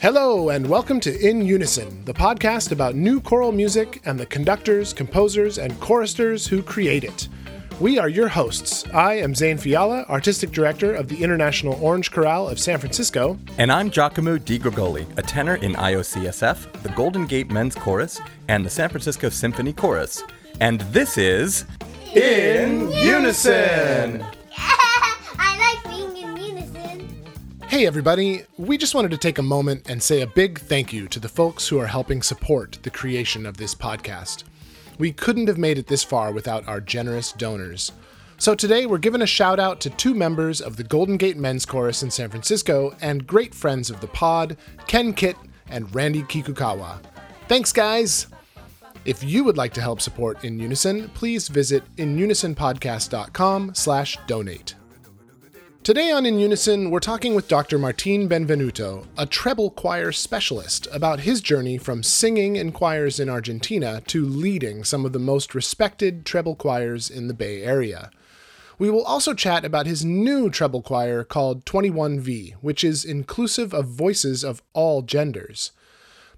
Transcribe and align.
Hello, 0.00 0.48
and 0.48 0.68
welcome 0.68 0.98
to 0.98 1.16
In 1.20 1.42
Unison, 1.42 2.04
the 2.04 2.12
podcast 2.12 2.72
about 2.72 2.96
new 2.96 3.20
choral 3.20 3.52
music 3.52 4.02
and 4.04 4.18
the 4.18 4.26
conductors, 4.26 4.92
composers, 4.92 5.56
and 5.56 5.78
choristers 5.78 6.48
who 6.48 6.64
create 6.64 7.04
it. 7.04 7.28
We 7.78 8.00
are 8.00 8.08
your 8.08 8.26
hosts. 8.26 8.84
I 8.92 9.14
am 9.14 9.36
Zane 9.36 9.58
Fiala, 9.58 10.04
Artistic 10.08 10.50
Director 10.50 10.92
of 10.92 11.06
the 11.06 11.22
International 11.22 11.78
Orange 11.80 12.10
Chorale 12.10 12.48
of 12.48 12.58
San 12.58 12.80
Francisco. 12.80 13.38
And 13.56 13.70
I'm 13.70 13.88
Giacomo 13.88 14.38
Di 14.38 14.58
Grigoli, 14.58 15.06
a 15.16 15.22
tenor 15.22 15.54
in 15.56 15.74
IOCSF, 15.74 16.82
the 16.82 16.88
Golden 16.90 17.24
Gate 17.24 17.52
Men's 17.52 17.76
Chorus, 17.76 18.20
and 18.48 18.66
the 18.66 18.70
San 18.70 18.88
Francisco 18.88 19.28
Symphony 19.28 19.72
Chorus. 19.72 20.24
And 20.60 20.80
this 20.80 21.16
is 21.16 21.66
In 22.14 22.90
Unison! 22.90 24.24
I 24.56 25.78
like 25.84 25.92
being 25.94 26.16
in 26.16 26.36
unison. 26.36 27.08
Hey, 27.66 27.86
everybody. 27.86 28.44
We 28.56 28.78
just 28.78 28.94
wanted 28.94 29.10
to 29.10 29.18
take 29.18 29.36
a 29.36 29.42
moment 29.42 29.90
and 29.90 30.02
say 30.02 30.22
a 30.22 30.26
big 30.26 30.58
thank 30.58 30.90
you 30.90 31.06
to 31.08 31.20
the 31.20 31.28
folks 31.28 31.68
who 31.68 31.78
are 31.78 31.86
helping 31.86 32.22
support 32.22 32.78
the 32.82 32.90
creation 32.90 33.44
of 33.44 33.58
this 33.58 33.74
podcast. 33.74 34.44
We 34.98 35.12
couldn't 35.12 35.48
have 35.48 35.58
made 35.58 35.76
it 35.76 35.86
this 35.86 36.02
far 36.02 36.32
without 36.32 36.66
our 36.66 36.80
generous 36.80 37.32
donors. 37.32 37.92
So 38.38 38.54
today 38.54 38.86
we're 38.86 38.98
giving 38.98 39.22
a 39.22 39.26
shout 39.26 39.60
out 39.60 39.78
to 39.82 39.90
two 39.90 40.14
members 40.14 40.62
of 40.62 40.76
the 40.76 40.84
Golden 40.84 41.18
Gate 41.18 41.36
Men's 41.36 41.66
Chorus 41.66 42.02
in 42.02 42.10
San 42.10 42.30
Francisco 42.30 42.96
and 43.02 43.26
great 43.26 43.54
friends 43.54 43.90
of 43.90 44.00
the 44.00 44.06
pod, 44.06 44.56
Ken 44.86 45.12
Kitt 45.12 45.36
and 45.68 45.94
Randy 45.94 46.22
Kikukawa. 46.22 47.00
Thanks, 47.48 47.70
guys! 47.72 48.28
If 49.08 49.24
you 49.24 49.42
would 49.44 49.56
like 49.56 49.72
to 49.72 49.80
help 49.80 50.02
support 50.02 50.44
In 50.44 50.58
Unison, 50.58 51.08
please 51.14 51.48
visit 51.48 51.82
inunisonpodcast.com 51.96 53.74
slash 53.74 54.18
donate. 54.26 54.74
Today 55.82 56.12
on 56.12 56.26
In 56.26 56.38
Unison, 56.38 56.90
we're 56.90 57.00
talking 57.00 57.34
with 57.34 57.48
Dr. 57.48 57.78
Martin 57.78 58.28
Benvenuto, 58.28 59.06
a 59.16 59.24
treble 59.24 59.70
choir 59.70 60.12
specialist, 60.12 60.88
about 60.92 61.20
his 61.20 61.40
journey 61.40 61.78
from 61.78 62.02
singing 62.02 62.56
in 62.56 62.70
choirs 62.70 63.18
in 63.18 63.30
Argentina 63.30 64.02
to 64.08 64.26
leading 64.26 64.84
some 64.84 65.06
of 65.06 65.14
the 65.14 65.18
most 65.18 65.54
respected 65.54 66.26
treble 66.26 66.54
choirs 66.54 67.08
in 67.08 67.28
the 67.28 67.34
Bay 67.34 67.62
Area. 67.62 68.10
We 68.78 68.90
will 68.90 69.04
also 69.04 69.32
chat 69.32 69.64
about 69.64 69.86
his 69.86 70.04
new 70.04 70.50
treble 70.50 70.82
choir 70.82 71.24
called 71.24 71.64
21V, 71.64 72.56
which 72.60 72.84
is 72.84 73.06
inclusive 73.06 73.72
of 73.72 73.86
voices 73.86 74.44
of 74.44 74.62
all 74.74 75.00
genders. 75.00 75.72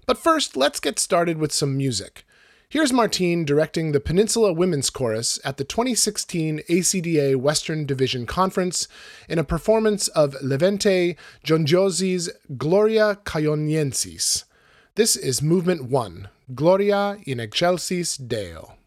But 0.05 0.17
first, 0.17 0.55
let's 0.55 0.79
get 0.79 0.99
started 0.99 1.37
with 1.37 1.51
some 1.51 1.75
music. 1.75 2.23
Here's 2.71 2.93
Martine 2.93 3.43
directing 3.43 3.91
the 3.91 3.99
Peninsula 3.99 4.53
Women's 4.53 4.89
Chorus 4.89 5.41
at 5.43 5.57
the 5.57 5.65
2016 5.65 6.61
ACDA 6.69 7.35
Western 7.35 7.85
Division 7.85 8.25
Conference 8.25 8.87
in 9.27 9.37
a 9.37 9.43
performance 9.43 10.07
of 10.07 10.37
Levente 10.41 11.17
Gyöngyösi's 11.43 12.29
Gloria 12.57 13.19
Caioniensis. 13.25 14.45
This 14.95 15.17
is 15.17 15.41
Movement 15.41 15.89
1, 15.89 16.29
Gloria 16.55 17.17
in 17.25 17.41
Excelsis 17.41 18.15
Deo. 18.15 18.77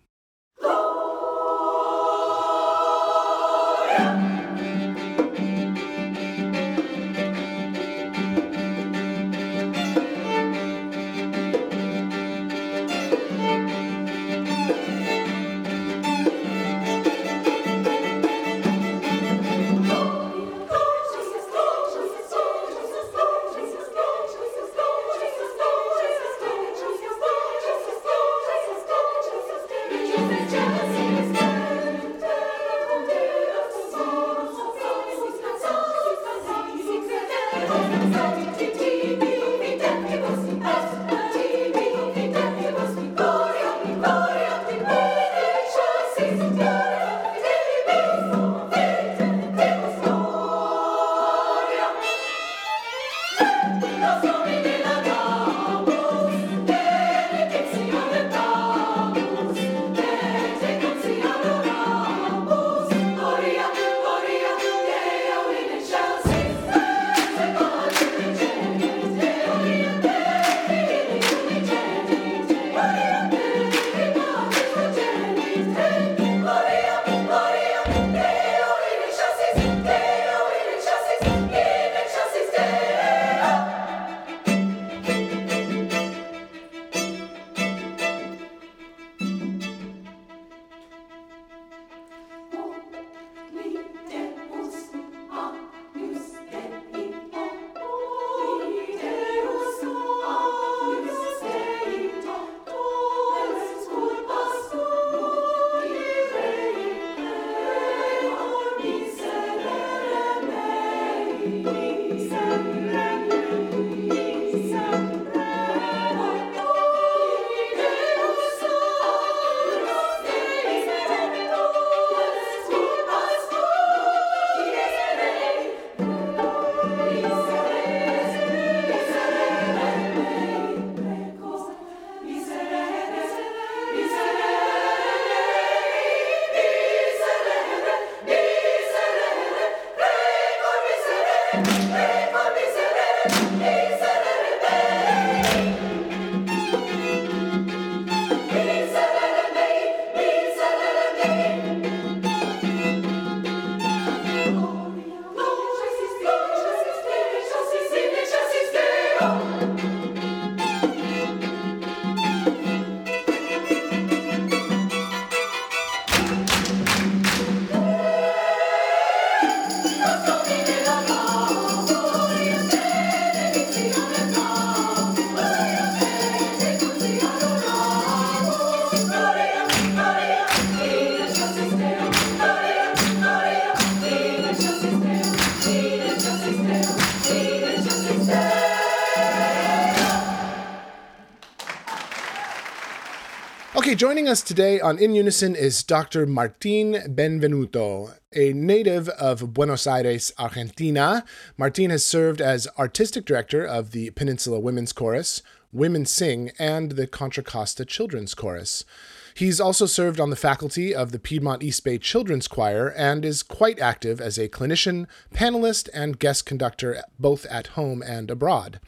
Okay, 193.85 193.95
joining 193.95 194.29
us 194.31 194.41
today 194.41 194.81
on 194.81 194.99
In 194.99 195.15
Unison 195.15 195.55
is 195.55 195.83
Dr. 195.83 196.25
Martin 196.25 196.95
Benvenuto, 197.15 198.17
a 198.33 198.55
native 198.55 199.11
of 199.11 199.53
Buenos 199.53 199.87
Aires, 199.87 200.33
Argentina. 200.39 201.23
Martin 201.59 201.91
has 201.91 202.03
served 202.03 202.41
as 202.41 202.67
artistic 202.79 203.27
director 203.27 203.63
of 203.63 203.91
the 203.91 204.09
Peninsula 204.13 204.59
Women's 204.59 204.95
Chorus, 204.95 205.43
Women 205.71 206.07
Sing, 206.07 206.51
and 206.59 206.93
the 206.93 207.07
Contra 207.07 207.43
Costa 207.43 207.85
Children's 207.85 208.33
Chorus. 208.33 208.87
He's 209.35 209.61
also 209.61 209.85
served 209.85 210.19
on 210.19 210.31
the 210.31 210.35
faculty 210.35 210.95
of 210.95 211.13
the 211.13 211.19
Piedmont 211.19 211.63
East 211.63 211.85
Bay 211.85 211.99
Children's 211.99 212.49
Choir 212.49 212.89
and 212.97 213.23
is 213.23 213.43
quite 213.43 213.79
active 213.79 214.19
as 214.19 214.39
a 214.39 214.49
clinician, 214.49 215.07
panelist, 215.35 215.91
and 215.93 216.19
guest 216.19 216.47
conductor 216.47 217.03
both 217.19 217.45
at 217.51 217.67
home 217.77 218.03
and 218.03 218.31
abroad. 218.31 218.81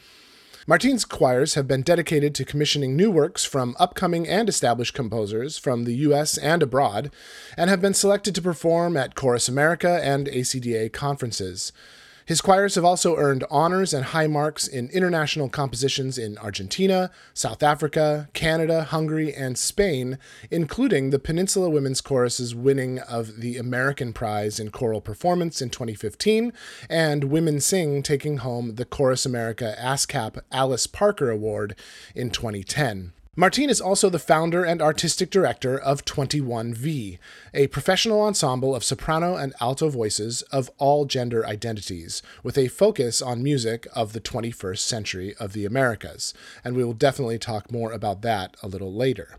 Martin's 0.69 1.05
choirs 1.05 1.55
have 1.55 1.69
been 1.69 1.83
dedicated 1.83 2.35
to 2.35 2.45
commissioning 2.45 2.97
new 2.97 3.09
works 3.09 3.45
from 3.45 3.77
upcoming 3.79 4.27
and 4.27 4.49
established 4.49 4.95
composers 4.95 5.57
from 5.57 5.85
the 5.85 5.95
U.S. 5.95 6.37
and 6.39 6.61
abroad, 6.61 7.13
and 7.57 7.71
have 7.71 7.81
been 7.81 7.95
selected 7.95 8.35
to 8.35 8.43
perform 8.43 8.97
at 8.97 9.15
Chorus 9.15 9.49
America 9.49 10.01
and 10.03 10.27
ACDA 10.27 10.93
conferences. 10.93 11.71
His 12.27 12.41
choirs 12.41 12.75
have 12.75 12.85
also 12.85 13.17
earned 13.17 13.45
honors 13.53 13.95
and 13.95 14.07
high 14.07 14.27
marks 14.27 14.67
in 14.67 14.91
international 14.91 15.49
compositions 15.49 16.19
in 16.19 16.37
Argentina, 16.39 17.13
South 17.33 17.63
Africa, 17.63 18.29
Canada, 18.33 18.83
Hungary, 18.83 19.33
and 19.33 19.57
Spain, 19.57 20.19
including 20.51 21.11
the 21.11 21.21
Peninsula 21.21 21.71
Women's 21.71 22.01
Chorus's 22.01 22.53
winning 22.53 22.99
of 22.99 23.41
the 23.41 23.57
American 23.59 24.13
Prize 24.13 24.59
in 24.59 24.71
Choral 24.73 25.01
Performance 25.01 25.63
in 25.63 25.71
2015, 25.71 26.53
and 26.91 27.25
Women 27.25 27.61
Sing 27.61 28.03
taking 28.03 28.39
home 28.39 28.75
the 28.75 28.85
Chorus 28.85 29.25
America 29.25 29.77
ASCAP 29.79 30.41
Alice 30.51 30.89
Parker 30.89 31.31
Award 31.31 31.77
in 32.13 32.31
2010. 32.31 33.13
Martin 33.39 33.69
is 33.69 33.83
also 33.83 34.09
the 34.09 34.19
founder 34.19 34.65
and 34.65 34.81
artistic 34.81 35.29
director 35.29 35.79
of 35.79 36.07
21V, 36.07 37.19
a 37.53 37.67
professional 37.67 38.23
ensemble 38.23 38.75
of 38.75 38.83
soprano 38.83 39.37
and 39.37 39.53
alto 39.61 39.91
voices 39.91 40.41
of 40.51 40.71
all 40.79 41.05
gender 41.05 41.47
identities, 41.47 42.23
with 42.43 42.57
a 42.57 42.69
focus 42.69 43.21
on 43.21 43.43
music 43.43 43.87
of 43.95 44.15
the 44.15 44.23
21st 44.23 44.79
century 44.79 45.35
of 45.39 45.53
the 45.53 45.67
Americas. 45.67 46.33
And 46.65 46.75
we 46.75 46.83
will 46.83 46.95
definitely 46.95 47.39
talk 47.39 47.71
more 47.71 47.93
about 47.93 48.23
that 48.23 48.57
a 48.63 48.69
little 48.69 48.95
later. 48.95 49.37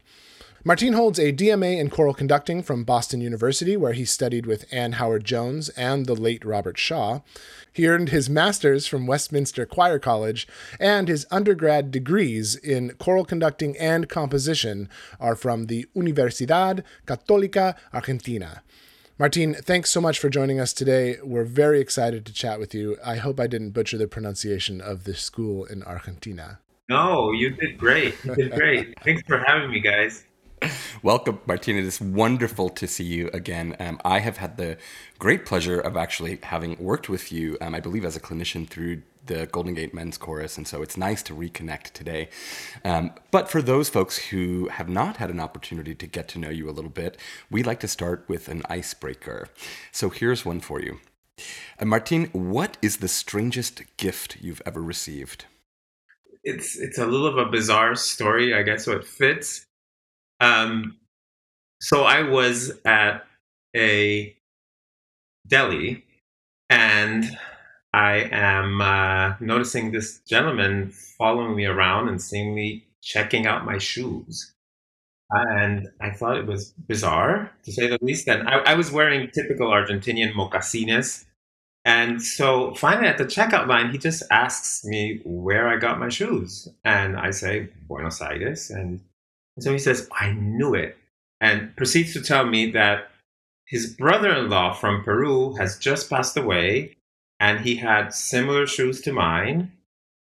Martin 0.67 0.91
holds 0.91 1.17
a 1.17 1.31
DMA 1.31 1.79
in 1.79 1.89
choral 1.89 2.13
conducting 2.13 2.61
from 2.61 2.83
Boston 2.83 3.21
University, 3.21 3.77
where 3.77 3.93
he 3.93 4.03
studied 4.03 4.45
with 4.45 4.65
Anne 4.69 4.91
Howard 4.91 5.23
Jones 5.23 5.69
and 5.69 6.05
the 6.05 6.13
late 6.13 6.43
Robert 6.43 6.77
Shaw. 6.77 7.21
He 7.71 7.87
earned 7.87 8.09
his 8.09 8.29
master's 8.29 8.85
from 8.85 9.07
Westminster 9.07 9.65
Choir 9.65 9.97
College, 9.97 10.45
and 10.77 11.07
his 11.07 11.25
undergrad 11.31 11.89
degrees 11.89 12.57
in 12.57 12.95
choral 12.99 13.23
conducting 13.23 13.77
and 13.77 14.09
composition 14.09 14.89
are 15.21 15.37
from 15.37 15.67
the 15.67 15.85
Universidad 15.95 16.83
Católica 17.05 17.77
Argentina. 17.93 18.61
Martin, 19.17 19.53
thanks 19.53 19.89
so 19.89 20.01
much 20.01 20.19
for 20.19 20.27
joining 20.27 20.59
us 20.59 20.73
today. 20.73 21.15
We're 21.23 21.45
very 21.45 21.79
excited 21.79 22.25
to 22.25 22.33
chat 22.33 22.59
with 22.59 22.75
you. 22.75 22.97
I 23.05 23.15
hope 23.15 23.39
I 23.39 23.47
didn't 23.47 23.69
butcher 23.69 23.97
the 23.97 24.09
pronunciation 24.09 24.81
of 24.81 25.05
the 25.05 25.15
school 25.15 25.63
in 25.63 25.81
Argentina. 25.83 26.59
No, 26.89 27.31
you 27.31 27.51
did 27.51 27.77
great. 27.77 28.15
You 28.25 28.35
did 28.35 28.51
great. 28.51 28.95
Thanks 29.05 29.23
for 29.25 29.41
having 29.47 29.71
me, 29.71 29.79
guys. 29.79 30.25
Welcome, 31.03 31.39
Martina. 31.45 31.79
It 31.79 31.85
is 31.85 32.01
wonderful 32.01 32.69
to 32.69 32.87
see 32.87 33.03
you 33.03 33.29
again. 33.31 33.75
Um, 33.79 33.99
I 34.03 34.19
have 34.19 34.37
had 34.37 34.57
the 34.57 34.77
great 35.19 35.45
pleasure 35.45 35.79
of 35.79 35.95
actually 35.95 36.39
having 36.43 36.75
worked 36.83 37.09
with 37.09 37.31
you, 37.31 37.57
um, 37.61 37.75
I 37.75 37.79
believe, 37.79 38.03
as 38.03 38.15
a 38.15 38.19
clinician 38.19 38.67
through 38.67 39.03
the 39.27 39.45
Golden 39.47 39.73
Gate 39.73 39.93
Men's 39.93 40.17
Chorus, 40.17 40.57
and 40.57 40.67
so 40.67 40.81
it's 40.81 40.97
nice 40.97 41.21
to 41.23 41.33
reconnect 41.33 41.91
today. 41.91 42.29
Um, 42.83 43.11
but 43.29 43.49
for 43.49 43.61
those 43.61 43.89
folks 43.89 44.17
who 44.17 44.69
have 44.69 44.89
not 44.89 45.17
had 45.17 45.29
an 45.29 45.39
opportunity 45.39 45.93
to 45.93 46.07
get 46.07 46.27
to 46.29 46.39
know 46.39 46.49
you 46.49 46.69
a 46.69 46.71
little 46.71 46.89
bit, 46.89 47.17
we 47.51 47.61
like 47.61 47.79
to 47.81 47.87
start 47.87 48.25
with 48.27 48.47
an 48.47 48.63
icebreaker. 48.69 49.49
So 49.91 50.09
here's 50.09 50.45
one 50.45 50.61
for 50.61 50.81
you. 50.81 50.99
Uh, 51.79 51.85
Martin, 51.85 52.25
what 52.33 52.77
is 52.81 52.97
the 52.97 53.07
strangest 53.07 53.83
gift 53.97 54.37
you've 54.41 54.61
ever 54.65 54.81
received? 54.81 55.45
It's 56.43 56.77
it's 56.77 56.97
a 56.97 57.05
little 57.05 57.27
of 57.27 57.37
a 57.37 57.51
bizarre 57.51 57.95
story, 57.95 58.53
I 58.53 58.63
guess, 58.63 58.85
so 58.85 58.93
it 58.93 59.05
fits. 59.05 59.66
Um, 60.39 60.97
so 61.81 62.03
I 62.03 62.23
was 62.23 62.71
at 62.85 63.25
a 63.75 64.35
deli 65.47 66.03
and 66.69 67.37
I 67.93 68.29
am 68.31 68.81
uh, 68.81 69.35
noticing 69.39 69.91
this 69.91 70.19
gentleman 70.27 70.91
following 71.17 71.55
me 71.55 71.65
around 71.65 72.09
and 72.09 72.21
seeing 72.21 72.53
me 72.53 72.85
checking 73.01 73.47
out 73.47 73.65
my 73.65 73.77
shoes. 73.77 74.53
And 75.29 75.87
I 75.99 76.11
thought 76.11 76.37
it 76.37 76.45
was 76.45 76.73
bizarre, 76.87 77.51
to 77.63 77.71
say 77.71 77.87
the 77.87 77.97
least. 78.01 78.27
And 78.27 78.47
I, 78.47 78.59
I 78.59 78.73
was 78.75 78.91
wearing 78.91 79.29
typical 79.31 79.67
Argentinian 79.67 80.33
mocasines. 80.33 81.25
And 81.83 82.21
so 82.21 82.73
finally 82.75 83.07
at 83.07 83.17
the 83.17 83.25
checkout 83.25 83.67
line, 83.67 83.91
he 83.91 83.97
just 83.97 84.23
asks 84.29 84.83
me 84.85 85.21
where 85.23 85.67
I 85.67 85.77
got 85.77 85.99
my 85.99 86.09
shoes. 86.09 86.67
And 86.83 87.17
I 87.17 87.31
say, 87.31 87.69
Buenos 87.87 88.21
Aires. 88.21 88.69
And 88.69 89.01
and 89.57 89.63
so 89.63 89.71
he 89.71 89.79
says, 89.79 90.07
I 90.13 90.31
knew 90.33 90.75
it. 90.75 90.95
And 91.41 91.75
proceeds 91.75 92.13
to 92.13 92.21
tell 92.21 92.45
me 92.45 92.71
that 92.71 93.09
his 93.65 93.87
brother 93.95 94.31
in 94.33 94.49
law 94.49 94.71
from 94.71 95.03
Peru 95.03 95.55
has 95.55 95.79
just 95.79 96.09
passed 96.09 96.37
away 96.37 96.95
and 97.39 97.59
he 97.59 97.75
had 97.75 98.13
similar 98.13 98.67
shoes 98.67 99.01
to 99.01 99.11
mine. 99.11 99.71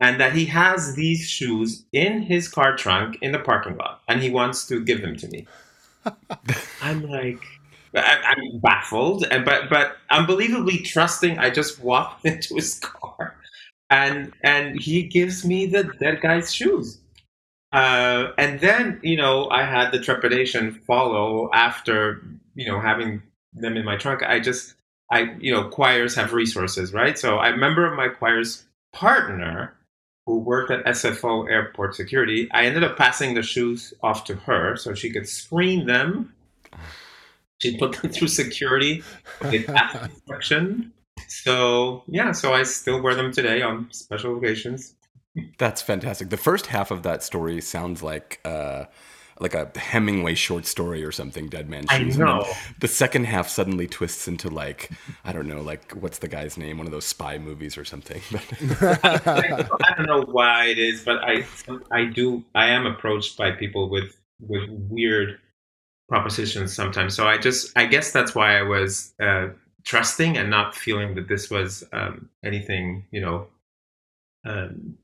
And 0.01 0.19
that 0.19 0.33
he 0.33 0.47
has 0.47 0.95
these 0.95 1.29
shoes 1.29 1.85
in 1.93 2.23
his 2.23 2.49
car 2.49 2.75
trunk 2.75 3.19
in 3.21 3.33
the 3.33 3.39
parking 3.39 3.77
lot 3.77 4.01
and 4.09 4.23
he 4.23 4.31
wants 4.31 4.67
to 4.69 4.83
give 4.83 5.03
them 5.03 5.15
to 5.17 5.29
me. 5.29 5.47
I'm 6.83 7.03
like, 7.07 7.43
I, 7.95 8.35
am 8.39 8.61
baffled, 8.61 9.27
and 9.31 9.45
but 9.45 9.69
but 9.69 9.97
unbelievably 10.11 10.79
trusting. 10.79 11.39
I 11.39 11.51
just 11.51 11.83
walked 11.83 12.25
into 12.25 12.55
his 12.55 12.79
car, 12.79 13.37
and 13.91 14.33
and 14.43 14.81
he 14.81 15.03
gives 15.03 15.45
me 15.45 15.67
the 15.67 15.85
dead 15.85 16.21
guy's 16.23 16.55
shoes. 16.55 17.01
Uh, 17.73 18.33
and 18.37 18.61
then, 18.61 19.01
you 19.03 19.17
know, 19.17 19.49
I 19.51 19.65
had 19.65 19.91
the 19.91 20.01
trepidation 20.01 20.73
follow 20.87 21.51
after, 21.53 22.23
you 22.55 22.67
know, 22.67 22.81
having 22.81 23.23
them 23.53 23.77
in 23.77 23.85
my 23.85 23.97
trunk. 23.97 24.23
I 24.23 24.41
just, 24.41 24.75
I, 25.11 25.37
you 25.39 25.53
know, 25.53 25.69
choirs 25.69 26.15
have 26.17 26.33
resources, 26.33 26.93
right? 26.93 27.19
So 27.19 27.37
I 27.37 27.49
remember 27.49 27.95
my 27.95 28.09
choir's 28.09 28.65
partner 28.93 29.75
who 30.27 30.39
worked 30.39 30.71
at 30.71 30.85
SFO 30.85 31.49
Airport 31.51 31.95
Security. 31.95 32.49
I 32.53 32.65
ended 32.65 32.85
up 32.85 32.97
passing 32.97 33.35
the 33.35 33.43
shoes 33.43 33.95
off 34.03 34.25
to 34.25 34.35
her 34.35 34.77
so 34.77 34.95
she 34.95 35.11
could 35.11 35.29
screen 35.29 35.87
them. 35.87 36.35
She 37.61 37.77
put 37.77 37.93
them 37.93 38.11
through 38.13 38.29
security. 38.29 39.03
They 39.41 39.63
passed 39.63 40.05
inspection. 40.11 40.93
So 41.29 42.03
yeah, 42.07 42.33
so 42.33 42.53
I 42.53 42.65
still 42.65 43.01
wear 43.03 43.15
them 43.15 43.33
today 43.33 43.63
on 43.63 43.89
special 43.93 44.37
occasions. 44.37 44.95
That's 45.59 45.83
fantastic. 45.83 46.31
The 46.31 46.37
first 46.37 46.67
half 46.67 46.91
of 46.91 47.03
that 47.03 47.23
story 47.23 47.61
sounds 47.61 48.03
like 48.03 48.41
uh, 48.45 48.85
like 49.41 49.55
a 49.55 49.71
Hemingway 49.77 50.35
short 50.35 50.67
story 50.67 51.03
or 51.03 51.11
something. 51.11 51.49
Dead 51.49 51.69
Man 51.69 51.87
Shoes. 51.89 52.21
I 52.21 52.25
know. 52.25 52.47
The 52.81 52.89
second 52.89 53.25
half 53.25 53.49
suddenly 53.49 53.87
twists 53.87 54.29
into 54.29 54.49
like 54.51 54.91
I 55.25 55.33
don't 55.33 55.47
know, 55.49 55.63
like 55.63 55.93
what's 55.93 56.19
the 56.19 56.29
guy's 56.29 56.57
name? 56.57 56.79
One 56.79 56.87
of 56.87 56.93
those 56.93 57.07
spy 57.07 57.39
movies 57.39 57.77
or 57.77 57.85
something. 57.85 58.21
I 58.81 59.95
don't 59.97 60.07
know 60.07 60.23
why 60.23 60.67
it 60.67 60.79
is, 60.79 61.03
but 61.03 61.19
I 61.25 61.47
I 61.91 62.05
do 62.05 62.45
I 62.55 62.69
am 62.69 62.87
approached 62.87 63.37
by 63.37 63.53
people 63.53 63.89
with 63.89 64.17
with 64.41 64.69
weird 64.69 65.39
propositions 66.09 66.75
sometimes. 66.75 67.15
So 67.15 67.27
I 67.27 67.39
just 67.39 67.77
I 67.77 67.87
guess 67.87 68.13
that's 68.13 68.35
why 68.35 68.59
I 68.59 68.63
was 68.63 69.15
uh, 69.21 69.49
trusting 69.85 70.37
and 70.37 70.51
not 70.51 70.75
feeling 70.75 71.15
that 71.15 71.29
this 71.29 71.51
was 71.51 71.83
um, 71.93 72.29
anything 72.45 73.07
you 73.11 73.23
know 73.23 73.47
um, 74.45 74.99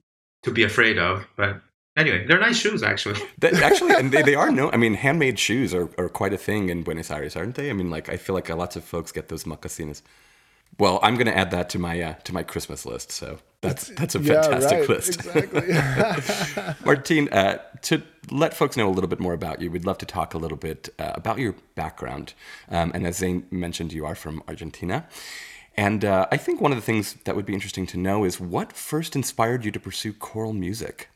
to 0.47 0.53
be 0.53 0.63
afraid 0.63 0.97
of. 0.99 1.27
But 1.37 1.61
anyway, 1.97 2.25
they're 2.27 2.39
nice 2.39 2.57
shoes, 2.57 2.83
actually. 2.83 3.21
actually, 3.43 3.95
and 3.95 4.11
they, 4.13 4.23
they 4.23 4.35
are 4.35 4.51
no. 4.61 4.71
I 4.71 4.77
mean, 4.77 4.95
handmade 4.95 5.39
shoes 5.39 5.75
are, 5.75 5.91
are 5.99 6.09
quite 6.09 6.33
a 6.33 6.39
thing 6.39 6.71
in 6.71 6.83
Buenos 6.83 7.11
Aires, 7.11 7.37
aren't 7.37 7.57
they? 7.57 7.69
I 7.69 7.73
mean, 7.73 7.91
like 7.91 8.09
I 8.09 8.17
feel 8.17 8.35
like 8.35 8.49
lots 8.49 8.77
of 8.77 8.85
folks 8.85 9.13
get 9.13 9.29
those 9.29 9.45
mocasines. 9.45 10.03
Well, 10.79 11.01
I'm 11.03 11.15
going 11.15 11.27
to 11.27 11.37
add 11.37 11.51
that 11.51 11.69
to 11.71 11.79
my 11.79 12.01
uh, 12.01 12.15
to 12.25 12.33
my 12.33 12.43
Christmas 12.43 12.87
list. 12.87 13.11
So 13.11 13.39
that's 13.61 13.89
that's 13.89 14.15
a 14.15 14.21
fantastic 14.21 14.71
yeah, 14.71 14.79
right, 14.79 14.89
list. 14.89 15.27
Exactly. 15.27 16.85
Martine, 16.85 17.29
uh, 17.31 17.59
to 17.83 18.03
let 18.31 18.55
folks 18.55 18.77
know 18.77 18.89
a 18.89 18.91
little 18.93 19.09
bit 19.09 19.21
more 19.21 19.33
about 19.33 19.61
you, 19.61 19.71
we'd 19.71 19.87
love 19.87 19.99
to 19.99 20.07
talk 20.07 20.35
a 20.35 20.39
little 20.39 20.59
bit 20.59 20.89
uh, 20.99 21.13
about 21.15 21.39
your 21.39 21.55
background. 21.75 22.35
Um, 22.69 22.93
and 22.95 23.07
as 23.07 23.17
Zane 23.17 23.47
mentioned, 23.51 23.93
you 23.93 24.07
are 24.07 24.15
from 24.15 24.43
Argentina. 24.47 25.07
And 25.77 26.05
uh, 26.05 26.27
I 26.33 26.37
think 26.37 26.61
one 26.61 26.73
of 26.73 26.77
the 26.77 26.83
things 26.83 27.15
that 27.25 27.37
would 27.37 27.47
be 27.47 27.55
interesting 27.55 27.87
to 27.89 27.99
know 27.99 28.25
is 28.25 28.41
what 28.41 28.73
first 28.73 29.15
inspired 29.15 29.65
you 29.65 29.71
to 29.73 29.81
pursue 29.81 30.13
choral 30.13 30.55
music? 30.55 31.11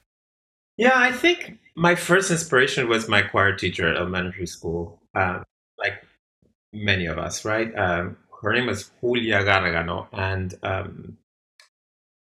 Yeah, 0.77 0.93
I 0.95 1.13
think 1.13 1.59
my 1.77 1.95
first 1.95 2.31
inspiration 2.31 2.89
was 2.89 3.09
my 3.09 3.23
choir 3.23 3.55
teacher 3.55 3.89
at 3.89 3.97
elementary 3.97 4.47
school, 4.47 5.01
uh, 5.15 5.43
like 5.79 6.05
many 6.73 7.07
of 7.07 7.19
us, 7.19 7.45
right? 7.45 7.75
Um, 7.77 8.17
her 8.43 8.53
name 8.53 8.67
was 8.67 8.91
Julia 9.01 9.45
Gargano, 9.45 10.09
and 10.13 10.55
um, 10.63 11.19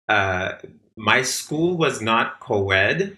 uh, 0.09 0.53
my 0.97 1.23
school 1.23 1.77
was 1.77 2.01
not 2.01 2.41
co 2.41 2.71
ed. 2.71 3.17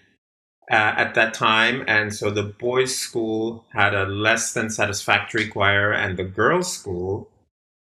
uh, 0.69 0.93
at 0.97 1.15
that 1.15 1.33
time, 1.33 1.83
and 1.87 2.13
so 2.13 2.29
the 2.29 2.43
boys' 2.43 2.97
school 2.97 3.65
had 3.71 3.93
a 3.93 4.05
less 4.05 4.53
than 4.53 4.69
satisfactory 4.69 5.47
choir, 5.47 5.93
and 5.93 6.17
the 6.17 6.23
girls' 6.23 6.73
school 6.73 7.29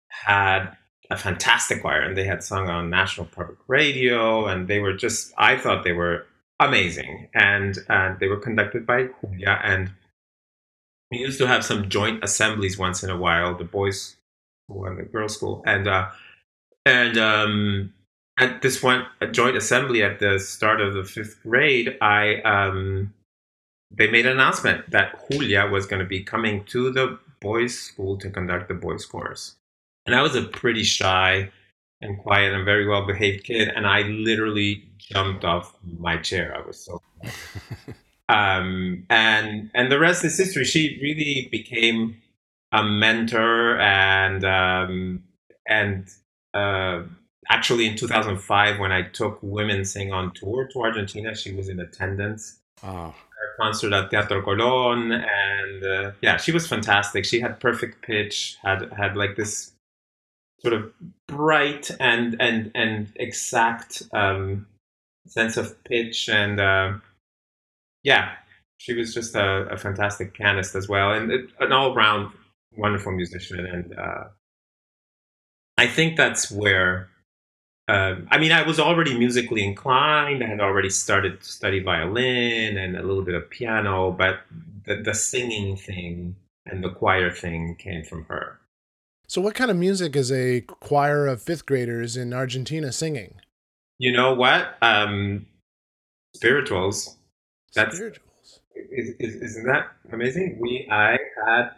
had 0.09 0.77
a 1.13 1.17
fantastic 1.17 1.83
choir, 1.83 2.01
and 2.01 2.17
they 2.17 2.25
had 2.25 2.43
sung 2.43 2.69
on 2.69 2.91
national 2.91 3.27
public 3.27 3.59
radio, 3.69 4.47
and 4.47 4.69
they 4.69 4.79
were 4.79 4.95
just 4.95 5.33
I 5.37 5.57
thought 5.57 5.85
they 5.85 5.93
were 5.93 6.27
amazing, 6.59 7.29
and 7.35 7.79
and 7.89 8.19
they 8.19 8.29
were 8.29 8.39
conducted 8.39 8.87
by 8.87 9.09
Julia, 9.21 9.61
and 9.63 9.93
we 11.11 11.19
used 11.19 11.39
to 11.39 11.47
have 11.47 11.65
some 11.65 11.89
joint 11.89 12.25
assemblies 12.25 12.79
once 12.79 13.03
in 13.03 13.11
a 13.11 13.17
while, 13.17 13.57
the 13.57 13.65
boys' 13.65 14.17
school 14.65 14.87
and 14.87 14.99
the 14.99 15.03
girls' 15.03 15.35
school, 15.35 15.63
and 15.67 15.87
uh, 15.87 16.09
and 16.87 17.19
um, 17.19 17.93
at 18.39 18.63
this 18.63 18.83
one 18.83 19.07
joint 19.31 19.57
assembly 19.57 20.03
at 20.03 20.19
the 20.19 20.39
start 20.39 20.81
of 20.81 20.95
the 20.95 21.05
fifth 21.05 21.43
grade, 21.43 21.97
I 22.01 22.41
um, 22.43 23.13
they 23.91 24.11
made 24.11 24.27
an 24.27 24.33
announcement 24.33 24.91
that 24.91 25.31
Julia 25.31 25.67
was 25.67 25.87
going 25.87 26.01
to 26.01 26.09
be 26.09 26.23
coming 26.23 26.65
to 26.67 26.91
the 26.91 27.19
boys' 27.41 27.79
school 27.79 28.17
to 28.19 28.31
conduct 28.31 28.69
the 28.69 28.75
boys' 28.75 29.05
chorus, 29.05 29.57
and 30.07 30.15
I 30.15 30.23
was 30.23 30.35
a 30.35 30.43
pretty 30.43 30.83
shy 30.83 31.51
and 32.01 32.19
quiet 32.19 32.53
and 32.53 32.65
very 32.65 32.87
well 32.87 33.07
behaved 33.07 33.45
kid, 33.45 33.69
and 33.69 33.87
I 33.87 34.03
literally 34.03 34.85
jumped 34.99 35.45
off 35.45 35.77
my 35.99 36.17
chair. 36.19 36.55
I 36.57 36.67
was 36.67 36.85
so. 36.85 37.01
um, 38.29 39.07
and 39.09 39.71
and 39.75 39.91
the 39.91 39.99
rest 39.99 40.25
is 40.25 40.37
history. 40.37 40.65
She 40.65 40.99
really 41.01 41.49
became 41.51 42.17
a 42.73 42.83
mentor 42.83 43.79
and 43.79 44.45
um, 44.45 45.23
and 45.67 46.09
uh, 46.55 47.03
actually 47.49 47.87
in 47.87 47.97
2005 47.97 48.79
when 48.79 48.93
I 48.93 49.03
took 49.03 49.39
Women 49.43 49.85
Sing 49.85 50.13
on 50.13 50.33
tour 50.35 50.69
to 50.73 50.81
Argentina, 50.81 51.35
she 51.35 51.53
was 51.53 51.69
in 51.69 51.81
attendance. 51.81 52.59
Oh. 52.83 53.15
Her 53.39 53.57
concert 53.61 53.93
at 53.93 54.11
Teatro 54.11 54.41
Colón, 54.41 55.13
and 55.13 55.85
uh, 55.85 56.13
yeah, 56.21 56.37
she 56.37 56.53
was 56.53 56.67
fantastic. 56.67 57.25
She 57.25 57.41
had 57.41 57.59
perfect 57.59 58.03
pitch, 58.03 58.57
had 58.63 58.93
had 58.93 59.17
like 59.17 59.37
this 59.37 59.72
sort 60.63 60.75
of 60.75 60.93
bright 61.29 61.91
and 62.01 62.37
and 62.41 62.71
and 62.75 63.13
exact 63.17 64.03
um, 64.13 64.67
sense 65.27 65.57
of 65.57 65.83
pitch, 65.85 66.29
and 66.29 66.61
uh, 66.61 66.93
yeah, 68.03 68.33
she 68.79 68.95
was 68.95 69.15
just 69.15 69.35
a, 69.35 69.67
a 69.71 69.77
fantastic 69.77 70.35
pianist 70.35 70.75
as 70.75 70.89
well, 70.89 71.13
and 71.13 71.31
it, 71.31 71.51
an 71.61 71.73
all 71.73 71.95
round 71.95 72.33
wonderful 72.77 73.13
musician. 73.13 73.67
And 73.67 73.99
uh, 73.99 74.25
I 75.77 75.87
think 75.87 76.17
that's 76.17 76.51
where 76.51 77.09
um, 77.89 78.29
I 78.31 78.39
mean, 78.39 78.53
I 78.53 78.63
was 78.63 78.79
already 78.79 79.19
musically 79.19 79.65
inclined. 79.65 80.43
I 80.43 80.47
had 80.47 80.61
already 80.61 80.89
started 80.89 81.41
to 81.41 81.47
study 81.47 81.83
violin 81.83 82.79
and 82.79 82.97
a 82.97 83.03
little 83.03 83.23
bit 83.23 83.35
of 83.35 83.51
piano, 83.51 84.13
but 84.13 84.41
the, 84.87 84.97
the 84.97 85.15
singing 85.15 85.77
thing 85.77 86.37
and 86.65 86.83
the 86.83 86.91
choir 86.91 87.31
thing 87.31 87.77
came 87.77 88.05
from 88.05 88.25
her. 88.27 88.59
So, 89.33 89.41
what 89.41 89.55
kind 89.55 89.71
of 89.71 89.79
music 89.79 90.15
is 90.15 90.31
a 90.31 90.61
choir 90.61 91.27
of 91.27 91.41
fifth 91.41 91.65
graders 91.65 92.19
in 92.19 92.35
Argentina 92.35 92.93
singing? 92.93 93.37
You 93.99 94.13
know 94.13 94.35
what? 94.35 94.77
Um, 94.83 95.47
spirituals. 96.37 97.17
That's 97.75 97.97
Spirituals. 97.97 98.61
is, 98.75 99.15
is, 99.19 99.37
isn't 99.37 99.65
that 99.65 99.87
amazing? 100.13 100.59
We 100.61 100.87
I 100.91 101.17
had 101.47 101.71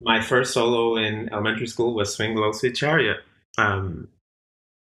my 0.00 0.22
first 0.22 0.54
solo 0.54 0.94
in 0.94 1.28
elementary 1.32 1.66
school 1.66 1.92
was 1.92 2.14
Swing 2.14 2.36
Low 2.36 2.52
Sweet 2.52 2.76
Chariot. 2.76 3.16
Um, 3.58 4.06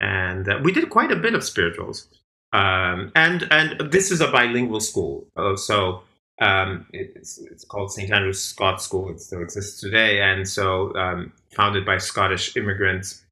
and 0.01 0.49
uh, 0.49 0.59
we 0.65 0.73
did 0.73 0.89
quite 0.89 1.13
a 1.13 1.17
bit 1.17 1.35
of 1.35 1.45
spirituals. 1.45 2.09
Um, 2.55 3.13
and 3.15 3.47
and 3.51 3.93
this 3.93 4.11
is 4.11 4.23
a 4.23 4.33
bilingual 4.33 4.81
school, 4.81 5.27
uh, 5.37 5.55
so 5.55 6.01
um, 6.41 6.87
it's 6.93 7.39
it's 7.39 7.65
called 7.65 7.93
St 7.93 8.11
Andrew's 8.11 8.43
Scots 8.43 8.85
School. 8.85 9.11
It 9.11 9.21
still 9.21 9.43
exists 9.43 9.81
today, 9.81 10.23
and 10.23 10.49
so 10.49 10.95
um, 10.95 11.33
founded 11.55 11.85
by 11.85 11.99
Scottish 11.99 12.57
immigrants. 12.57 13.25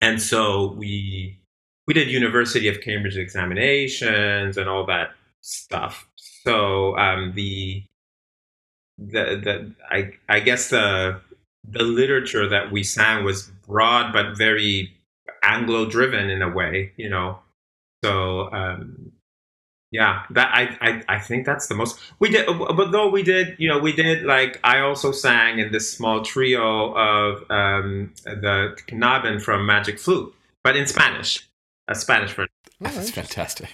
And 0.00 0.22
so 0.22 0.72
we 0.72 1.40
we 1.86 1.94
did 1.94 2.08
University 2.08 2.68
of 2.68 2.80
Cambridge 2.80 3.16
examinations 3.16 4.56
and 4.56 4.68
all 4.68 4.86
that 4.86 5.10
stuff. 5.40 6.08
So 6.16 6.96
um, 6.96 7.32
the 7.34 7.84
the 8.98 9.40
the 9.42 9.72
I 9.90 10.12
I 10.28 10.40
guess 10.40 10.70
the 10.70 11.20
the 11.68 11.82
literature 11.82 12.48
that 12.48 12.70
we 12.70 12.84
sang 12.84 13.24
was 13.24 13.50
broad 13.66 14.12
but 14.12 14.36
very 14.36 14.92
Anglo 15.42 15.86
driven 15.86 16.30
in 16.30 16.42
a 16.42 16.48
way, 16.48 16.92
you 16.96 17.08
know. 17.08 17.38
So 18.04 18.52
um, 18.52 19.03
yeah, 19.94 20.24
that 20.30 20.50
I, 20.52 20.76
I 20.80 21.02
I 21.16 21.18
think 21.20 21.46
that's 21.46 21.68
the 21.68 21.76
most 21.76 22.00
we 22.18 22.28
did. 22.28 22.46
But 22.46 22.90
though 22.90 23.08
we 23.08 23.22
did, 23.22 23.54
you 23.58 23.68
know, 23.68 23.78
we 23.78 23.92
did 23.92 24.24
like 24.24 24.58
I 24.64 24.80
also 24.80 25.12
sang 25.12 25.60
in 25.60 25.70
this 25.70 25.88
small 25.88 26.24
trio 26.24 26.92
of 26.94 27.48
um, 27.48 28.12
the 28.24 28.76
Knaben 28.88 29.40
from 29.40 29.64
Magic 29.66 30.00
Flute, 30.00 30.34
but 30.64 30.74
in 30.74 30.88
Spanish, 30.88 31.48
a 31.86 31.94
Spanish 31.94 32.32
version. 32.32 32.50
That's 32.80 33.10
fantastic. 33.10 33.70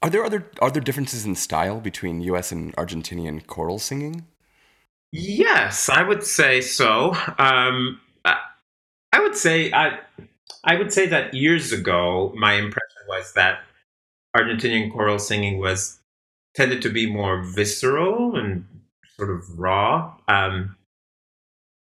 Are 0.00 0.08
there 0.08 0.24
other 0.24 0.48
are 0.62 0.70
there 0.70 0.80
differences 0.80 1.24
in 1.26 1.34
style 1.34 1.80
between 1.80 2.20
U.S. 2.20 2.52
and 2.52 2.72
Argentinian 2.76 3.44
choral 3.44 3.80
singing? 3.80 4.24
Yes, 5.10 5.88
I 5.88 6.04
would 6.04 6.22
say 6.22 6.60
so. 6.60 7.14
Um, 7.36 8.00
I, 8.24 8.36
I 9.12 9.20
would 9.20 9.34
say 9.34 9.72
I, 9.72 9.98
I 10.62 10.76
would 10.76 10.92
say 10.92 11.08
that 11.08 11.34
years 11.34 11.72
ago, 11.72 12.32
my 12.36 12.52
impression 12.52 13.02
was 13.08 13.32
that 13.32 13.64
Argentinian 14.36 14.92
choral 14.92 15.18
singing 15.18 15.58
was 15.58 16.00
tended 16.54 16.82
to 16.82 16.88
be 16.88 17.10
more 17.10 17.42
visceral 17.42 18.36
and 18.36 18.64
sort 19.16 19.30
of 19.30 19.58
raw, 19.58 20.14
um, 20.28 20.76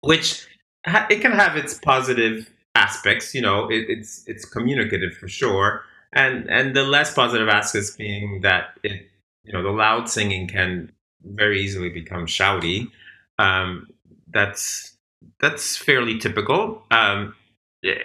which 0.01 0.47
it 0.87 1.21
can 1.21 1.33
have 1.33 1.57
its 1.57 1.79
positive 1.79 2.51
aspects. 2.75 3.35
You 3.35 3.43
know, 3.43 3.69
it, 3.69 3.87
it's 3.89 4.25
it's 4.27 4.45
communicative 4.45 5.15
for 5.15 5.29
sure, 5.29 5.83
and 6.13 6.49
and 6.49 6.75
the 6.75 6.85
less 6.85 7.13
positive 7.13 7.49
aspects 7.49 7.97
being 7.97 8.41
that 8.43 8.79
it 8.83 9.09
you 9.45 9.53
know 9.53 9.63
the 9.63 9.71
loud 9.71 10.09
singing 10.09 10.47
can 10.49 10.93
very 11.25 11.61
easily 11.61 11.89
become 11.89 12.27
shouty. 12.27 12.91
Um, 13.39 13.89
that's 14.33 14.97
that's 15.41 15.77
fairly 15.77 16.19
typical. 16.19 16.83
Um, 16.91 17.35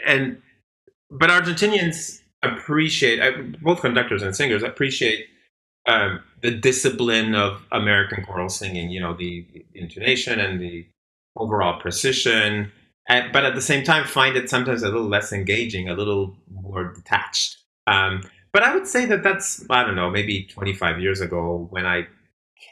and 0.06 0.42
but 1.12 1.30
Argentinians 1.30 2.23
appreciate 2.44 3.20
uh, 3.22 3.42
both 3.62 3.82
conductors 3.82 4.24
and 4.24 4.36
singers 4.36 4.64
appreciate 4.64 5.28
um, 5.88 6.22
the 6.42 6.52
discipline 6.52 7.36
of 7.36 7.62
American 7.72 8.24
choral 8.26 8.50
singing. 8.50 8.90
You 8.90 9.02
know, 9.02 9.14
the, 9.14 9.46
the 9.54 9.66
intonation 9.76 10.40
and 10.40 10.62
the 10.62 10.86
overall 11.36 11.80
precision, 11.80 12.72
and, 13.10 13.34
but 13.34 13.46
at 13.46 13.56
the 13.56 13.62
same 13.62 13.84
time, 13.84 14.06
find 14.06 14.36
it 14.36 14.50
sometimes 14.50 14.84
a 14.84 14.88
little 14.88 15.08
less 15.08 15.34
engaging, 15.34 15.90
a 15.90 15.94
little 15.96 16.36
more 16.52 16.94
detached. 16.94 17.58
Um, 17.88 18.24
but 18.54 18.64
I 18.64 18.74
would 18.74 18.88
say 18.88 19.06
that 19.06 19.24
that's 19.24 19.66
I 19.70 19.84
don't 19.84 19.96
know, 19.96 20.10
maybe 20.10 20.46
25 20.46 21.00
years 21.00 21.22
ago 21.22 21.68
when 21.72 21.86
I 21.86 22.08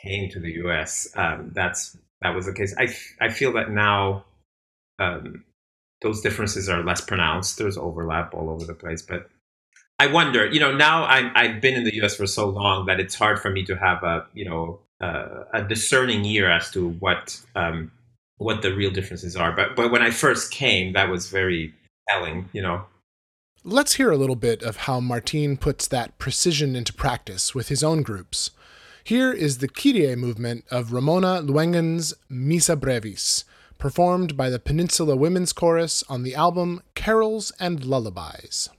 came 0.04 0.30
to 0.32 0.40
the 0.40 0.51
U.S. 0.54 1.10
Um, 1.16 1.51
that's 1.54 1.98
that 2.22 2.36
was 2.36 2.46
the 2.46 2.54
case. 2.54 2.75
I 2.78 2.94
I 3.20 3.30
feel 3.30 3.54
that 3.54 3.72
now. 3.72 4.25
Um, 5.00 5.44
those 6.01 6.22
differences 6.22 6.70
are 6.70 6.84
less 6.84 7.01
pronounced. 7.01 7.58
There's 7.58 7.78
overlap 7.78 8.34
all 8.34 8.50
over 8.50 8.66
the 8.66 8.74
place, 8.74 9.01
but 9.01 9.31
I 10.01 10.08
wonder. 10.08 10.48
You 10.48 10.60
know, 10.60 10.75
now 10.75 11.05
I'm, 11.05 11.31
I've 11.36 11.62
been 11.62 11.75
in 11.75 11.84
the 11.84 11.93
U.S. 11.98 12.15
for 12.15 12.25
so 12.25 12.50
long 12.50 12.88
that 12.88 13.00
it's 13.00 13.13
hard 13.13 13.39
for 13.39 13.51
me 13.51 13.63
to 13.65 13.75
have 13.75 14.01
a 14.01 14.25
you 14.34 14.46
know 14.46 14.79
uh, 15.00 15.43
a 15.53 15.62
discerning 15.63 16.25
ear 16.25 16.50
as 16.50 16.72
to 16.72 16.89
what 16.89 17.39
um, 17.55 17.91
what 18.38 18.63
the 18.63 18.74
real 18.74 18.89
differences 18.89 19.36
are. 19.36 19.51
But 19.51 19.75
but 19.75 19.91
when 19.91 20.01
I 20.01 20.10
first 20.10 20.50
came, 20.50 20.93
that 20.93 21.10
was 21.10 21.29
very 21.29 21.75
telling. 22.10 22.50
You 22.51 22.63
know. 22.63 22.86
Let's 23.63 23.93
hear 23.93 24.10
a 24.10 24.17
little 24.17 24.36
bit 24.36 24.63
of 24.63 24.75
how 24.88 25.00
Martin 25.00 25.55
puts 25.55 25.88
that 25.89 26.17
precision 26.17 26.75
into 26.75 26.93
practice 26.93 27.53
with 27.53 27.67
his 27.70 27.84
own 27.84 28.01
groups. 28.01 28.50
Here 29.03 29.31
is 29.31 29.60
the 29.60 29.67
Kyrie 29.67 30.15
movement 30.15 30.65
of 30.72 30.93
Ramona 30.93 31.43
Luengen's 31.43 32.15
Missa 32.27 32.75
Brevis, 32.75 33.46
performed 33.77 34.36
by 34.36 34.50
the 34.50 34.58
Peninsula 34.58 35.15
Women's 35.15 35.53
Chorus 35.53 36.03
on 36.10 36.24
the 36.24 36.34
album 36.34 36.81
Carols 36.96 37.51
and 37.60 37.86
Lullabies. 37.86 38.70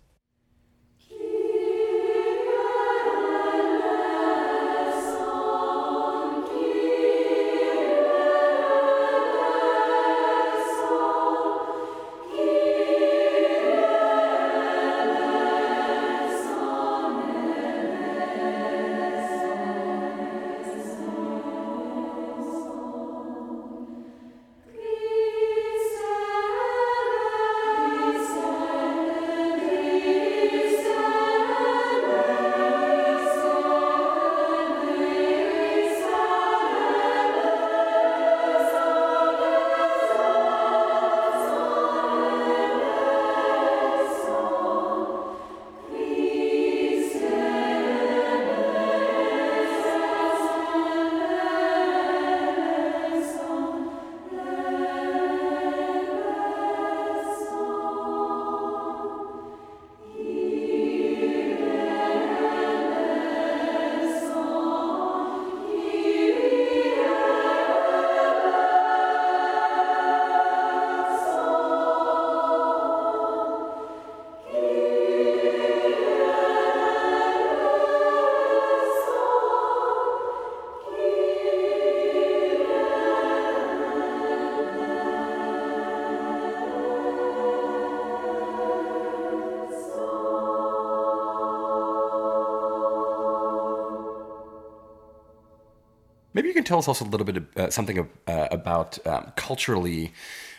Tell 96.73 96.79
us 96.79 96.89
also 96.89 97.05
a 97.05 97.13
little 97.15 97.27
bit 97.27 97.37
of, 97.37 97.57
uh, 97.59 97.69
something 97.69 97.99
of, 97.99 98.09
uh, 98.27 98.49
about 98.51 98.99
um, 99.07 99.31
culturally 99.37 100.15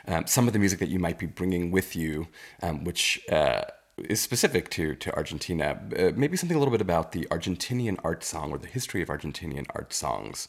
um, 0.08 0.27
some 0.27 0.46
of 0.46 0.53
the 0.53 0.60
music 0.60 0.77
that 0.77 0.89
you 0.89 1.00
might 1.00 1.17
be 1.17 1.25
bringing 1.25 1.72
with 1.72 1.96
you, 1.96 2.27
um, 2.62 2.84
which 2.84 3.20
uh, 3.32 3.62
is 3.98 4.22
specific 4.22 4.70
to 4.70 4.96
to 4.96 5.15
Argentina. 5.15 5.79
Uh, 5.98 6.12
maybe 6.15 6.38
something 6.38 6.55
a 6.55 6.60
little 6.60 6.74
bit 6.77 6.82
about 6.82 7.13
the 7.13 7.25
Argentinian 7.32 7.98
art 8.03 8.24
song 8.24 8.51
or 8.51 8.60
the 8.60 8.67
history 8.67 9.01
of 9.01 9.08
Argentinian 9.08 9.65
art 9.74 9.91
songs. 9.93 10.48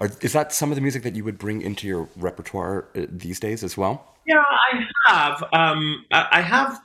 Are, 0.00 0.10
is 0.20 0.32
that 0.32 0.52
some 0.52 0.72
of 0.72 0.74
the 0.74 0.80
music 0.80 1.02
that 1.02 1.14
you 1.14 1.22
would 1.22 1.38
bring 1.38 1.60
into 1.60 1.86
your 1.86 2.08
repertoire 2.16 2.88
uh, 2.96 3.06
these 3.08 3.38
days 3.38 3.62
as 3.62 3.76
well? 3.76 3.94
Yeah, 4.26 4.42
I 4.68 4.88
have. 5.06 5.44
Um, 5.52 6.06
I, 6.10 6.40
have 6.40 6.80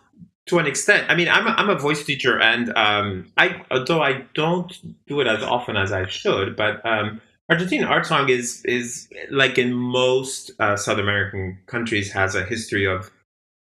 to 0.47 0.59
an 0.59 0.67
extent. 0.67 1.09
I 1.09 1.15
mean, 1.15 1.29
I'm 1.29 1.47
a, 1.47 1.51
I'm 1.51 1.69
a 1.69 1.79
voice 1.79 2.03
teacher, 2.03 2.37
and 2.37 2.75
um, 2.75 3.31
I 3.37 3.63
although 3.71 4.03
I 4.03 4.25
don't 4.35 4.71
do 5.07 5.21
it 5.21 5.27
as 5.27 5.41
often 5.41 5.77
as 5.77 5.91
I 5.93 6.05
should, 6.05 6.57
but 6.57 6.85
um, 6.85 7.21
Argentine 7.49 7.83
art 7.83 8.05
song 8.05 8.29
is 8.29 8.63
is 8.65 9.09
like 9.31 9.57
in 9.57 9.73
most 9.73 10.51
uh, 10.59 10.75
South 10.75 10.99
American 10.99 11.57
countries 11.65 12.11
has 12.11 12.35
a 12.35 12.45
history 12.45 12.85
of 12.85 13.11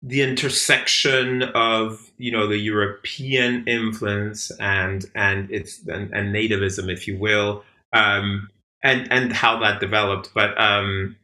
the 0.03 0.21
intersection 0.21 1.43
of 1.43 2.11
you 2.17 2.31
know 2.31 2.47
the 2.47 2.57
European 2.57 3.65
influence 3.67 4.51
and 4.59 5.05
and 5.15 5.49
its 5.51 5.79
and, 5.87 6.11
and 6.13 6.35
nativism, 6.35 6.91
if 6.91 7.07
you 7.07 7.17
will, 7.17 7.63
um, 7.93 8.49
and 8.83 9.11
and 9.11 9.31
how 9.31 9.59
that 9.59 9.79
developed. 9.79 10.31
But 10.33 10.59
um, 10.59 11.15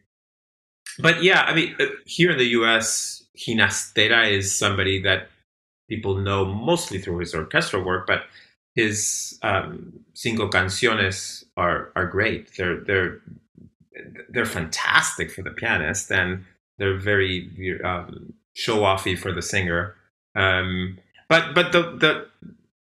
but 1.00 1.24
yeah, 1.24 1.42
I 1.42 1.54
mean, 1.54 1.75
uh, 1.80 1.86
here 2.06 2.32
in 2.32 2.38
the 2.38 2.50
U.S., 2.60 3.25
Ginastera 3.38 4.32
is 4.32 4.58
somebody 4.58 5.01
that 5.01 5.30
people 5.89 6.16
know 6.16 6.46
mostly 6.46 7.00
through 7.00 7.20
his 7.20 7.34
orchestral 7.34 7.84
work, 7.84 8.08
but 8.08 8.24
his 8.77 9.39
um, 9.41 9.91
cinco 10.13 10.48
canciones 10.48 11.43
are 11.57 11.91
are 11.96 12.05
great. 12.05 12.55
They're 12.55 12.79
they're 12.79 13.19
they're 14.29 14.46
fantastic 14.46 15.31
for 15.31 15.41
the 15.41 15.50
pianist, 15.50 16.12
and 16.12 16.46
they're 16.77 17.00
very 17.00 17.81
um, 17.84 18.34
show 18.53 18.77
offy 18.81 19.17
for 19.17 19.34
the 19.34 19.41
singer. 19.41 19.96
Um, 20.36 21.00
but 21.27 21.55
but 21.55 21.72
the, 21.72 21.81
the 22.03 22.27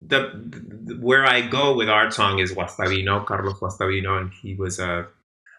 the 0.03 0.21
the 0.85 0.95
where 0.97 1.25
I 1.25 1.43
go 1.43 1.77
with 1.77 1.89
art 1.89 2.13
song 2.13 2.41
is 2.41 2.53
Guastavino, 2.53 3.25
Carlos 3.25 3.61
Guastavino, 3.61 4.21
and 4.21 4.33
he 4.35 4.57
was 4.57 4.81
a 4.81 5.07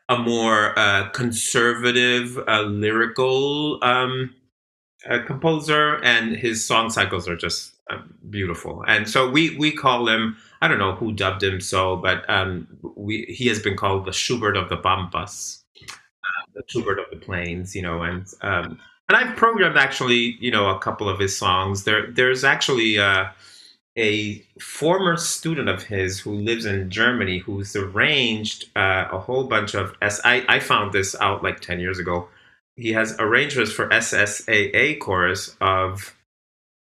a 0.09 0.17
more 0.19 0.77
uh, 0.77 1.09
conservative, 1.11 2.37
uh, 2.47 2.61
lyrical 2.61 3.79
um, 3.81 4.35
uh, 5.09 5.19
composer, 5.25 6.03
and 6.03 6.35
his 6.35 6.67
song 6.67 6.89
cycles 6.89 7.25
are 7.25 7.37
just 7.37 7.74
beautiful. 8.29 8.83
And 8.87 9.09
so 9.09 9.29
we 9.29 9.57
we 9.57 9.71
call 9.71 10.07
him. 10.07 10.37
I 10.61 10.67
don't 10.67 10.79
know 10.79 10.95
who 10.95 11.11
dubbed 11.11 11.43
him 11.43 11.61
so, 11.61 11.95
but 11.95 12.27
um, 12.29 12.67
we 12.95 13.25
he 13.29 13.47
has 13.47 13.59
been 13.59 13.77
called 13.77 14.05
the 14.05 14.13
Schubert 14.13 14.57
of 14.57 14.69
the 14.69 14.77
Pampas, 14.77 15.63
uh, 15.81 16.45
the 16.53 16.63
Schubert 16.67 16.99
of 16.99 17.05
the 17.11 17.17
Plains. 17.17 17.75
You 17.75 17.83
know, 17.83 18.01
and 18.01 18.25
um, 18.41 18.79
and 19.07 19.17
I've 19.17 19.35
programmed 19.35 19.77
actually, 19.77 20.37
you 20.39 20.51
know, 20.51 20.69
a 20.69 20.79
couple 20.79 21.09
of 21.09 21.19
his 21.19 21.37
songs. 21.37 21.83
There 21.83 22.11
there's 22.11 22.43
actually. 22.43 22.99
Uh, 22.99 23.25
a 23.97 24.43
former 24.59 25.15
student 25.15 25.69
of 25.69 25.83
his 25.83 26.19
who 26.19 26.33
lives 26.33 26.65
in 26.65 26.89
Germany 26.89 27.37
who's 27.37 27.77
arranged 27.77 28.65
uh, 28.75 29.07
a 29.09 29.17
whole 29.17 29.45
bunch 29.45 29.73
of 29.73 29.95
S. 30.01 30.19
I, 30.25 30.43
I 30.49 30.59
found 30.59 30.91
this 30.91 31.15
out 31.21 31.43
like 31.43 31.61
10 31.61 31.79
years 31.79 31.97
ago. 31.97 32.27
He 32.75 32.91
has 32.91 33.15
arrangements 33.19 33.71
for 33.71 33.87
SSAA 33.87 34.99
chorus 34.99 35.55
of 35.61 36.13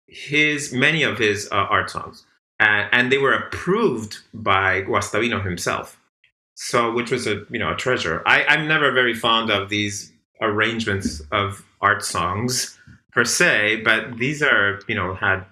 his 0.08 0.74
many 0.74 1.04
of 1.04 1.18
his 1.18 1.48
uh, 1.52 1.56
art 1.56 1.90
songs, 1.90 2.26
uh, 2.60 2.88
and 2.92 3.12
they 3.12 3.18
were 3.18 3.34
approved 3.34 4.20
by 4.34 4.82
Guastavino 4.82 5.44
himself. 5.44 6.00
So, 6.56 6.92
which 6.92 7.12
was 7.12 7.28
a 7.28 7.46
you 7.50 7.60
know 7.60 7.74
a 7.74 7.76
treasure. 7.76 8.24
I, 8.26 8.44
I'm 8.46 8.68
never 8.68 8.92
very 8.92 9.14
fond 9.14 9.52
of 9.52 9.70
these 9.70 10.12
arrangements 10.42 11.22
of 11.32 11.64
art 11.82 12.04
songs 12.04 12.78
per 13.12 13.26
se, 13.26 13.82
but 13.84 14.18
these 14.18 14.42
are 14.42 14.80
you 14.88 14.96
know 14.96 15.14
had 15.14 15.46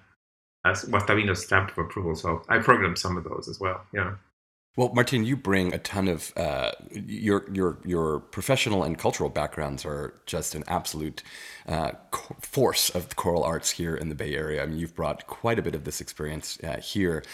Guastavino's 0.64 1.44
stamp 1.44 1.70
of 1.70 1.78
approval. 1.78 2.14
So 2.14 2.42
I 2.48 2.58
programmed 2.58 2.98
some 2.98 3.16
of 3.16 3.24
those 3.24 3.48
as 3.48 3.60
well. 3.60 3.84
Yeah. 3.92 4.14
Well, 4.76 4.92
Martin, 4.92 5.24
you 5.24 5.36
bring 5.36 5.72
a 5.72 5.78
ton 5.78 6.06
of 6.06 6.34
uh, 6.36 6.72
your 6.90 7.46
your 7.50 7.78
your 7.82 8.20
professional 8.20 8.84
and 8.84 8.98
cultural 8.98 9.30
backgrounds 9.30 9.86
are 9.86 10.20
just 10.26 10.54
an 10.54 10.64
absolute 10.68 11.22
uh, 11.66 11.92
force 12.42 12.90
of 12.90 13.08
the 13.08 13.14
choral 13.14 13.42
arts 13.42 13.70
here 13.70 13.96
in 13.96 14.10
the 14.10 14.14
Bay 14.14 14.34
Area. 14.34 14.62
I 14.62 14.66
mean, 14.66 14.78
you've 14.78 14.94
brought 14.94 15.26
quite 15.26 15.58
a 15.58 15.62
bit 15.62 15.74
of 15.74 15.84
this 15.84 16.02
experience 16.02 16.58
uh, 16.62 16.76
here. 16.76 17.24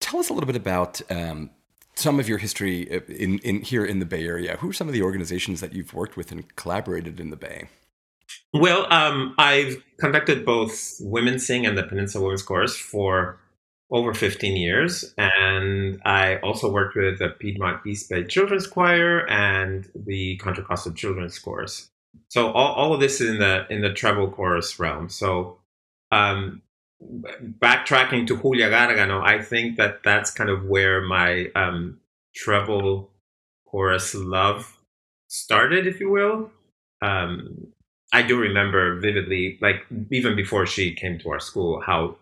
Tell 0.00 0.20
us 0.20 0.28
a 0.28 0.34
little 0.34 0.46
bit 0.46 0.56
about 0.56 1.00
um, 1.10 1.50
some 1.94 2.20
of 2.20 2.28
your 2.28 2.38
history 2.38 2.82
in, 3.08 3.38
in 3.38 3.62
here 3.62 3.84
in 3.84 3.98
the 3.98 4.06
Bay 4.06 4.26
Area. 4.26 4.58
Who 4.58 4.68
are 4.68 4.74
some 4.74 4.88
of 4.88 4.92
the 4.92 5.02
organizations 5.02 5.62
that 5.62 5.72
you've 5.72 5.94
worked 5.94 6.18
with 6.18 6.30
and 6.30 6.54
collaborated 6.56 7.18
in 7.18 7.30
the 7.30 7.36
Bay? 7.36 7.68
Well, 8.52 8.86
um, 8.92 9.34
I've 9.38 9.82
conducted 9.98 10.44
both 10.44 10.96
Women 11.00 11.38
Sing 11.38 11.64
and 11.64 11.78
the 11.78 11.82
Peninsula 11.82 12.24
Women's 12.24 12.42
Chorus 12.42 12.76
for 12.76 13.40
over 13.90 14.12
15 14.12 14.56
years. 14.56 15.14
And 15.16 16.00
I 16.04 16.36
also 16.36 16.70
worked 16.70 16.96
with 16.96 17.18
the 17.18 17.30
Piedmont 17.30 17.86
East 17.86 18.10
Bay 18.10 18.24
Children's 18.24 18.66
Choir 18.66 19.28
and 19.28 19.88
the 19.94 20.36
Contra 20.38 20.64
Costa 20.64 20.92
Children's 20.92 21.38
Chorus. 21.38 21.88
So 22.28 22.52
all, 22.52 22.74
all 22.74 22.94
of 22.94 23.00
this 23.00 23.20
is 23.20 23.30
in 23.30 23.38
the 23.38 23.66
in 23.70 23.80
the 23.80 23.92
treble 23.92 24.30
chorus 24.30 24.78
realm. 24.78 25.08
So 25.08 25.58
um, 26.10 26.62
backtracking 27.02 28.26
to 28.26 28.40
Julia 28.40 28.70
Gargano, 28.70 29.22
I 29.22 29.42
think 29.42 29.76
that 29.76 30.02
that's 30.02 30.30
kind 30.30 30.50
of 30.50 30.64
where 30.64 31.00
my 31.00 31.50
um, 31.54 32.00
treble 32.34 33.10
chorus 33.66 34.14
love 34.14 34.78
started, 35.28 35.86
if 35.86 36.00
you 36.00 36.10
will. 36.10 36.50
Um, 37.02 37.68
I 38.12 38.22
do 38.22 38.38
remember 38.38 38.98
vividly, 38.98 39.58
like 39.60 39.86
even 40.10 40.34
before 40.34 40.66
she 40.66 40.94
came 40.94 41.18
to 41.20 41.30
our 41.30 41.40
school, 41.40 41.80
how 41.80 42.16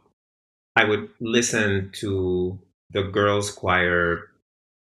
I 0.76 0.84
would 0.84 1.08
listen 1.20 1.90
to 1.94 2.58
the 2.90 3.02
girls' 3.02 3.50
choir 3.50 4.28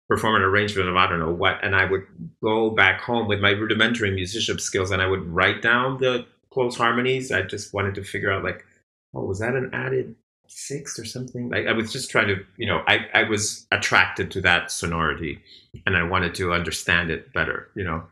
perform 0.10 0.36
an 0.36 0.42
arrangement 0.42 0.90
of 0.90 0.96
I 0.98 1.08
don't 1.08 1.20
know 1.20 1.32
what, 1.32 1.64
and 1.64 1.76
I 1.76 1.86
would 1.86 2.06
go 2.44 2.72
back 2.72 3.00
home 3.00 3.28
with 3.28 3.40
my 3.40 3.52
rudimentary 3.52 4.12
musicianship 4.12 4.60
skills 4.60 4.92
and 4.92 5.02
I 5.02 5.08
would 5.08 5.26
write 5.28 5.62
down 5.62 6.00
the 6.00 6.26
close 6.52 6.76
harmonies. 6.76 7.32
I 7.32 7.44
just 7.44 7.74
wanted 7.74 7.96
to 7.96 8.04
figure 8.04 8.32
out 8.32 8.44
like, 8.44 8.66
oh, 9.14 9.24
was 9.24 9.40
that 9.40 9.54
an 9.54 9.70
added 9.72 10.16
sixth 10.48 10.98
or 10.98 11.06
something? 11.06 11.50
Like 11.50 11.68
I 11.68 11.74
was 11.74 11.94
just 11.94 12.10
trying 12.10 12.28
to, 12.28 12.44
you 12.58 12.66
know, 12.66 12.82
I, 12.88 13.08
I 13.14 13.24
was 13.24 13.68
attracted 13.72 14.32
to 14.32 14.42
that 14.42 14.72
sonority 14.72 15.40
and 15.86 15.96
I 15.96 16.02
wanted 16.02 16.34
to 16.36 16.54
understand 16.54 17.12
it 17.12 17.32
better, 17.32 17.70
you 17.76 17.84
know. 17.84 18.04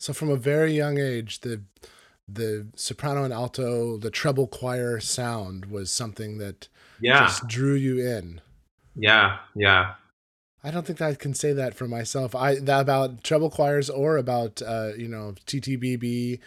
So 0.00 0.12
from 0.12 0.28
a 0.28 0.36
very 0.36 0.72
young 0.72 0.98
age, 0.98 1.40
the 1.40 1.62
the 2.28 2.68
soprano 2.76 3.24
and 3.24 3.32
alto, 3.32 3.96
the 3.98 4.10
treble 4.10 4.46
choir 4.46 5.00
sound 5.00 5.66
was 5.66 5.90
something 5.90 6.38
that 6.38 6.68
yeah. 7.00 7.20
just 7.20 7.46
drew 7.46 7.74
you 7.74 7.98
in. 7.98 8.40
Yeah, 8.94 9.38
yeah. 9.54 9.94
I 10.64 10.70
don't 10.70 10.86
think 10.86 11.00
I 11.00 11.14
can 11.14 11.34
say 11.34 11.52
that 11.52 11.74
for 11.74 11.88
myself. 11.88 12.34
I 12.34 12.56
that 12.56 12.80
about 12.80 13.24
treble 13.24 13.50
choirs 13.50 13.90
or 13.90 14.16
about 14.16 14.62
uh, 14.62 14.90
you 14.96 15.08
know 15.08 15.34
TTBB 15.46 16.38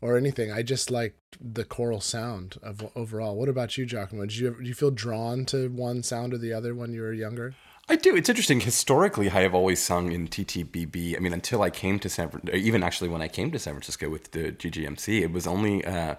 or 0.00 0.16
anything. 0.16 0.50
I 0.50 0.62
just 0.62 0.90
like 0.90 1.14
the 1.40 1.64
choral 1.64 2.00
sound 2.00 2.56
of 2.62 2.90
overall. 2.96 3.36
What 3.36 3.48
about 3.48 3.76
you, 3.76 3.84
Giacomo? 3.84 4.22
Did 4.22 4.36
you 4.36 4.56
do 4.58 4.64
you 4.64 4.74
feel 4.74 4.90
drawn 4.90 5.44
to 5.46 5.68
one 5.68 6.02
sound 6.02 6.32
or 6.32 6.38
the 6.38 6.52
other 6.52 6.74
when 6.74 6.92
you 6.92 7.02
were 7.02 7.12
younger? 7.12 7.54
I 7.90 7.96
do. 7.96 8.14
It's 8.14 8.28
interesting. 8.28 8.60
Historically, 8.60 9.30
I 9.30 9.40
have 9.40 9.54
always 9.54 9.82
sung 9.82 10.12
in 10.12 10.28
TTBB. 10.28 11.16
I 11.16 11.20
mean, 11.20 11.32
until 11.32 11.62
I 11.62 11.70
came 11.70 11.98
to 12.00 12.08
San, 12.10 12.28
Francisco, 12.28 12.56
even 12.56 12.82
actually 12.82 13.08
when 13.08 13.22
I 13.22 13.28
came 13.28 13.50
to 13.50 13.58
San 13.58 13.72
Francisco 13.72 14.10
with 14.10 14.32
the 14.32 14.52
GGMC, 14.52 15.22
it 15.22 15.32
was 15.32 15.46
only 15.46 15.82
uh, 15.86 16.16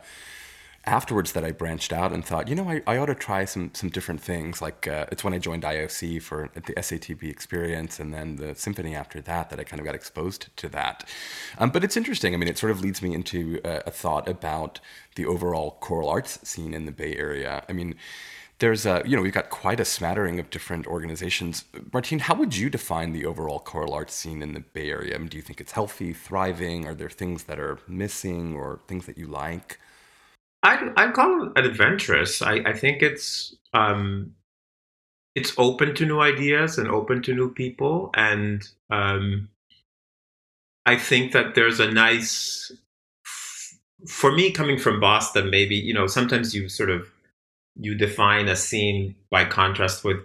afterwards 0.86 1.34
that 1.34 1.46
I 1.46 1.52
branched 1.52 1.94
out 1.94 2.12
and 2.12 2.26
thought, 2.26 2.48
you 2.48 2.56
know, 2.56 2.68
I, 2.68 2.82
I 2.88 2.98
ought 2.98 3.06
to 3.06 3.16
try 3.16 3.46
some 3.46 3.70
some 3.76 3.90
different 3.90 4.20
things. 4.20 4.64
Like 4.64 4.88
uh, 4.88 5.06
it's 5.12 5.24
when 5.24 5.36
I 5.36 5.38
joined 5.38 5.62
IOC 5.62 6.24
for 6.24 6.50
the 6.56 6.74
SATB 6.74 7.30
experience, 7.30 8.00
and 8.00 8.12
then 8.16 8.38
the 8.38 8.56
symphony 8.56 8.96
after 8.96 9.22
that 9.22 9.52
that 9.52 9.60
I 9.60 9.64
kind 9.64 9.80
of 9.80 9.86
got 9.86 9.94
exposed 9.94 10.48
to 10.58 10.70
that. 10.70 11.08
Um, 11.60 11.70
but 11.70 11.84
it's 11.84 11.96
interesting. 11.96 12.34
I 12.34 12.38
mean, 12.38 12.50
it 12.50 12.58
sort 12.58 12.72
of 12.72 12.82
leads 12.82 13.04
me 13.04 13.14
into 13.14 13.62
a, 13.64 13.84
a 13.86 13.92
thought 13.92 14.28
about 14.28 14.80
the 15.14 15.28
overall 15.28 15.78
choral 15.82 16.10
arts 16.10 16.40
scene 16.42 16.74
in 16.74 16.86
the 16.86 16.92
Bay 16.92 17.16
Area. 17.16 17.64
I 17.70 17.74
mean 17.74 17.94
there's 18.60 18.86
a 18.86 19.02
you 19.06 19.16
know 19.16 19.22
we've 19.22 19.34
got 19.34 19.50
quite 19.50 19.80
a 19.80 19.86
smattering 19.86 20.40
of 20.40 20.50
different 20.50 20.86
organizations. 20.86 21.66
Martine 21.94 22.20
how 22.20 22.36
would 22.36 22.56
you 22.56 22.70
define 22.70 23.14
the 23.14 23.26
overall 23.26 23.60
choral 23.60 23.94
arts 23.94 24.14
scene 24.14 24.42
in 24.42 24.54
the 24.54 24.60
bay 24.60 24.90
area? 24.92 25.16
I 25.16 25.18
mean, 25.18 25.28
do 25.28 25.38
you 25.38 25.44
think 25.44 25.62
it's 25.62 25.72
healthy 25.72 26.14
thriving? 26.14 26.86
Are 26.86 26.94
there 26.94 27.10
things 27.10 27.44
that 27.46 27.60
are 27.60 27.80
missing 27.88 28.56
or 28.56 28.82
things 28.88 29.06
that 29.06 29.18
you 29.18 29.28
like? 29.28 29.80
I 30.64 30.92
i 30.98 31.12
call 31.12 31.52
it 31.56 31.66
adventurous. 31.66 32.42
I 32.42 32.56
i 32.66 32.74
think 32.74 33.02
it's 33.02 33.56
um 33.74 34.36
it's 35.36 35.54
open 35.58 35.96
to 35.96 36.06
new 36.06 36.20
ideas 36.20 36.78
and 36.78 36.90
open 36.90 37.22
to 37.24 37.34
new 37.34 37.54
people. 37.54 38.12
And 38.14 38.68
um 38.90 39.50
i 40.86 40.98
think 40.98 41.32
that 41.32 41.56
there's 41.56 41.80
a 41.80 41.92
nice 41.92 42.72
for 44.08 44.32
me 44.32 44.50
coming 44.50 44.80
from 44.80 45.00
boston 45.00 45.50
maybe 45.50 45.76
you 45.76 45.94
know 45.94 46.08
sometimes 46.08 46.56
you 46.56 46.70
sort 46.70 46.90
of 46.90 47.12
you 47.76 47.96
define 47.96 48.48
a 48.48 48.56
scene 48.56 49.16
by 49.30 49.46
contrast 49.46 50.04
with 50.04 50.18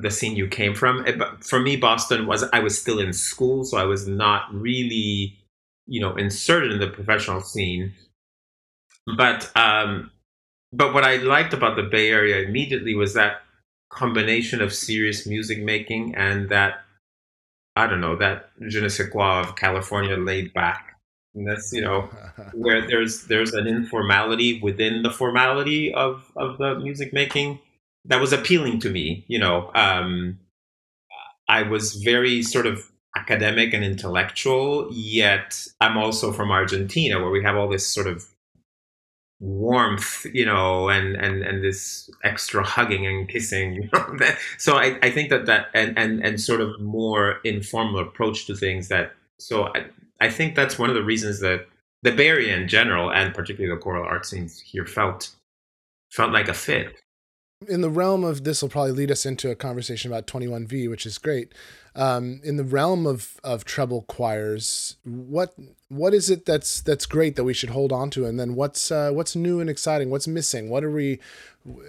the 0.00 0.10
scene 0.10 0.36
you 0.36 0.48
came 0.48 0.74
from. 0.74 1.06
It, 1.06 1.20
for 1.44 1.60
me, 1.60 1.76
Boston 1.76 2.26
was 2.26 2.44
I 2.52 2.60
was 2.60 2.80
still 2.80 2.98
in 2.98 3.12
school, 3.12 3.64
so 3.64 3.78
I 3.78 3.84
was 3.84 4.06
not 4.06 4.52
really, 4.52 5.38
you 5.86 6.00
know, 6.00 6.14
inserted 6.16 6.72
in 6.72 6.80
the 6.80 6.88
professional 6.88 7.40
scene. 7.40 7.92
But 9.16 9.50
um, 9.56 10.10
but 10.72 10.94
what 10.94 11.04
I 11.04 11.16
liked 11.16 11.52
about 11.52 11.76
the 11.76 11.82
Bay 11.82 12.10
Area 12.10 12.46
immediately 12.46 12.94
was 12.94 13.14
that 13.14 13.42
combination 13.90 14.60
of 14.60 14.72
serious 14.72 15.26
music 15.26 15.60
making 15.62 16.14
and 16.14 16.48
that 16.48 16.84
I 17.74 17.86
don't 17.86 18.00
know 18.00 18.16
that 18.16 18.50
je 18.68 18.80
ne 18.80 18.88
sais 18.88 19.08
quoi 19.10 19.40
of 19.40 19.56
California 19.56 20.16
laid 20.16 20.52
back. 20.52 20.96
And 21.34 21.46
that's 21.48 21.72
you 21.72 21.80
know 21.80 22.02
where 22.54 22.86
there's 22.86 23.24
there's 23.24 23.52
an 23.52 23.66
informality 23.66 24.60
within 24.60 25.02
the 25.02 25.10
formality 25.10 25.94
of 25.94 26.30
of 26.36 26.58
the 26.58 26.76
music 26.76 27.12
making 27.12 27.60
that 28.04 28.20
was 28.20 28.32
appealing 28.32 28.80
to 28.80 28.90
me. 28.90 29.24
You 29.28 29.38
know, 29.38 29.70
um, 29.74 30.38
I 31.48 31.62
was 31.62 31.94
very 31.96 32.42
sort 32.42 32.66
of 32.66 32.90
academic 33.16 33.74
and 33.74 33.84
intellectual, 33.84 34.88
yet 34.92 35.66
I'm 35.80 35.96
also 35.96 36.32
from 36.32 36.50
Argentina, 36.50 37.20
where 37.20 37.30
we 37.30 37.42
have 37.42 37.56
all 37.56 37.68
this 37.68 37.86
sort 37.86 38.06
of 38.06 38.28
warmth, 39.40 40.26
you 40.32 40.44
know, 40.44 40.88
and 40.88 41.16
and 41.16 41.42
and 41.42 41.64
this 41.64 42.10
extra 42.22 42.62
hugging 42.62 43.06
and 43.06 43.28
kissing. 43.28 43.74
You 43.92 44.16
know? 44.18 44.34
so 44.58 44.76
I, 44.76 44.98
I 45.02 45.10
think 45.10 45.30
that 45.30 45.46
that 45.46 45.68
and 45.74 45.98
and 45.98 46.24
and 46.24 46.40
sort 46.40 46.60
of 46.60 46.80
more 46.80 47.40
informal 47.44 48.00
approach 48.00 48.46
to 48.46 48.54
things 48.54 48.88
that. 48.88 49.12
So 49.38 49.68
I 49.74 49.86
I 50.20 50.28
think 50.28 50.54
that's 50.54 50.78
one 50.78 50.90
of 50.90 50.94
the 50.94 51.04
reasons 51.04 51.40
that 51.40 51.66
the 52.02 52.12
Bay 52.12 52.28
Area 52.28 52.56
in 52.56 52.68
general, 52.68 53.10
and 53.12 53.34
particularly 53.34 53.74
the 53.74 53.80
choral 53.80 54.04
art 54.04 54.26
scenes 54.26 54.60
here, 54.60 54.86
felt 54.86 55.30
felt 56.10 56.32
like 56.32 56.48
a 56.48 56.54
fit 56.54 56.94
in 57.68 57.82
the 57.82 57.90
realm 57.90 58.24
of 58.24 58.44
this 58.44 58.62
will 58.62 58.68
probably 58.68 58.92
lead 58.92 59.10
us 59.10 59.26
into 59.26 59.50
a 59.50 59.54
conversation 59.54 60.10
about 60.10 60.26
21V, 60.26 60.88
which 60.88 61.04
is 61.04 61.18
great. 61.18 61.52
Um, 61.94 62.40
in 62.42 62.56
the 62.56 62.64
realm 62.64 63.06
of 63.06 63.38
of 63.42 63.64
treble 63.64 64.02
choirs, 64.02 64.96
what 65.04 65.54
what 65.88 66.14
is 66.14 66.30
it 66.30 66.46
that's 66.46 66.80
that's 66.80 67.04
great 67.04 67.36
that 67.36 67.44
we 67.44 67.52
should 67.52 67.70
hold 67.70 67.92
on 67.92 68.10
to, 68.10 68.24
and 68.26 68.38
then 68.38 68.54
what's 68.54 68.90
uh, 68.90 69.10
what's 69.10 69.36
new 69.36 69.60
and 69.60 69.68
exciting? 69.68 70.08
What's 70.08 70.28
missing? 70.28 70.70
What 70.70 70.84
are 70.84 70.90
we? 70.90 71.18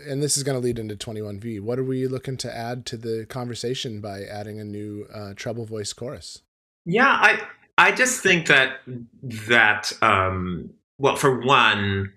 And 0.07 0.21
this 0.21 0.35
is 0.35 0.43
going 0.43 0.59
to 0.59 0.63
lead 0.65 0.79
into 0.79 0.95
21V. 0.95 1.61
What 1.61 1.79
are 1.79 1.83
we 1.83 2.05
looking 2.07 2.35
to 2.37 2.53
add 2.53 2.85
to 2.87 2.97
the 2.97 3.25
conversation 3.29 4.01
by 4.01 4.23
adding 4.23 4.59
a 4.59 4.65
new 4.65 5.07
uh, 5.13 5.33
treble 5.35 5.65
voice 5.65 5.93
chorus? 5.93 6.41
Yeah, 6.83 7.07
I 7.07 7.39
I 7.81 7.91
just 7.91 8.21
think 8.21 8.45
that 8.45 8.81
that 9.23 9.91
um, 10.03 10.69
well, 10.99 11.15
for 11.15 11.41
one, 11.41 12.13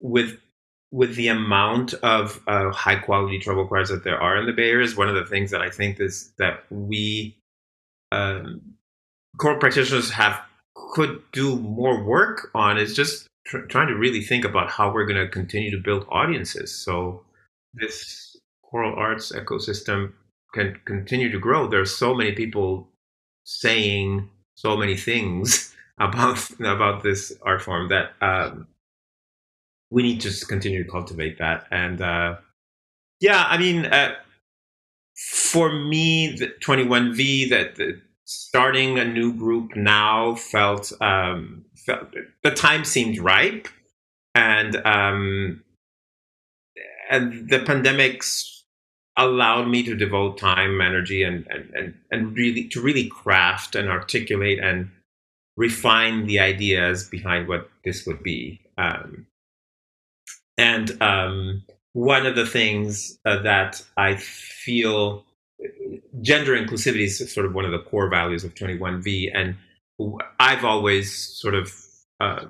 with 0.00 0.38
with 0.90 1.16
the 1.16 1.28
amount 1.28 1.94
of 1.94 2.42
uh, 2.46 2.70
high 2.72 2.96
quality 2.96 3.38
treble 3.38 3.66
choirs 3.66 3.88
that 3.88 4.04
there 4.04 4.20
are 4.20 4.36
in 4.36 4.44
the 4.44 4.52
Bay 4.52 4.68
Area 4.68 4.84
is 4.84 4.94
one 4.94 5.08
of 5.08 5.14
the 5.14 5.24
things 5.24 5.50
that 5.50 5.62
I 5.62 5.70
think 5.70 5.98
is 5.98 6.30
that 6.36 6.64
we 6.68 7.38
um, 8.12 8.60
choral 9.38 9.58
practitioners 9.58 10.10
have 10.10 10.38
could 10.92 11.22
do 11.32 11.56
more 11.56 12.04
work 12.04 12.50
on 12.54 12.76
is 12.76 12.94
just 12.94 13.28
tr- 13.46 13.60
trying 13.60 13.88
to 13.88 13.96
really 13.96 14.20
think 14.20 14.44
about 14.44 14.68
how 14.68 14.92
we're 14.92 15.06
going 15.06 15.24
to 15.24 15.32
continue 15.32 15.70
to 15.70 15.82
build 15.82 16.04
audiences. 16.10 16.74
So 16.74 17.22
this 17.72 18.36
choral 18.62 18.94
arts 18.94 19.32
ecosystem 19.32 20.12
can 20.52 20.78
continue 20.84 21.32
to 21.32 21.38
grow. 21.38 21.66
There's 21.66 21.96
so 21.96 22.14
many 22.14 22.32
people 22.32 22.90
saying 23.44 24.28
so 24.56 24.76
many 24.76 24.96
things 24.96 25.74
about 25.98 26.50
about 26.60 27.02
this 27.02 27.32
art 27.42 27.62
form 27.62 27.88
that 27.88 28.12
um, 28.20 28.66
we 29.90 30.02
need 30.02 30.20
to 30.20 30.46
continue 30.46 30.84
to 30.84 30.90
cultivate 30.90 31.38
that. 31.38 31.66
And 31.70 32.00
uh, 32.00 32.36
yeah, 33.20 33.44
I 33.48 33.58
mean, 33.58 33.86
uh, 33.86 34.14
for 35.16 35.72
me, 35.72 36.36
the 36.36 36.48
21V, 36.60 37.50
that 37.50 37.76
the, 37.76 38.00
starting 38.24 38.98
a 38.98 39.04
new 39.04 39.32
group 39.32 39.76
now 39.76 40.34
felt, 40.34 40.92
um, 41.00 41.64
felt 41.76 42.14
the 42.42 42.50
time 42.50 42.84
seemed 42.84 43.18
ripe, 43.18 43.68
and 44.34 44.76
um, 44.84 45.62
and 47.08 47.48
the 47.48 47.60
pandemics 47.60 48.55
allowed 49.16 49.68
me 49.68 49.82
to 49.84 49.94
devote 49.94 50.38
time, 50.38 50.80
energy, 50.80 51.22
and 51.22 51.46
and 51.50 51.70
and, 51.74 51.94
and 52.10 52.36
really 52.36 52.68
to 52.68 52.80
really 52.80 53.08
craft 53.08 53.74
and 53.74 53.88
articulate 53.88 54.58
and 54.58 54.90
refine 55.56 56.26
the 56.26 56.38
ideas 56.38 57.08
behind 57.08 57.48
what 57.48 57.70
this 57.84 58.06
would 58.06 58.22
be. 58.22 58.60
Um, 58.76 59.26
and 60.58 61.00
um, 61.02 61.64
one 61.92 62.26
of 62.26 62.36
the 62.36 62.46
things 62.46 63.18
uh, 63.24 63.42
that 63.42 63.82
I 63.96 64.16
feel 64.16 65.24
gender 66.20 66.52
inclusivity 66.52 67.04
is 67.04 67.32
sort 67.32 67.46
of 67.46 67.54
one 67.54 67.64
of 67.64 67.70
the 67.70 67.78
core 67.78 68.08
values 68.08 68.44
of 68.44 68.54
21V. 68.54 69.30
And 69.34 69.56
I've 70.38 70.64
always 70.64 71.14
sort 71.14 71.54
of 71.54 71.72
uh, 72.20 72.46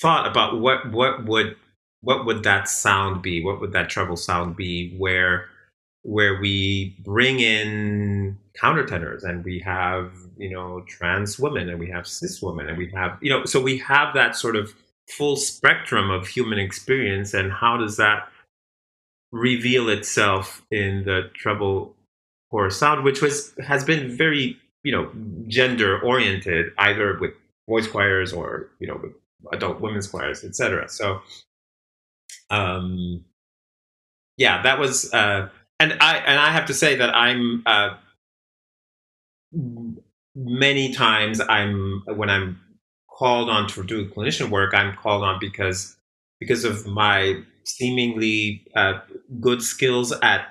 thought 0.00 0.26
about 0.26 0.60
what, 0.60 0.90
what 0.90 1.24
would 1.24 1.56
what 2.02 2.26
would 2.26 2.42
that 2.42 2.68
sound 2.68 3.22
be? 3.22 3.42
What 3.42 3.60
would 3.60 3.72
that 3.72 3.88
treble 3.88 4.16
sound 4.16 4.56
be 4.56 4.94
where 4.96 5.46
where 6.02 6.40
we 6.40 6.96
bring 7.04 7.40
in 7.40 8.36
countertenors 8.60 9.22
and 9.22 9.44
we 9.44 9.58
have 9.60 10.12
you 10.36 10.50
know 10.50 10.82
trans 10.86 11.38
women 11.38 11.68
and 11.68 11.78
we 11.78 11.88
have 11.88 12.06
cis 12.06 12.42
women 12.42 12.68
and 12.68 12.76
we 12.76 12.90
have 12.90 13.16
you 13.22 13.30
know 13.30 13.44
so 13.44 13.60
we 13.60 13.78
have 13.78 14.12
that 14.12 14.36
sort 14.36 14.56
of 14.56 14.74
full 15.08 15.36
spectrum 15.36 16.10
of 16.10 16.26
human 16.26 16.58
experience 16.58 17.32
and 17.32 17.52
how 17.52 17.76
does 17.76 17.96
that 17.96 18.28
reveal 19.30 19.88
itself 19.88 20.62
in 20.70 21.04
the 21.04 21.30
treble 21.34 21.94
or 22.50 22.68
sound 22.68 23.04
which 23.04 23.22
was 23.22 23.54
has 23.64 23.84
been 23.84 24.14
very 24.14 24.56
you 24.82 24.92
know 24.92 25.10
gender 25.46 26.00
oriented 26.00 26.72
either 26.78 27.16
with 27.20 27.32
voice 27.68 27.86
choirs 27.86 28.32
or 28.32 28.68
you 28.80 28.86
know 28.86 28.98
with 29.02 29.12
adult 29.52 29.80
women's 29.80 30.08
choirs 30.08 30.44
etc 30.44 30.88
so 30.88 31.22
um 32.50 33.24
yeah 34.36 34.62
that 34.62 34.78
was 34.78 35.12
uh 35.12 35.48
and 35.80 35.96
i 36.00 36.16
and 36.18 36.38
i 36.38 36.50
have 36.50 36.66
to 36.66 36.74
say 36.74 36.96
that 36.96 37.14
i'm 37.14 37.62
uh 37.66 37.90
many 40.34 40.92
times 40.92 41.40
i'm 41.40 42.02
when 42.06 42.30
i'm 42.30 42.58
called 43.22 43.48
on 43.48 43.68
to 43.68 43.84
do 43.84 44.08
clinician 44.08 44.50
work, 44.50 44.74
I'm 44.74 44.96
called 44.96 45.22
on 45.22 45.38
because 45.38 45.96
because 46.40 46.64
of 46.64 46.86
my 46.86 47.40
seemingly 47.64 48.64
uh, 48.74 48.94
good 49.40 49.62
skills 49.62 50.12
at, 50.22 50.48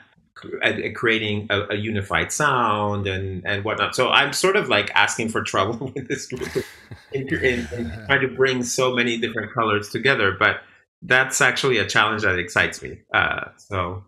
at 0.61 0.95
creating 0.95 1.47
a, 1.49 1.71
a, 1.71 1.75
unified 1.75 2.31
sound 2.31 3.07
and 3.07 3.45
and 3.45 3.65
whatnot. 3.65 3.93
So 3.93 4.09
I'm 4.09 4.31
sort 4.31 4.55
of 4.55 4.69
like 4.69 4.89
asking 4.95 5.29
for 5.29 5.41
trouble 5.41 5.91
with 5.95 6.07
this 6.07 6.27
group 6.27 6.65
in, 7.11 7.27
in, 7.27 7.67
in 7.73 7.91
trying 8.05 8.21
to 8.21 8.29
bring 8.29 8.63
so 8.63 8.95
many 8.95 9.17
different 9.17 9.51
colors 9.51 9.89
together, 9.89 10.31
but 10.39 10.61
that's 11.01 11.41
actually 11.41 11.77
a 11.77 11.87
challenge 11.87 12.21
that 12.23 12.37
excites 12.37 12.81
me. 12.81 12.99
Uh, 13.13 13.45
so 13.57 14.03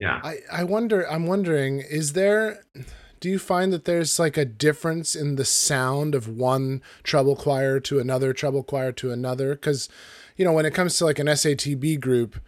yeah, 0.00 0.20
I 0.22 0.38
I 0.50 0.64
wonder. 0.64 1.08
I'm 1.08 1.26
wondering, 1.26 1.78
is 1.80 2.12
there 2.14 2.64
do 3.22 3.30
you 3.30 3.38
find 3.38 3.72
that 3.72 3.84
there's 3.84 4.18
like 4.18 4.36
a 4.36 4.44
difference 4.44 5.14
in 5.14 5.36
the 5.36 5.44
sound 5.44 6.16
of 6.16 6.26
one 6.26 6.82
treble 7.04 7.36
choir 7.36 7.78
to 7.78 8.00
another 8.00 8.32
treble 8.32 8.64
choir 8.64 8.90
to 8.90 9.12
another? 9.12 9.54
Because, 9.54 9.88
you 10.36 10.44
know, 10.44 10.52
when 10.52 10.66
it 10.66 10.74
comes 10.74 10.96
to 10.96 11.04
like 11.04 11.20
an 11.20 11.28
SATB 11.28 12.00
group, 12.00 12.40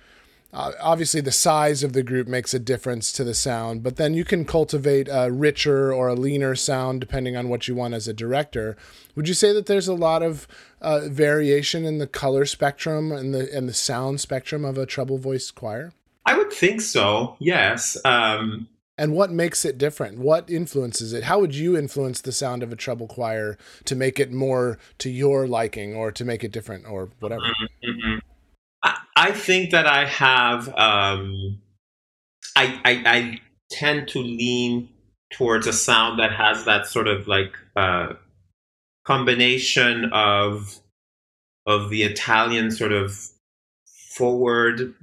uh, 0.55 0.73
obviously 0.81 1.21
the 1.21 1.33
size 1.33 1.83
of 1.83 1.93
the 1.93 2.03
group 2.05 2.29
makes 2.29 2.55
a 2.55 2.61
difference 2.61 3.11
to 3.13 3.25
the 3.25 3.35
sound, 3.35 3.83
but 3.83 3.97
then 3.97 4.15
you 4.15 4.25
can 4.25 4.45
cultivate 4.45 5.09
a 5.11 5.31
richer 5.31 5.93
or 5.93 6.09
a 6.09 6.15
leaner 6.15 6.55
sound 6.55 7.01
depending 7.01 7.37
on 7.37 7.49
what 7.49 7.67
you 7.67 7.75
want 7.75 7.93
as 7.93 8.07
a 8.07 8.15
director. 8.15 8.77
Would 9.17 9.27
you 9.27 9.35
say 9.35 9.53
that 9.53 9.67
there's 9.67 9.89
a 9.89 9.95
lot 9.95 10.23
of 10.23 10.47
uh, 10.81 11.09
variation 11.09 11.85
in 11.85 11.99
the 11.99 12.07
color 12.07 12.45
spectrum 12.45 13.11
and 13.11 13.35
the 13.35 13.53
and 13.53 13.69
the 13.69 13.75
sound 13.75 14.21
spectrum 14.21 14.65
of 14.65 14.79
a 14.79 14.87
treble 14.87 15.19
voice 15.19 15.51
choir? 15.51 15.93
I 16.25 16.39
would 16.39 16.53
think 16.53 16.81
so. 16.81 17.37
Yes. 17.41 17.99
Um, 18.05 18.69
and 18.97 19.13
what 19.13 19.33
makes 19.33 19.65
it 19.65 19.77
different? 19.77 20.19
What 20.19 20.49
influences 20.49 21.13
it? 21.13 21.25
How 21.25 21.41
would 21.41 21.55
you 21.55 21.77
influence 21.77 22.21
the 22.21 22.31
sound 22.31 22.63
of 22.63 22.73
a 22.73 22.77
treble 22.77 23.09
choir 23.09 23.59
to 23.87 23.97
make 23.97 24.21
it 24.21 24.31
more 24.31 24.79
to 24.99 25.11
your 25.11 25.49
liking 25.49 25.97
or 25.97 26.13
to 26.13 26.25
make 26.25 26.45
it 26.45 26.53
different 26.53 26.87
or 26.87 27.11
whatever? 27.19 27.43
Mm-hmm. 27.43 28.19
I, 28.85 28.99
I, 29.17 29.33
think 29.33 29.71
that 29.71 29.87
I 29.87 30.05
have, 30.05 30.69
um, 30.69 31.61
I, 32.57 32.81
I, 32.85 33.03
I, 33.07 33.41
tend 33.71 34.07
to 34.07 34.21
lean 34.21 34.89
towards 35.33 35.67
a 35.67 35.73
sound 35.73 36.21
that 36.21 36.31
has 36.31 36.65
that 36.67 36.87
sort 36.87 37.09
of 37.09 37.27
like 37.27 37.53
uh, 37.75 38.13
combination 39.05 40.11
of 40.13 40.79
of 41.67 41.91
the 41.91 42.03
Italian 42.03 42.71
sort 42.71 42.93
of 42.93 43.19
forward, 44.15 44.95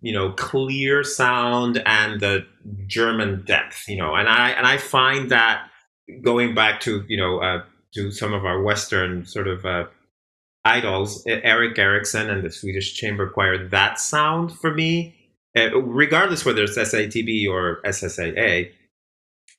you 0.00 0.12
know, 0.12 0.32
clear 0.32 1.02
sound 1.02 1.82
and 1.86 2.20
the 2.20 2.46
German 2.86 3.42
depth, 3.44 3.88
you 3.88 3.96
know, 3.96 4.14
and 4.14 4.28
I 4.28 4.50
and 4.50 4.66
I 4.66 4.76
find 4.76 5.30
that 5.30 5.68
going 6.22 6.54
back 6.54 6.80
to 6.80 7.04
you 7.08 7.16
know 7.16 7.38
uh, 7.40 7.62
to 7.94 8.10
some 8.10 8.32
of 8.32 8.44
our 8.44 8.62
Western 8.62 9.24
sort 9.24 9.48
of 9.48 9.64
uh, 9.64 9.84
idols, 10.64 11.24
Eric 11.26 11.78
Ericson 11.78 12.30
and 12.30 12.44
the 12.44 12.50
Swedish 12.50 12.94
Chamber 12.94 13.28
Choir, 13.28 13.68
that 13.68 13.98
sound 13.98 14.52
for 14.52 14.74
me 14.74 15.16
uh, 15.56 15.76
regardless 15.82 16.44
whether 16.44 16.62
it's 16.62 16.78
SATB 16.78 17.48
or 17.48 17.80
SSAA, 17.84 18.70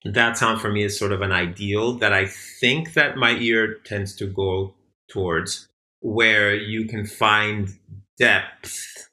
that 0.05 0.37
sound 0.37 0.61
for 0.61 0.71
me 0.71 0.83
is 0.83 0.97
sort 0.97 1.11
of 1.11 1.21
an 1.21 1.31
ideal 1.31 1.93
that 1.95 2.13
I 2.13 2.27
think 2.27 2.93
that 2.93 3.17
my 3.17 3.31
ear 3.31 3.75
tends 3.85 4.15
to 4.17 4.25
go 4.25 4.73
towards, 5.09 5.67
where 5.99 6.55
you 6.55 6.85
can 6.85 7.05
find 7.05 7.69
depth, 8.17 9.09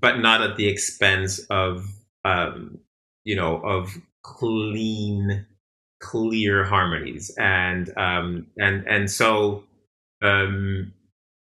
but 0.00 0.18
not 0.18 0.40
at 0.40 0.56
the 0.56 0.66
expense 0.66 1.40
of 1.50 1.86
um, 2.24 2.78
you 3.24 3.36
know 3.36 3.58
of 3.58 3.90
clean, 4.22 5.46
clear 6.00 6.64
harmonies, 6.64 7.30
and 7.38 7.92
um, 7.98 8.46
and 8.56 8.86
and 8.88 9.10
so 9.10 9.64
um, 10.22 10.92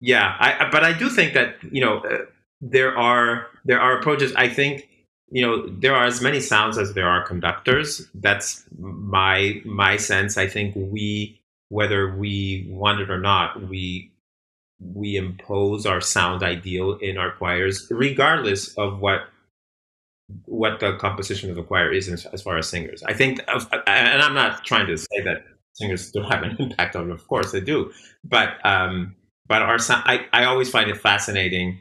yeah, 0.00 0.36
I 0.38 0.68
but 0.70 0.84
I 0.84 0.92
do 0.92 1.08
think 1.08 1.34
that 1.34 1.56
you 1.70 1.80
know 1.80 1.98
uh, 1.98 2.18
there 2.60 2.96
are 2.96 3.46
there 3.64 3.80
are 3.80 3.98
approaches. 3.98 4.34
I 4.34 4.48
think 4.48 4.88
you 5.30 5.42
know 5.42 5.66
there 5.68 5.94
are 5.94 6.04
as 6.04 6.20
many 6.20 6.40
sounds 6.40 6.78
as 6.78 6.94
there 6.94 7.08
are 7.08 7.26
conductors. 7.26 8.06
That's 8.14 8.64
my 8.78 9.60
my 9.64 9.96
sense. 9.96 10.36
I 10.36 10.46
think 10.46 10.74
we 10.76 11.40
whether 11.68 12.14
we 12.14 12.66
want 12.70 13.00
it 13.00 13.10
or 13.10 13.18
not, 13.18 13.68
we 13.68 14.12
we 14.78 15.16
impose 15.16 15.86
our 15.86 16.00
sound 16.00 16.42
ideal 16.42 16.94
in 16.94 17.16
our 17.16 17.32
choirs, 17.32 17.86
regardless 17.90 18.74
of 18.76 19.00
what 19.00 19.28
what 20.44 20.80
the 20.80 20.96
composition 20.96 21.50
of 21.50 21.56
the 21.56 21.62
choir 21.62 21.92
is 21.92 22.08
as 22.26 22.42
far 22.42 22.58
as 22.58 22.68
singers. 22.68 23.02
I 23.04 23.14
think, 23.14 23.40
and 23.48 24.22
I'm 24.22 24.34
not 24.34 24.64
trying 24.64 24.86
to 24.88 24.98
say 24.98 25.20
that 25.24 25.44
singers 25.76 26.10
don't 26.12 26.30
have 26.30 26.42
an 26.42 26.56
impact 26.60 26.96
on. 26.96 27.10
Of 27.10 27.26
course 27.28 27.52
they 27.52 27.60
do, 27.60 27.92
but 28.24 28.64
um, 28.64 29.16
but 29.48 29.62
our 29.62 29.78
sound, 29.78 30.04
I 30.06 30.26
I 30.32 30.44
always 30.44 30.70
find 30.70 30.90
it 30.90 30.98
fascinating 30.98 31.80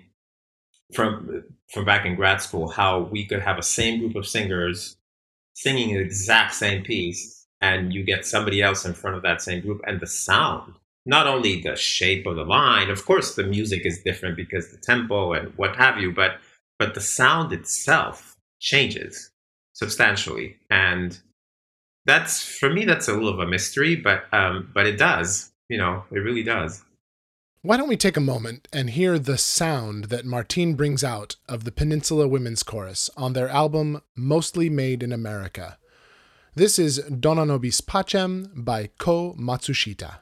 from 0.93 1.43
from 1.73 1.85
back 1.85 2.05
in 2.05 2.15
grad 2.15 2.41
school 2.41 2.69
how 2.69 3.01
we 3.01 3.25
could 3.25 3.41
have 3.41 3.57
a 3.57 3.63
same 3.63 3.99
group 3.99 4.15
of 4.15 4.27
singers 4.27 4.97
singing 5.55 5.95
the 5.95 6.01
exact 6.01 6.53
same 6.53 6.83
piece, 6.83 7.47
and 7.61 7.93
you 7.93 8.03
get 8.03 8.25
somebody 8.25 8.61
else 8.61 8.85
in 8.85 8.93
front 8.93 9.17
of 9.17 9.23
that 9.23 9.41
same 9.41 9.61
group, 9.61 9.81
and 9.87 9.99
the 9.99 10.07
sound. 10.07 10.73
Not 11.07 11.27
only 11.27 11.61
the 11.61 11.75
shape 11.75 12.25
of 12.27 12.35
the 12.35 12.43
line, 12.43 12.89
of 12.89 13.05
course, 13.05 13.35
the 13.35 13.43
music 13.43 13.85
is 13.85 14.01
different 14.03 14.35
because 14.37 14.71
the 14.71 14.77
tempo 14.77 15.33
and 15.33 15.53
what 15.57 15.75
have 15.77 15.99
you, 15.99 16.11
but 16.11 16.37
but 16.79 16.93
the 16.95 17.01
sound 17.01 17.53
itself 17.53 18.35
changes 18.59 19.31
substantially, 19.73 20.57
and 20.69 21.19
that's 22.05 22.43
for 22.43 22.69
me 22.69 22.85
that's 22.85 23.07
a 23.07 23.13
little 23.13 23.29
of 23.29 23.39
a 23.39 23.47
mystery, 23.47 23.95
but 23.95 24.25
um, 24.31 24.71
but 24.73 24.85
it 24.85 24.97
does, 24.97 25.51
you 25.69 25.77
know, 25.77 26.03
it 26.11 26.19
really 26.19 26.43
does. 26.43 26.83
Why 27.61 27.77
don't 27.77 27.89
we 27.89 27.97
take 27.97 28.15
a 28.15 28.21
moment 28.21 28.67
and 28.71 28.91
hear 28.91 29.17
the 29.17 29.39
sound 29.39 30.05
that 30.05 30.23
Martine 30.23 30.75
brings 30.75 31.03
out 31.03 31.35
of 31.49 31.63
the 31.63 31.71
Peninsula 31.71 32.27
Women's 32.27 32.61
Chorus 32.61 33.09
on 33.17 33.33
their 33.33 33.49
album 33.49 34.03
Mostly 34.15 34.69
Made 34.69 35.01
in 35.01 35.11
America. 35.11 35.79
This 36.53 36.77
is 36.77 36.99
Dona 36.99 37.43
Nobis 37.43 37.81
Pacem 37.81 38.51
by 38.53 38.91
Ko 38.99 39.33
Matsushita. 39.39 40.19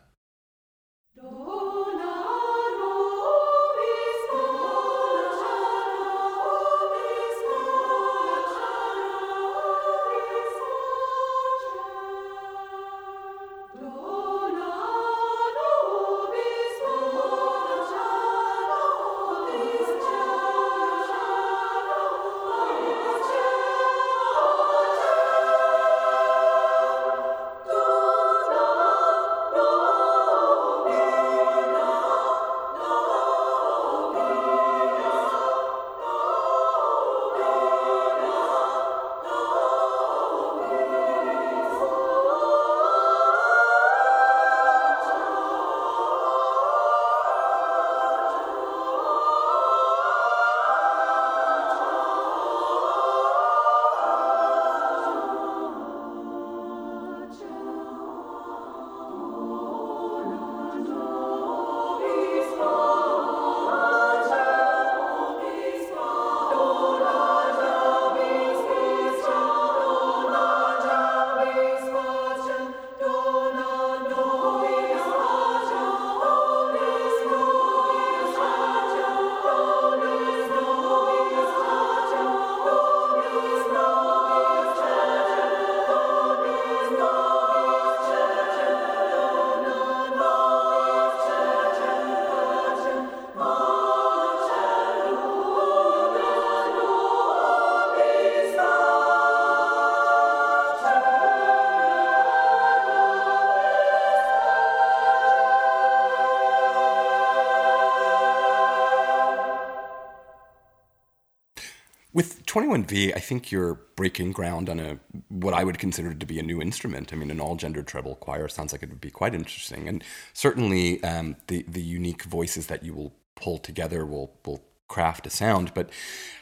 With 112.14 112.46
21V, 112.46 113.16
I 113.16 113.20
think 113.20 113.52
you're 113.52 113.82
breaking 113.96 114.34
ground 114.34 114.70
on 114.70 114.80
a 114.80 115.00
what 115.30 115.56
I 115.56 115.64
would 115.64 115.80
consider 115.80 116.14
to 116.14 116.26
be 116.26 116.38
a 116.38 116.44
new 116.44 116.62
instrument. 116.62 117.12
I 117.12 117.16
mean, 117.16 117.32
an 117.32 117.42
all-gender 117.42 117.82
treble 117.82 118.16
choir 118.16 118.48
sounds 118.48 118.72
like 118.72 118.84
it 118.84 118.90
would 118.90 119.02
be 119.02 119.10
quite 119.10 119.34
interesting, 119.34 119.88
and 119.88 120.04
certainly 120.32 121.04
um, 121.04 121.38
the 121.48 121.66
the 121.68 121.82
unique 121.82 122.24
voices 122.24 122.68
that 122.68 122.84
you 122.84 122.94
will 122.94 123.14
pull 123.36 123.58
together 123.58 124.06
will 124.06 124.32
will 124.46 124.64
craft 124.88 125.26
a 125.26 125.30
sound. 125.32 125.74
But 125.74 125.90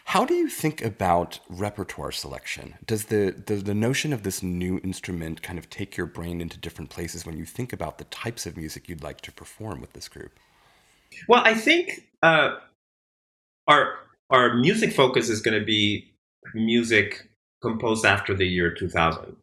how 0.05 0.25
do 0.25 0.33
you 0.33 0.49
think 0.49 0.83
about 0.83 1.39
repertoire 1.47 2.11
selection? 2.11 2.75
Does 2.85 3.05
the 3.05 3.31
does 3.31 3.63
the 3.63 3.73
notion 3.73 4.11
of 4.11 4.23
this 4.23 4.43
new 4.43 4.81
instrument 4.83 5.41
kind 5.41 5.57
of 5.57 5.69
take 5.69 5.95
your 5.95 6.07
brain 6.07 6.41
into 6.41 6.57
different 6.57 6.89
places 6.89 7.25
when 7.25 7.37
you 7.37 7.45
think 7.45 7.71
about 7.71 7.97
the 7.97 8.03
types 8.05 8.45
of 8.45 8.57
music 8.57 8.89
you'd 8.89 9.03
like 9.03 9.21
to 9.21 9.31
perform 9.31 9.79
with 9.79 9.93
this 9.93 10.09
group? 10.09 10.37
Well, 11.29 11.41
I 11.45 11.53
think 11.53 12.09
uh, 12.21 12.55
our 13.67 13.99
our 14.31 14.55
music 14.55 14.93
focus 14.93 15.29
is 15.29 15.41
going 15.41 15.59
to 15.59 15.65
be 15.65 16.11
music 16.55 17.29
composed 17.61 18.05
after 18.05 18.33
the 18.33 18.47
year 18.47 18.73
2000 18.73 19.35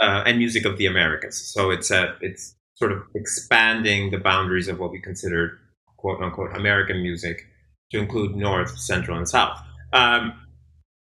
uh, 0.00 0.22
and 0.26 0.38
music 0.38 0.64
of 0.64 0.78
the 0.78 0.86
Americas. 0.86 1.36
So 1.36 1.70
it's 1.70 1.90
a, 1.90 2.16
it's 2.20 2.56
sort 2.74 2.90
of 2.90 3.02
expanding 3.14 4.10
the 4.10 4.18
boundaries 4.18 4.66
of 4.66 4.80
what 4.80 4.90
we 4.90 5.00
consider 5.00 5.58
quote 5.96 6.20
unquote 6.20 6.56
American 6.56 7.02
music 7.02 7.46
to 7.92 7.98
include 7.98 8.34
North, 8.34 8.78
Central, 8.78 9.16
and 9.16 9.28
South. 9.28 9.58
Um, 9.92 10.40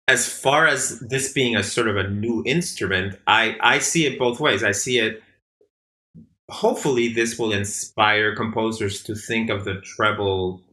as 0.07 0.27
far 0.27 0.65
as 0.65 0.99
this 1.01 1.31
being 1.31 1.55
a 1.55 1.61
sort 1.61 1.87
of 1.87 1.95
a 1.95 2.09
new 2.09 2.41
instrument, 2.45 3.19
I, 3.27 3.57
I 3.61 3.79
see 3.79 4.07
it 4.07 4.17
both 4.17 4.39
ways. 4.39 4.63
I 4.63 4.71
see 4.71 4.97
it. 4.97 5.21
Hopefully, 6.49 7.13
this 7.13 7.37
will 7.37 7.51
inspire 7.51 8.35
composers 8.35 9.03
to 9.03 9.13
think 9.13 9.51
of 9.51 9.65
the 9.65 9.79
treble 9.81 10.63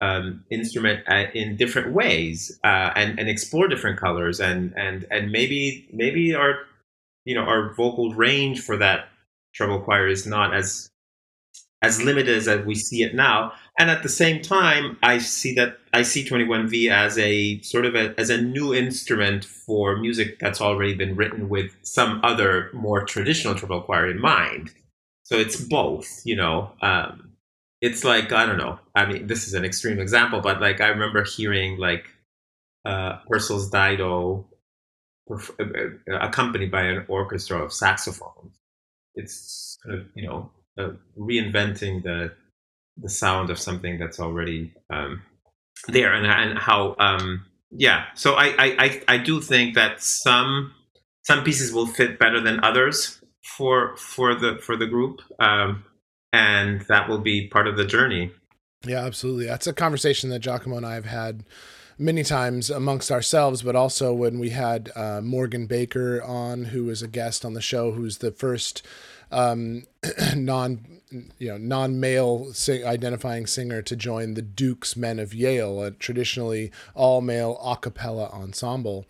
um, 0.00 0.44
instrument 0.50 1.04
uh, 1.08 1.24
in 1.34 1.56
different 1.56 1.92
ways 1.92 2.58
uh, 2.64 2.90
and 2.96 3.18
and 3.18 3.28
explore 3.28 3.68
different 3.68 3.98
colors 3.98 4.40
and 4.40 4.72
and 4.76 5.06
and 5.10 5.30
maybe 5.30 5.88
maybe 5.92 6.34
our 6.34 6.60
you 7.24 7.34
know 7.34 7.42
our 7.42 7.74
vocal 7.74 8.14
range 8.14 8.60
for 8.60 8.76
that 8.76 9.08
treble 9.54 9.80
choir 9.80 10.08
is 10.08 10.26
not 10.26 10.54
as 10.54 10.90
as 11.82 12.02
limited 12.02 12.36
as 12.36 12.66
we 12.66 12.74
see 12.74 13.02
it 13.02 13.14
now. 13.14 13.52
And 13.78 13.90
at 13.90 14.02
the 14.02 14.08
same 14.08 14.42
time 14.42 14.98
i 15.02 15.18
see 15.18 15.54
that 15.54 15.78
i 15.94 16.02
see 16.02 16.24
21v 16.24 16.90
as 16.90 17.18
a 17.18 17.60
sort 17.62 17.86
of 17.86 17.94
a, 17.94 18.14
as 18.18 18.28
a 18.28 18.40
new 18.40 18.74
instrument 18.74 19.44
for 19.44 19.96
music 19.96 20.38
that's 20.38 20.60
already 20.60 20.94
been 20.94 21.16
written 21.16 21.48
with 21.48 21.74
some 21.82 22.20
other 22.22 22.70
more 22.74 23.04
traditional 23.04 23.54
treble 23.54 23.82
choir 23.82 24.10
in 24.10 24.20
mind. 24.20 24.72
So 25.24 25.36
it's 25.36 25.56
both 25.56 26.22
you 26.24 26.36
know 26.36 26.72
um, 26.80 27.29
it's 27.80 28.04
like 28.04 28.32
I 28.32 28.46
don't 28.46 28.58
know. 28.58 28.78
I 28.94 29.06
mean, 29.06 29.26
this 29.26 29.46
is 29.46 29.54
an 29.54 29.64
extreme 29.64 29.98
example, 29.98 30.40
but 30.40 30.60
like 30.60 30.80
I 30.80 30.88
remember 30.88 31.24
hearing 31.24 31.78
like 31.78 32.06
uh, 32.84 33.18
Purcell's 33.28 33.70
Dido, 33.70 34.46
uh, 35.30 35.36
uh, 35.60 36.18
accompanied 36.20 36.70
by 36.70 36.82
an 36.82 37.04
orchestra 37.08 37.58
of 37.62 37.72
saxophones. 37.72 38.56
It's 39.14 39.78
kind 39.84 40.00
of 40.00 40.06
you 40.14 40.26
know 40.26 40.50
uh, 40.78 40.90
reinventing 41.18 42.02
the 42.02 42.32
the 42.96 43.08
sound 43.08 43.50
of 43.50 43.58
something 43.58 43.98
that's 43.98 44.20
already 44.20 44.72
um, 44.90 45.22
there, 45.88 46.12
and 46.12 46.26
and 46.26 46.58
how 46.58 46.96
um, 46.98 47.46
yeah. 47.70 48.06
So 48.14 48.34
I, 48.34 48.46
I 48.58 48.76
I 48.78 49.02
I 49.08 49.18
do 49.18 49.40
think 49.40 49.74
that 49.74 50.02
some 50.02 50.74
some 51.22 51.44
pieces 51.44 51.72
will 51.72 51.86
fit 51.86 52.18
better 52.18 52.40
than 52.40 52.62
others 52.62 53.20
for 53.56 53.96
for 53.96 54.34
the 54.34 54.58
for 54.62 54.76
the 54.76 54.86
group, 54.86 55.20
um, 55.38 55.84
and 56.32 56.82
that 56.82 57.08
will 57.08 57.18
be 57.18 57.48
part 57.48 57.66
of 57.66 57.76
the 57.76 57.84
journey. 57.84 58.32
Yeah, 58.84 59.04
absolutely. 59.04 59.46
That's 59.46 59.66
a 59.66 59.72
conversation 59.72 60.30
that 60.30 60.38
Giacomo 60.40 60.76
and 60.76 60.86
I 60.86 60.94
have 60.94 61.04
had 61.04 61.44
many 61.98 62.24
times 62.24 62.70
amongst 62.70 63.10
ourselves, 63.10 63.62
but 63.62 63.76
also 63.76 64.14
when 64.14 64.38
we 64.38 64.50
had 64.50 64.90
uh, 64.96 65.20
Morgan 65.20 65.66
Baker 65.66 66.22
on, 66.22 66.66
who 66.66 66.84
was 66.84 67.02
a 67.02 67.08
guest 67.08 67.44
on 67.44 67.52
the 67.52 67.60
show, 67.60 67.92
who's 67.92 68.18
the 68.18 68.32
first 68.32 68.82
um, 69.30 69.84
non 70.36 71.00
you 71.38 71.48
know 71.48 71.58
non 71.58 72.00
male 72.00 72.52
sing- 72.52 72.86
identifying 72.86 73.46
singer 73.46 73.82
to 73.82 73.96
join 73.96 74.34
the 74.34 74.42
Dukes 74.42 74.96
Men 74.96 75.18
of 75.18 75.34
Yale, 75.34 75.82
a 75.82 75.90
traditionally 75.90 76.70
all 76.94 77.20
male 77.20 77.60
a 77.62 77.76
cappella 77.76 78.30
ensemble. 78.32 79.06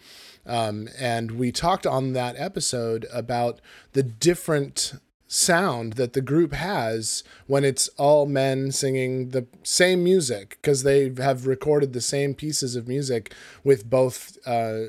Um, 0.46 0.88
and 0.98 1.32
we 1.32 1.52
talked 1.52 1.86
on 1.86 2.12
that 2.14 2.34
episode 2.36 3.06
about 3.12 3.60
the 3.92 4.02
different 4.02 4.94
sound 5.32 5.92
that 5.92 6.12
the 6.12 6.20
group 6.20 6.52
has 6.52 7.22
when 7.46 7.64
it's 7.64 7.86
all 7.96 8.26
men 8.26 8.72
singing 8.72 9.28
the 9.28 9.46
same 9.62 10.02
music 10.02 10.58
because 10.60 10.82
they 10.82 11.12
have 11.18 11.46
recorded 11.46 11.92
the 11.92 12.00
same 12.00 12.34
pieces 12.34 12.74
of 12.74 12.88
music 12.88 13.32
with 13.62 13.88
both 13.88 14.36
uh, 14.44 14.86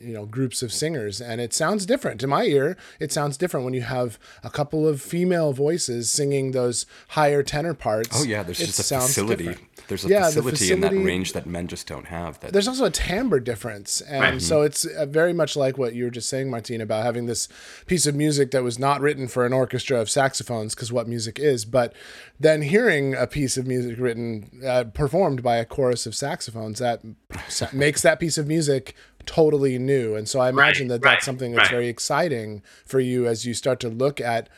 you 0.00 0.12
know 0.14 0.24
groups 0.26 0.62
of 0.62 0.72
singers 0.72 1.20
and 1.20 1.40
it 1.40 1.52
sounds 1.52 1.84
different 1.86 2.20
to 2.20 2.26
my 2.26 2.44
ear 2.44 2.76
it 2.98 3.12
sounds 3.12 3.36
different 3.36 3.64
when 3.64 3.74
you 3.74 3.82
have 3.82 4.18
a 4.42 4.50
couple 4.50 4.88
of 4.88 5.00
female 5.02 5.52
voices 5.52 6.10
singing 6.10 6.52
those 6.52 6.86
higher 7.08 7.42
tenor 7.42 7.74
parts 7.74 8.10
Oh 8.20 8.24
yeah, 8.24 8.42
there's 8.42 8.60
it 8.60 8.66
just 8.66 8.78
a 8.80 8.82
sounds 8.82 9.08
facility. 9.08 9.44
different. 9.44 9.66
There's 9.88 10.04
a 10.04 10.08
Yeah, 10.08 10.30
the 10.30 10.42
facility, 10.42 10.72
in 10.72 10.80
that 10.80 10.92
range 10.92 11.32
that 11.32 11.46
men 11.46 11.66
just 11.66 11.86
don't 11.86 12.06
have. 12.06 12.38
That 12.40 12.52
there's 12.52 12.68
also 12.68 12.84
a 12.84 12.90
timbre 12.90 13.40
difference 13.40 14.00
and 14.00 14.20
Right. 14.22 14.42
so 14.42 14.62
it's 14.62 14.84
uh, 14.84 15.06
very 15.06 15.32
much 15.32 15.56
like 15.56 15.76
what 15.78 15.94
you 15.94 16.04
were 16.04 16.10
just 16.10 16.28
saying 16.28 16.50
martine 16.50 16.80
about 16.80 17.02
having 17.04 17.26
this 17.26 17.48
piece 17.86 18.06
of 18.06 18.14
music 18.14 18.50
that 18.52 18.62
was 18.62 18.78
not 18.78 19.00
written 19.00 19.28
for 19.28 19.44
an 19.44 19.52
orchestra 19.52 20.00
of 20.00 20.08
saxophones 20.08 20.74
because 20.74 20.92
what 20.92 21.08
music 21.08 21.38
is 21.38 21.64
but 21.64 21.92
then 22.38 22.62
hearing 22.62 23.14
a 23.14 23.26
piece 23.26 23.56
of 23.56 23.66
music 23.66 23.98
written 23.98 24.48
uh, 24.64 24.84
performed 24.94 25.42
by 25.42 25.56
a 25.56 25.64
chorus 25.64 26.06
of 26.06 26.14
saxophones 26.14 26.78
that 26.78 27.00
makes 27.72 28.02
that 28.02 28.18
piece 28.20 28.38
of 28.38 28.46
music 28.46 28.94
totally 29.30 29.78
new. 29.78 30.16
And 30.16 30.28
so 30.28 30.40
i 30.40 30.48
imagine 30.48 30.88
that 30.88 31.04
right, 31.04 31.12
that's 31.12 31.24
something 31.24 31.52
that's 31.52 31.70
right. 31.70 31.76
very 31.76 31.88
exciting 31.88 32.62
for 32.84 32.98
you 32.98 33.28
as 33.28 33.46
you 33.46 33.54
start 33.54 33.78
to 33.80 33.88
look 33.88 34.20
at 34.20 34.48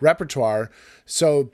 repertoire. 0.00 0.70
So 1.04 1.50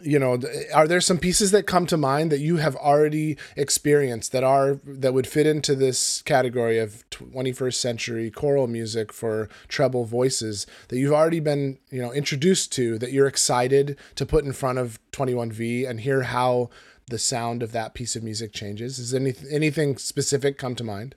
you 0.00 0.18
know 0.18 0.38
are 0.72 0.86
there 0.86 1.00
some 1.00 1.18
pieces 1.18 1.50
that 1.50 1.66
come 1.66 1.84
to 1.84 1.96
mind 1.96 2.30
that 2.30 2.38
you 2.38 2.58
have 2.58 2.76
already 2.76 3.36
experienced 3.56 4.30
that 4.30 4.44
are 4.44 4.78
that 4.84 5.12
would 5.12 5.26
fit 5.26 5.44
into 5.44 5.74
this 5.74 6.22
category 6.22 6.78
of 6.78 7.02
21st 7.10 7.74
century 7.74 8.30
choral 8.30 8.68
music 8.68 9.12
for 9.12 9.48
treble 9.66 10.04
voices 10.04 10.68
that 10.86 10.98
you've 10.98 11.12
already 11.12 11.40
been 11.40 11.78
you 11.90 12.00
know 12.00 12.12
introduced 12.12 12.70
to 12.70 12.96
that 12.98 13.10
you're 13.10 13.26
excited 13.26 13.96
to 14.14 14.24
put 14.24 14.44
in 14.44 14.52
front 14.52 14.78
of 14.78 15.00
21v 15.10 15.88
and 15.88 16.00
hear 16.00 16.22
how 16.22 16.70
the 17.08 17.18
sound 17.18 17.62
of 17.62 17.72
that 17.72 17.94
piece 17.94 18.14
of 18.14 18.22
music 18.22 18.52
changes? 18.52 18.98
Is 18.98 19.14
any 19.14 19.34
anything 19.50 19.96
specific 19.96 20.58
come 20.58 20.74
to 20.76 20.84
mind 20.84 21.14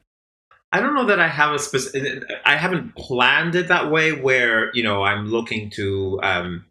I 0.72 0.80
don't 0.80 0.96
know 0.96 1.06
that 1.06 1.20
I 1.20 1.28
have 1.28 1.54
a 1.54 1.60
specific. 1.60 2.24
I 2.46 2.56
haven't 2.56 2.96
planned 2.96 3.56
it 3.56 3.68
that 3.68 3.92
way. 3.92 4.14
Where 4.14 4.72
you 4.74 4.84
know 4.84 5.04
I'm 5.04 5.28
looking 5.28 5.70
to, 5.72 6.20
um, 6.24 6.66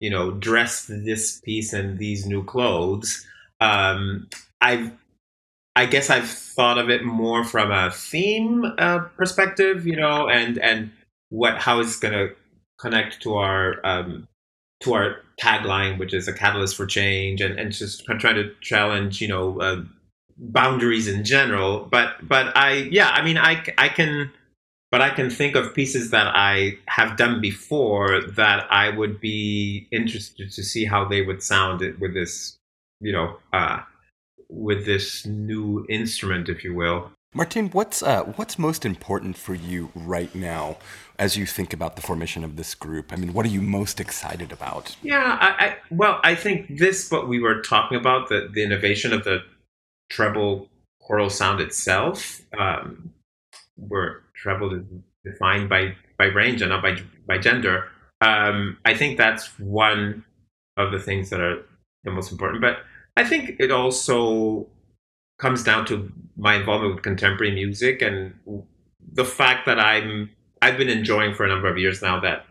you 0.00 0.10
know, 0.10 0.30
dress 0.32 0.86
this 0.86 1.40
piece 1.40 1.72
in 1.74 1.98
these 1.98 2.26
new 2.26 2.44
clothes. 2.44 3.26
Um, 3.60 4.28
I've, 4.60 4.92
I 5.76 5.86
guess 5.86 6.08
I've 6.08 6.28
thought 6.28 6.78
of 6.78 6.88
it 6.90 7.04
more 7.04 7.44
from 7.44 7.70
a 7.70 7.90
theme 7.90 8.64
uh, 8.78 9.00
perspective, 9.16 9.86
you 9.86 9.96
know, 9.96 10.28
and 10.28 10.58
and 10.58 10.90
what 11.28 11.58
how 11.58 11.80
it's 11.80 11.98
going 11.98 12.14
to 12.14 12.34
connect 12.78 13.22
to 13.22 13.34
our 13.34 13.80
um, 13.84 14.28
to 14.80 14.94
our 14.94 15.16
tagline, 15.40 15.98
which 15.98 16.14
is 16.14 16.26
a 16.26 16.32
catalyst 16.32 16.76
for 16.76 16.86
change, 16.86 17.42
and 17.42 17.58
and 17.58 17.72
just 17.72 18.06
try 18.18 18.32
to 18.32 18.54
challenge, 18.62 19.20
you 19.20 19.28
know. 19.28 19.60
Uh, 19.60 19.82
boundaries 20.42 21.06
in 21.06 21.24
general 21.24 21.86
but 21.90 22.16
but 22.26 22.54
i 22.56 22.88
yeah 22.90 23.10
i 23.10 23.22
mean 23.22 23.38
i 23.38 23.62
i 23.78 23.88
can 23.88 24.28
but 24.90 25.00
i 25.00 25.08
can 25.08 25.30
think 25.30 25.54
of 25.54 25.72
pieces 25.72 26.10
that 26.10 26.26
i 26.34 26.76
have 26.88 27.16
done 27.16 27.40
before 27.40 28.20
that 28.22 28.66
i 28.70 28.88
would 28.88 29.20
be 29.20 29.86
interested 29.92 30.50
to 30.50 30.62
see 30.62 30.84
how 30.84 31.04
they 31.04 31.22
would 31.22 31.42
sound 31.42 31.80
with 32.00 32.12
this 32.12 32.56
you 33.00 33.12
know 33.12 33.36
uh 33.52 33.80
with 34.48 34.84
this 34.84 35.24
new 35.26 35.86
instrument 35.88 36.48
if 36.48 36.64
you 36.64 36.74
will 36.74 37.08
Martin, 37.34 37.70
what's 37.70 38.02
uh, 38.02 38.24
what's 38.36 38.58
most 38.58 38.84
important 38.84 39.38
for 39.38 39.54
you 39.54 39.90
right 39.94 40.34
now 40.34 40.76
as 41.18 41.34
you 41.34 41.46
think 41.46 41.72
about 41.72 41.96
the 41.96 42.02
formation 42.02 42.44
of 42.44 42.56
this 42.56 42.74
group? 42.74 43.10
I 43.10 43.16
mean, 43.16 43.32
what 43.32 43.46
are 43.46 43.48
you 43.48 43.62
most 43.62 44.00
excited 44.00 44.52
about? 44.52 44.94
Yeah, 45.02 45.38
I, 45.40 45.66
I 45.66 45.76
well, 45.90 46.20
I 46.22 46.34
think 46.34 46.76
this 46.78 47.10
what 47.10 47.28
we 47.28 47.40
were 47.40 47.62
talking 47.62 47.96
about 47.96 48.28
the 48.28 48.50
the 48.52 48.62
innovation 48.62 49.14
of 49.14 49.24
the 49.24 49.42
treble 50.12 50.68
choral 51.00 51.30
sound 51.30 51.60
itself, 51.60 52.40
um, 52.58 53.10
where 53.76 54.20
treble 54.36 54.74
is 54.74 54.84
defined 55.24 55.68
by 55.68 55.96
by 56.18 56.26
range 56.26 56.60
and 56.62 56.70
not 56.70 56.82
by 56.82 56.98
by 57.26 57.38
gender. 57.38 57.88
Um, 58.20 58.76
I 58.84 58.94
think 58.94 59.16
that's 59.16 59.58
one 59.58 60.24
of 60.76 60.92
the 60.92 60.98
things 60.98 61.30
that 61.30 61.40
are 61.40 61.64
the 62.04 62.10
most 62.10 62.30
important. 62.30 62.60
But 62.60 62.78
I 63.16 63.24
think 63.24 63.56
it 63.58 63.70
also 63.70 64.66
comes 65.38 65.64
down 65.64 65.86
to 65.86 66.12
my 66.36 66.54
involvement 66.54 66.94
with 66.94 67.02
contemporary 67.02 67.52
music 67.52 68.00
and 68.02 68.34
the 69.12 69.24
fact 69.24 69.66
that 69.66 69.80
I'm 69.80 70.30
I've 70.60 70.76
been 70.76 70.88
enjoying 70.88 71.34
for 71.34 71.44
a 71.44 71.48
number 71.48 71.68
of 71.68 71.78
years 71.78 72.02
now 72.02 72.20
that 72.20 72.46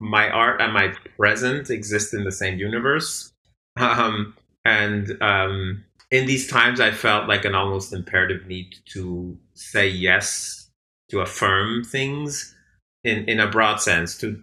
my 0.00 0.30
art 0.30 0.60
and 0.60 0.72
my 0.72 0.94
present 1.16 1.70
exist 1.70 2.14
in 2.14 2.24
the 2.24 2.32
same 2.32 2.58
universe. 2.58 3.30
Um, 3.76 4.36
and 4.64 5.20
um, 5.20 5.84
in 6.14 6.26
these 6.26 6.46
times, 6.46 6.78
I 6.78 6.92
felt 6.92 7.28
like 7.28 7.44
an 7.44 7.56
almost 7.56 7.92
imperative 7.92 8.46
need 8.46 8.76
to 8.92 9.36
say 9.54 9.88
yes, 9.88 10.70
to 11.10 11.20
affirm 11.20 11.82
things 11.82 12.54
in, 13.02 13.28
in 13.28 13.40
a 13.40 13.50
broad 13.50 13.80
sense, 13.80 14.16
to 14.18 14.40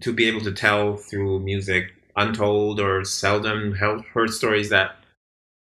to 0.00 0.12
be 0.14 0.24
able 0.24 0.40
to 0.40 0.50
tell 0.50 0.96
through 0.96 1.40
music 1.40 1.92
untold 2.16 2.80
or 2.80 3.04
seldom 3.04 3.74
heard 3.74 4.30
stories 4.30 4.70
that 4.70 4.96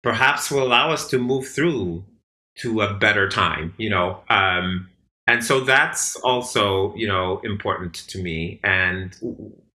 perhaps 0.02 0.50
will 0.50 0.64
allow 0.64 0.92
us 0.92 1.08
to 1.10 1.20
move 1.20 1.48
through 1.48 2.04
to 2.58 2.82
a 2.82 2.96
better 2.96 3.30
time, 3.30 3.74
you 3.78 3.90
know. 3.90 4.22
Um, 4.30 4.90
and 5.28 5.44
so 5.44 5.60
that's 5.60 6.16
also, 6.18 6.94
you 6.96 7.08
know, 7.08 7.40
important 7.44 7.94
to 8.08 8.22
me. 8.22 8.60
And 8.64 9.16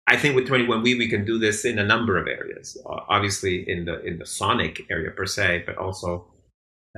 I 0.07 0.17
think 0.17 0.35
with 0.35 0.47
21 0.47 0.83
we 0.83 0.95
we 0.97 1.09
can 1.09 1.25
do 1.25 1.39
this 1.39 1.65
in 1.65 1.79
a 1.79 1.85
number 1.85 2.19
of 2.19 2.27
areas. 2.27 2.77
Uh, 2.85 3.01
obviously, 3.09 3.69
in 3.69 3.85
the 3.85 4.03
in 4.05 4.19
the 4.19 4.27
sonic 4.27 4.83
area 4.91 5.11
per 5.11 5.27
se, 5.27 5.65
but 5.67 5.77
also 5.79 6.27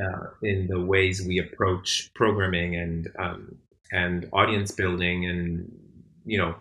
uh, 0.00 0.26
in 0.42 0.66
the 0.68 0.80
ways 0.80 1.24
we 1.26 1.38
approach 1.38 2.10
programming 2.14 2.76
and 2.76 3.10
um, 3.18 3.56
and 3.92 4.28
audience 4.32 4.70
building, 4.70 5.26
and 5.26 5.70
you 6.24 6.38
know, 6.38 6.54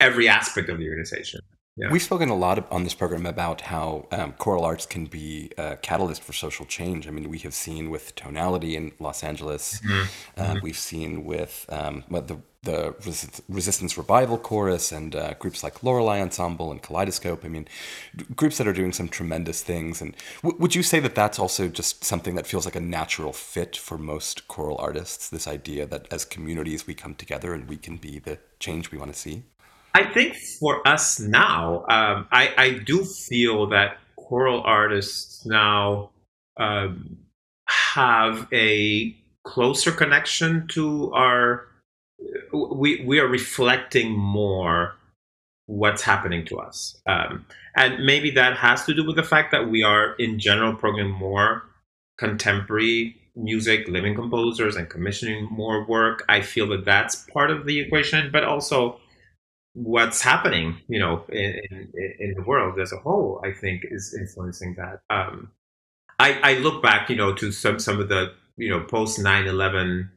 every 0.00 0.28
aspect 0.28 0.68
of 0.68 0.78
the 0.78 0.88
organization. 0.88 1.40
Yeah. 1.76 1.90
We've 1.90 2.02
spoken 2.02 2.28
a 2.28 2.34
lot 2.34 2.70
on 2.70 2.84
this 2.84 2.94
program 2.94 3.24
about 3.24 3.62
how 3.62 4.06
um, 4.10 4.32
choral 4.32 4.64
arts 4.64 4.84
can 4.84 5.06
be 5.06 5.50
a 5.56 5.76
catalyst 5.76 6.22
for 6.22 6.34
social 6.34 6.66
change. 6.66 7.06
I 7.06 7.10
mean, 7.10 7.30
we 7.30 7.38
have 7.38 7.54
seen 7.54 7.88
with 7.88 8.14
Tonality 8.16 8.76
in 8.76 8.92
Los 8.98 9.22
Angeles. 9.22 9.80
Mm-hmm. 9.80 10.40
Uh, 10.40 10.56
we've 10.62 10.76
seen 10.76 11.24
with 11.24 11.64
um, 11.70 12.04
what 12.08 12.28
the 12.28 12.38
the 12.62 12.94
Resist- 13.06 13.40
Resistance 13.48 13.96
Revival 13.96 14.36
Chorus 14.36 14.92
and 14.92 15.16
uh, 15.16 15.34
groups 15.38 15.62
like 15.62 15.82
Lorelei 15.82 16.20
Ensemble 16.20 16.70
and 16.70 16.82
Kaleidoscope. 16.82 17.42
I 17.44 17.48
mean, 17.48 17.66
groups 18.36 18.58
that 18.58 18.68
are 18.68 18.74
doing 18.74 18.92
some 18.92 19.08
tremendous 19.08 19.62
things. 19.62 20.02
And 20.02 20.14
w- 20.42 20.60
would 20.60 20.74
you 20.74 20.82
say 20.82 21.00
that 21.00 21.14
that's 21.14 21.38
also 21.38 21.68
just 21.68 22.04
something 22.04 22.34
that 22.34 22.46
feels 22.46 22.66
like 22.66 22.76
a 22.76 22.80
natural 22.80 23.32
fit 23.32 23.76
for 23.76 23.96
most 23.96 24.46
choral 24.46 24.76
artists? 24.76 25.30
This 25.30 25.48
idea 25.48 25.86
that 25.86 26.12
as 26.12 26.26
communities 26.26 26.86
we 26.86 26.94
come 26.94 27.14
together 27.14 27.54
and 27.54 27.66
we 27.66 27.78
can 27.78 27.96
be 27.96 28.18
the 28.18 28.38
change 28.58 28.90
we 28.90 28.98
want 28.98 29.12
to 29.12 29.18
see. 29.18 29.44
I 29.94 30.04
think 30.04 30.36
for 30.36 30.86
us 30.86 31.18
now, 31.18 31.84
um, 31.88 32.28
I, 32.30 32.52
I 32.56 32.70
do 32.84 33.04
feel 33.04 33.68
that 33.68 33.96
choral 34.16 34.62
artists 34.62 35.46
now 35.46 36.10
um, 36.58 37.16
have 37.66 38.46
a 38.52 39.16
closer 39.44 39.92
connection 39.92 40.68
to 40.68 41.10
our. 41.14 41.69
We 42.52 43.04
we 43.04 43.18
are 43.18 43.26
reflecting 43.26 44.12
more 44.12 44.94
what's 45.66 46.02
happening 46.02 46.44
to 46.46 46.58
us, 46.58 47.00
um, 47.06 47.46
and 47.76 48.04
maybe 48.04 48.30
that 48.32 48.56
has 48.56 48.84
to 48.86 48.94
do 48.94 49.06
with 49.06 49.16
the 49.16 49.22
fact 49.22 49.52
that 49.52 49.70
we 49.70 49.82
are 49.82 50.14
in 50.14 50.38
general 50.38 50.74
programming 50.74 51.12
more 51.12 51.64
contemporary 52.18 53.16
music, 53.36 53.88
living 53.88 54.14
composers, 54.14 54.76
and 54.76 54.90
commissioning 54.90 55.48
more 55.50 55.86
work. 55.86 56.24
I 56.28 56.42
feel 56.42 56.68
that 56.68 56.84
that's 56.84 57.16
part 57.32 57.50
of 57.50 57.66
the 57.66 57.80
equation, 57.80 58.30
but 58.30 58.44
also 58.44 59.00
what's 59.74 60.20
happening, 60.20 60.76
you 60.88 60.98
know, 60.98 61.24
in, 61.28 61.60
in, 61.70 61.92
in 62.18 62.34
the 62.36 62.42
world 62.42 62.78
as 62.80 62.92
a 62.92 62.96
whole, 62.96 63.40
I 63.44 63.52
think 63.52 63.82
is 63.90 64.14
influencing 64.18 64.76
that. 64.76 65.00
Um, 65.08 65.50
I, 66.18 66.38
I 66.42 66.54
look 66.58 66.82
back, 66.82 67.08
you 67.08 67.16
know, 67.16 67.32
to 67.34 67.52
some, 67.52 67.78
some 67.78 68.00
of 68.00 68.08
the, 68.08 68.34
you 68.56 68.68
know, 68.68 68.80
post 68.80 69.18
9-11 69.18 70.10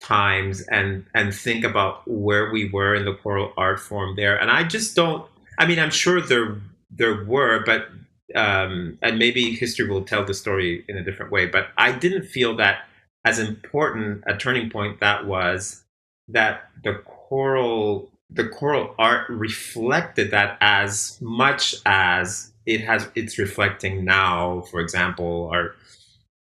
times 0.00 0.62
and, 0.62 1.04
and 1.14 1.34
think 1.34 1.64
about 1.64 2.06
where 2.08 2.50
we 2.50 2.68
were 2.70 2.94
in 2.94 3.04
the 3.04 3.14
choral 3.14 3.52
art 3.56 3.80
form 3.80 4.16
there. 4.16 4.36
And 4.36 4.50
I 4.50 4.64
just 4.64 4.96
don't, 4.96 5.26
I 5.58 5.66
mean, 5.66 5.78
I'm 5.78 5.90
sure 5.90 6.20
there, 6.20 6.60
there 6.90 7.24
were, 7.24 7.62
but, 7.64 7.88
um, 8.34 8.98
and 9.02 9.18
maybe 9.18 9.52
history 9.52 9.88
will 9.88 10.04
tell 10.04 10.24
the 10.24 10.34
story 10.34 10.84
in 10.88 10.96
a 10.96 11.04
different 11.04 11.32
way, 11.32 11.46
but 11.46 11.68
I 11.76 11.92
didn't 11.92 12.24
feel 12.24 12.56
that 12.56 12.84
as 13.24 13.38
important 13.38 14.24
a 14.26 14.36
turning 14.36 14.70
point 14.70 15.00
that 15.00 15.26
was 15.26 15.84
that 16.28 16.70
the 16.82 16.94
choral 17.04 18.10
the 18.30 18.48
choral 18.48 18.94
art 18.98 19.28
reflected 19.28 20.30
that 20.30 20.56
as 20.60 21.18
much 21.20 21.74
as 21.84 22.52
it 22.66 22.80
has 22.80 23.08
it's 23.14 23.38
reflecting 23.38 24.04
now 24.04 24.60
for 24.70 24.80
example 24.80 25.48
our 25.52 25.74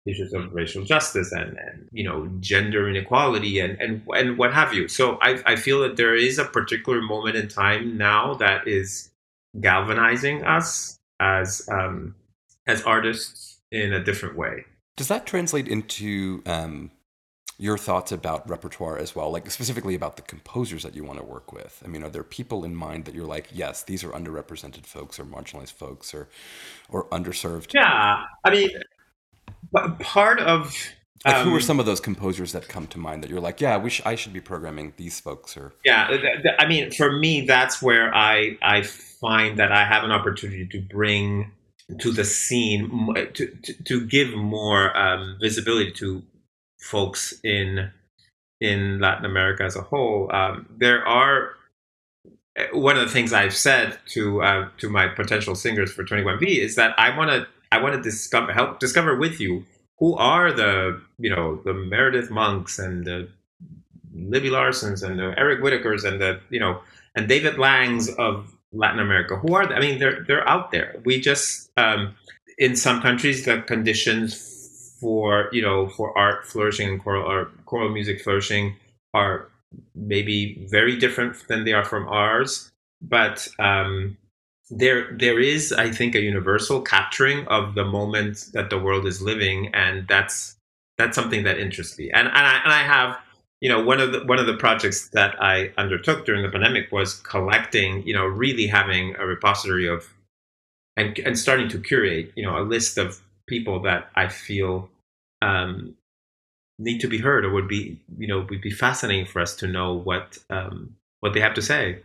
issues 0.09 0.33
of 0.33 0.53
racial 0.53 0.83
justice 0.83 1.31
and, 1.31 1.57
and 1.57 1.87
you 1.91 2.03
know 2.03 2.27
gender 2.39 2.89
inequality 2.89 3.59
and, 3.59 3.79
and 3.81 4.01
and 4.09 4.37
what 4.37 4.53
have 4.53 4.73
you 4.73 4.87
so 4.87 5.17
I, 5.21 5.41
I 5.45 5.55
feel 5.55 5.79
that 5.81 5.97
there 5.97 6.15
is 6.15 6.39
a 6.39 6.45
particular 6.45 7.01
moment 7.01 7.35
in 7.35 7.47
time 7.47 7.97
now 7.97 8.33
that 8.35 8.67
is 8.67 9.11
galvanizing 9.59 10.43
us 10.43 10.97
as 11.19 11.67
um, 11.71 12.15
as 12.67 12.81
artists 12.83 13.59
in 13.71 13.93
a 13.93 14.03
different 14.03 14.35
way 14.37 14.65
does 14.97 15.07
that 15.07 15.25
translate 15.25 15.67
into 15.67 16.41
um, 16.45 16.91
your 17.59 17.77
thoughts 17.77 18.13
about 18.13 18.49
repertoire 18.49 18.97
as 18.97 19.13
well, 19.13 19.29
like 19.29 19.51
specifically 19.51 19.93
about 19.93 20.15
the 20.15 20.21
composers 20.21 20.81
that 20.83 20.95
you 20.95 21.03
want 21.03 21.19
to 21.19 21.25
work 21.25 21.51
with. 21.51 21.83
I 21.83 21.89
mean, 21.89 22.03
are 22.03 22.09
there 22.09 22.23
people 22.23 22.63
in 22.63 22.73
mind 22.73 23.03
that 23.03 23.13
you're 23.13 23.27
like, 23.27 23.49
yes, 23.51 23.83
these 23.83 24.01
are 24.01 24.11
underrepresented 24.11 24.85
folks 24.85 25.19
or 25.19 25.25
marginalized 25.25 25.73
folks 25.73 26.13
or 26.13 26.29
or 26.87 27.09
underserved? 27.09 27.73
Yeah, 27.73 28.23
I 28.45 28.49
mean, 28.49 28.69
part 29.99 30.39
of 30.39 30.75
like 31.25 31.35
um, 31.35 31.47
who 31.47 31.53
are 31.53 31.57
um, 31.57 31.61
some 31.61 31.79
of 31.79 31.85
those 31.85 31.99
composers 31.99 32.53
that 32.53 32.67
come 32.67 32.87
to 32.87 32.97
mind 32.97 33.23
that 33.23 33.29
you're 33.29 33.41
like, 33.41 33.59
yeah, 33.59 33.77
we 33.77 33.89
sh- 33.89 34.01
I 34.05 34.15
should 34.15 34.31
be 34.31 34.39
programming 34.39 34.93
these 34.95 35.19
folks 35.19 35.57
or 35.57 35.73
yeah, 35.83 36.07
th- 36.07 36.21
th- 36.21 36.55
I 36.57 36.65
mean, 36.65 36.91
for 36.91 37.11
me, 37.11 37.41
that's 37.41 37.81
where 37.81 38.13
I 38.13 38.57
I 38.61 38.83
find 38.83 39.59
that 39.59 39.71
I 39.71 39.83
have 39.83 40.03
an 40.03 40.11
opportunity 40.11 40.65
to 40.67 40.81
bring 40.81 41.51
to 41.99 42.11
the 42.11 42.23
scene 42.23 43.13
to 43.33 43.47
to, 43.47 43.83
to 43.83 44.05
give 44.05 44.33
more 44.33 44.95
um, 44.97 45.37
visibility 45.41 45.91
to 45.93 46.23
folks 46.81 47.33
in 47.43 47.91
in 48.61 48.99
Latin 48.99 49.25
America 49.25 49.63
as 49.63 49.75
a 49.75 49.81
whole. 49.81 50.29
Um, 50.33 50.67
there 50.77 51.05
are 51.05 51.51
eh, 52.55 52.67
one 52.71 52.97
of 52.97 53.05
the 53.05 53.11
things 53.11 53.33
I've 53.33 53.55
said 53.55 53.99
to 54.13 54.41
uh, 54.41 54.69
to 54.77 54.89
my 54.89 55.07
potential 55.09 55.53
singers 55.53 55.91
for 55.91 56.05
21V 56.05 56.59
is 56.59 56.75
that 56.75 56.97
I 56.97 57.17
want 57.17 57.31
to 57.31 57.47
I 57.71 57.81
want 57.81 57.95
to 57.95 58.01
discover 58.01 58.51
help 58.51 58.79
discover 58.79 59.15
with 59.15 59.39
you 59.39 59.65
who 59.99 60.15
are 60.15 60.51
the 60.51 61.01
you 61.19 61.29
know 61.29 61.61
the 61.63 61.73
Meredith 61.73 62.31
Monks 62.31 62.79
and 62.79 63.05
the 63.05 63.29
Libby 64.13 64.49
Larsons 64.49 65.03
and 65.03 65.19
the 65.19 65.33
Eric 65.37 65.59
Whitacres 65.61 66.03
and 66.03 66.19
the 66.19 66.39
you 66.49 66.59
know 66.59 66.81
and 67.15 67.27
David 67.27 67.57
Langs 67.57 68.09
of 68.15 68.53
Latin 68.71 68.99
America. 68.99 69.35
Who 69.35 69.53
are 69.53 69.67
they? 69.67 69.75
I 69.75 69.79
mean, 69.79 69.99
they're 69.99 70.23
they're 70.27 70.47
out 70.47 70.71
there. 70.71 70.95
We 71.05 71.19
just 71.19 71.71
um, 71.77 72.15
in 72.57 72.75
some 72.75 73.01
countries 73.01 73.45
the 73.45 73.61
conditions 73.61 74.95
for 74.99 75.49
you 75.51 75.61
know 75.61 75.89
for 75.89 76.17
art 76.17 76.45
flourishing 76.45 76.89
and 76.89 77.01
choral 77.03 77.25
art, 77.25 77.51
choral 77.65 77.89
music 77.89 78.21
flourishing 78.21 78.75
are 79.13 79.47
maybe 79.95 80.65
very 80.69 80.97
different 80.97 81.47
than 81.47 81.63
they 81.63 81.73
are 81.73 81.85
from 81.85 82.07
ours, 82.07 82.71
but 83.01 83.47
um, 83.59 84.17
there 84.69 85.11
there 85.11 85.39
is 85.39 85.71
I 85.73 85.91
think 85.91 86.15
a 86.15 86.21
universal 86.21 86.81
capturing 86.81 87.47
of 87.47 87.75
the 87.75 87.85
moment 87.85 88.49
that 88.53 88.69
the 88.69 88.79
world 88.79 89.05
is 89.05 89.21
living, 89.21 89.73
and 89.73 90.07
that's 90.07 90.55
that's 90.97 91.15
something 91.15 91.43
that 91.43 91.59
interests 91.59 91.97
me. 91.97 92.11
And 92.11 92.27
and 92.27 92.37
I, 92.37 92.61
and 92.63 92.73
I 92.73 92.83
have 92.83 93.17
you 93.61 93.69
know 93.69 93.83
one 93.83 93.99
of 93.99 94.11
the 94.11 94.23
one 94.25 94.39
of 94.39 94.45
the 94.45 94.57
projects 94.57 95.09
that 95.09 95.41
I 95.41 95.71
undertook 95.77 96.25
during 96.25 96.43
the 96.43 96.49
pandemic 96.49 96.91
was 96.91 97.15
collecting 97.15 98.05
you 98.05 98.13
know 98.13 98.25
really 98.25 98.67
having 98.67 99.15
a 99.15 99.25
repository 99.25 99.87
of 99.87 100.07
and 100.95 101.17
and 101.19 101.37
starting 101.37 101.67
to 101.69 101.79
curate 101.79 102.31
you 102.35 102.43
know 102.43 102.57
a 102.57 102.63
list 102.63 102.97
of 102.97 103.21
people 103.47 103.81
that 103.81 104.09
I 104.15 104.27
feel 104.27 104.89
um, 105.41 105.95
need 106.77 106.99
to 106.99 107.07
be 107.07 107.17
heard, 107.17 107.43
or 107.43 107.51
would 107.51 107.67
be 107.67 107.99
you 108.17 108.27
know 108.27 108.45
would 108.49 108.61
be 108.61 108.71
fascinating 108.71 109.25
for 109.25 109.41
us 109.41 109.55
to 109.57 109.67
know 109.67 109.93
what 109.93 110.37
um, 110.49 110.95
what 111.21 111.33
they 111.33 111.39
have 111.39 111.55
to 111.55 111.61
say. 111.61 111.99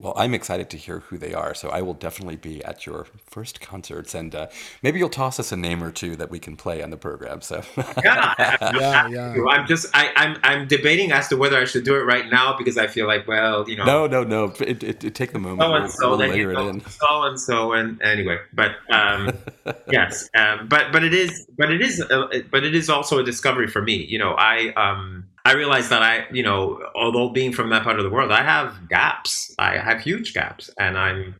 Well, 0.00 0.14
I'm 0.16 0.32
excited 0.32 0.70
to 0.70 0.78
hear 0.78 1.00
who 1.00 1.18
they 1.18 1.34
are, 1.34 1.54
so 1.54 1.68
I 1.68 1.82
will 1.82 1.92
definitely 1.92 2.36
be 2.36 2.64
at 2.64 2.86
your 2.86 3.06
first 3.26 3.60
concerts, 3.60 4.14
and 4.14 4.34
uh, 4.34 4.46
maybe 4.82 4.98
you'll 4.98 5.10
toss 5.10 5.38
us 5.38 5.52
a 5.52 5.58
name 5.58 5.84
or 5.84 5.92
two 5.92 6.16
that 6.16 6.30
we 6.30 6.38
can 6.38 6.56
play 6.56 6.82
on 6.82 6.88
the 6.88 6.96
program. 6.96 7.42
So 7.42 7.62
yeah, 8.02 8.34
yeah, 8.62 9.08
yeah. 9.08 9.44
I'm 9.50 9.66
just 9.66 9.94
I, 9.94 10.06
am 10.06 10.12
I'm, 10.16 10.40
I'm 10.42 10.68
debating 10.68 11.12
as 11.12 11.28
to 11.28 11.36
whether 11.36 11.58
I 11.58 11.66
should 11.66 11.84
do 11.84 11.96
it 11.96 12.04
right 12.04 12.30
now 12.30 12.56
because 12.56 12.78
I 12.78 12.86
feel 12.86 13.06
like 13.06 13.28
well, 13.28 13.68
you 13.68 13.76
know, 13.76 13.84
no, 13.84 14.06
no, 14.06 14.24
no, 14.24 14.54
it, 14.60 14.82
it, 14.82 15.04
it 15.04 15.14
take 15.14 15.32
the 15.32 15.38
moment. 15.38 15.60
So 15.60 15.74
and 15.74 15.90
so, 15.90 16.08
we'll, 16.08 16.16
then 16.16 16.30
layer 16.30 16.52
you 16.52 16.72
know. 16.72 16.80
So 16.88 17.22
and 17.24 17.38
so, 17.38 17.72
and 17.72 18.00
anyway, 18.00 18.38
but 18.54 18.76
um, 18.90 19.36
yes, 19.92 20.30
um, 20.34 20.66
but 20.66 20.92
but 20.92 21.04
it 21.04 21.12
is, 21.12 21.46
but 21.58 21.70
it 21.70 21.82
is, 21.82 22.00
uh, 22.00 22.26
but 22.50 22.64
it 22.64 22.74
is 22.74 22.88
also 22.88 23.18
a 23.18 23.22
discovery 23.22 23.66
for 23.66 23.82
me. 23.82 23.96
You 23.96 24.18
know, 24.18 24.32
I 24.32 24.72
um 24.76 25.26
I 25.44 25.54
realized 25.54 25.90
that 25.90 26.02
I, 26.02 26.26
you 26.32 26.42
know, 26.42 26.80
although 26.94 27.30
being 27.30 27.52
from 27.52 27.70
that 27.70 27.82
part 27.82 27.98
of 27.98 28.04
the 28.04 28.10
world, 28.10 28.30
I 28.30 28.42
have 28.42 28.88
gaps. 28.88 29.54
I 29.58 29.78
have 29.78 30.00
huge 30.00 30.34
gaps, 30.34 30.70
and 30.78 30.98
I'm. 30.98 31.36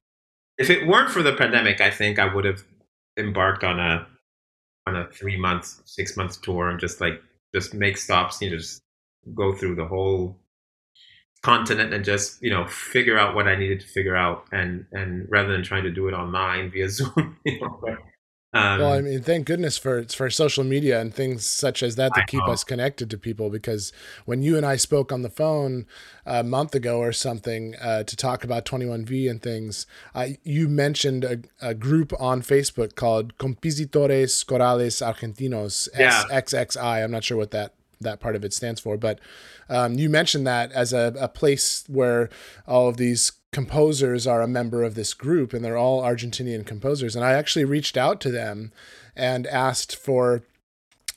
If 0.58 0.70
it 0.70 0.86
weren't 0.86 1.10
for 1.10 1.22
the 1.22 1.34
pandemic, 1.34 1.80
I 1.80 1.90
think 1.90 2.18
I 2.18 2.32
would 2.32 2.44
have 2.44 2.62
embarked 3.18 3.64
on 3.64 3.78
a 3.78 4.06
on 4.86 4.96
a 4.96 5.06
three 5.08 5.36
month, 5.36 5.80
six 5.84 6.16
month 6.16 6.40
tour 6.42 6.68
and 6.68 6.80
just 6.80 7.00
like 7.00 7.22
just 7.54 7.74
make 7.74 7.98
stops. 7.98 8.40
You 8.40 8.50
know, 8.50 8.56
just 8.56 8.80
go 9.34 9.52
through 9.54 9.74
the 9.74 9.86
whole 9.86 10.36
continent 11.42 11.94
and 11.94 12.04
just 12.04 12.42
you 12.42 12.50
know 12.50 12.66
figure 12.66 13.18
out 13.18 13.34
what 13.34 13.48
I 13.48 13.56
needed 13.56 13.80
to 13.80 13.86
figure 13.86 14.16
out, 14.16 14.44
and 14.52 14.86
and 14.92 15.26
rather 15.30 15.52
than 15.52 15.62
trying 15.62 15.84
to 15.84 15.90
do 15.90 16.08
it 16.08 16.12
online 16.12 16.70
via 16.70 16.88
Zoom. 16.90 17.36
You 17.44 17.60
know, 17.60 17.96
um, 18.52 18.80
well, 18.80 18.92
I 18.94 19.00
mean, 19.00 19.22
thank 19.22 19.46
goodness 19.46 19.78
for 19.78 20.02
for 20.04 20.28
social 20.28 20.64
media 20.64 21.00
and 21.00 21.14
things 21.14 21.46
such 21.46 21.84
as 21.84 21.94
that 21.96 22.12
to 22.14 22.22
I 22.22 22.24
keep 22.24 22.44
know. 22.44 22.52
us 22.52 22.64
connected 22.64 23.08
to 23.10 23.18
people. 23.18 23.48
Because 23.48 23.92
when 24.24 24.42
you 24.42 24.56
and 24.56 24.66
I 24.66 24.74
spoke 24.74 25.12
on 25.12 25.22
the 25.22 25.30
phone 25.30 25.86
a 26.26 26.42
month 26.42 26.74
ago 26.74 26.98
or 26.98 27.12
something 27.12 27.76
uh, 27.80 28.02
to 28.02 28.16
talk 28.16 28.42
about 28.42 28.64
21V 28.64 29.30
and 29.30 29.40
things, 29.40 29.86
uh, 30.16 30.28
you 30.42 30.68
mentioned 30.68 31.22
a, 31.24 31.38
a, 31.62 31.74
group 31.74 32.12
on 32.18 32.42
Facebook 32.42 32.96
called 32.96 33.38
Compositores 33.38 34.44
Corales 34.44 35.00
Argentinos, 35.00 35.88
yeah. 35.96 36.24
XXI. 36.30 37.04
I'm 37.04 37.12
not 37.12 37.22
sure 37.22 37.36
what 37.36 37.52
that 37.52 37.74
that 38.00 38.18
part 38.18 38.34
of 38.34 38.44
it 38.44 38.52
stands 38.52 38.80
for, 38.80 38.96
but 38.96 39.20
um, 39.68 39.94
you 39.94 40.08
mentioned 40.08 40.46
that 40.46 40.72
as 40.72 40.92
a, 40.92 41.14
a 41.20 41.28
place 41.28 41.84
where 41.86 42.30
all 42.66 42.88
of 42.88 42.96
these 42.96 43.30
composers 43.52 44.26
are 44.26 44.42
a 44.42 44.48
member 44.48 44.82
of 44.82 44.94
this 44.94 45.14
group 45.14 45.52
and 45.52 45.64
they're 45.64 45.76
all 45.76 46.02
Argentinian 46.02 46.64
composers. 46.64 47.16
And 47.16 47.24
I 47.24 47.32
actually 47.32 47.64
reached 47.64 47.96
out 47.96 48.20
to 48.22 48.30
them 48.30 48.72
and 49.16 49.46
asked 49.46 49.96
for 49.96 50.42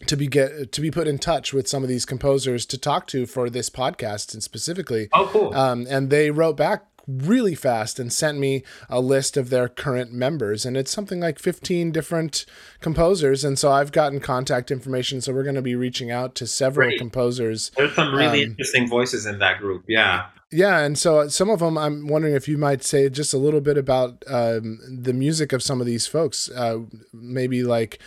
to 0.07 0.17
be 0.17 0.27
get 0.27 0.71
to 0.71 0.81
be 0.81 0.91
put 0.91 1.07
in 1.07 1.17
touch 1.17 1.53
with 1.53 1.67
some 1.67 1.83
of 1.83 1.89
these 1.89 2.05
composers 2.05 2.65
to 2.65 2.77
talk 2.77 3.07
to 3.07 3.25
for 3.25 3.49
this 3.49 3.69
podcast 3.69 4.33
and 4.33 4.43
specifically. 4.43 5.09
Oh, 5.13 5.29
cool. 5.31 5.53
Um, 5.55 5.85
and 5.89 6.09
they 6.09 6.31
wrote 6.31 6.57
back 6.57 6.85
really 7.07 7.55
fast 7.55 7.99
and 7.99 8.11
sent 8.11 8.37
me 8.37 8.63
a 8.89 8.99
list 8.99 9.35
of 9.35 9.49
their 9.49 9.67
current 9.67 10.13
members 10.13 10.65
and 10.65 10.77
it's 10.77 10.91
something 10.91 11.19
like 11.19 11.37
15 11.37 11.91
different 11.91 12.45
composers 12.79 13.43
and 13.43 13.59
so 13.59 13.71
I've 13.71 13.91
gotten 13.91 14.21
contact 14.21 14.71
information 14.71 15.19
so 15.19 15.33
we're 15.33 15.43
going 15.43 15.55
to 15.55 15.61
be 15.61 15.75
reaching 15.75 16.11
out 16.11 16.33
to 16.35 16.47
several 16.47 16.87
Great. 16.87 16.99
composers 16.99 17.71
there's 17.75 17.93
some 17.93 18.15
really 18.15 18.45
um, 18.45 18.51
interesting 18.51 18.87
voices 18.87 19.25
in 19.25 19.39
that 19.39 19.59
group 19.59 19.83
yeah 19.87 20.27
yeah, 20.53 20.79
and 20.79 20.97
so 20.97 21.27
some 21.27 21.49
of 21.49 21.59
them, 21.59 21.77
I'm 21.77 22.07
wondering 22.07 22.35
if 22.35 22.47
you 22.47 22.57
might 22.57 22.83
say 22.83 23.09
just 23.09 23.33
a 23.33 23.37
little 23.37 23.61
bit 23.61 23.77
about 23.77 24.23
um, 24.27 24.79
the 24.87 25.13
music 25.13 25.51
of 25.51 25.63
some 25.63 25.81
of 25.81 25.87
these 25.87 26.07
folks. 26.07 26.49
Uh, 26.49 26.81
maybe 27.11 27.63
like 27.63 27.99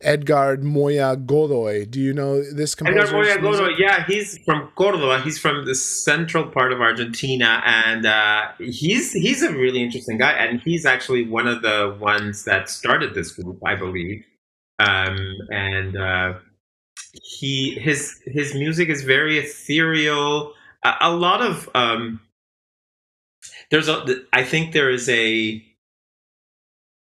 Edgar 0.00 0.58
Moya 0.58 1.16
Godoy. 1.16 1.86
Do 1.86 2.00
you 2.00 2.12
know 2.12 2.42
this 2.52 2.74
composer? 2.74 3.00
Edgar 3.00 3.12
Moya 3.12 3.38
Godoy, 3.40 3.76
yeah, 3.78 4.04
he's 4.06 4.38
from 4.44 4.68
Cordoba. 4.76 5.22
He's 5.22 5.38
from 5.38 5.64
the 5.64 5.74
central 5.74 6.44
part 6.44 6.72
of 6.72 6.80
Argentina, 6.80 7.62
and 7.64 8.04
uh, 8.04 8.48
he's 8.58 9.12
he's 9.12 9.42
a 9.42 9.52
really 9.52 9.82
interesting 9.82 10.18
guy. 10.18 10.32
And 10.32 10.60
he's 10.60 10.84
actually 10.84 11.26
one 11.26 11.48
of 11.48 11.62
the 11.62 11.96
ones 11.98 12.44
that 12.44 12.68
started 12.68 13.14
this 13.14 13.32
group, 13.32 13.58
I 13.64 13.74
believe. 13.74 14.24
Um, 14.78 15.18
and 15.50 15.96
uh, 15.96 16.34
he 17.22 17.78
his 17.80 18.20
his 18.26 18.54
music 18.54 18.88
is 18.88 19.02
very 19.02 19.38
ethereal 19.38 20.52
a, 20.84 21.12
lot 21.12 21.40
of 21.40 21.68
um, 21.74 22.20
there's 23.70 23.88
a 23.88 24.04
I 24.32 24.44
think 24.44 24.72
there 24.72 24.90
is 24.90 25.08
a 25.08 25.64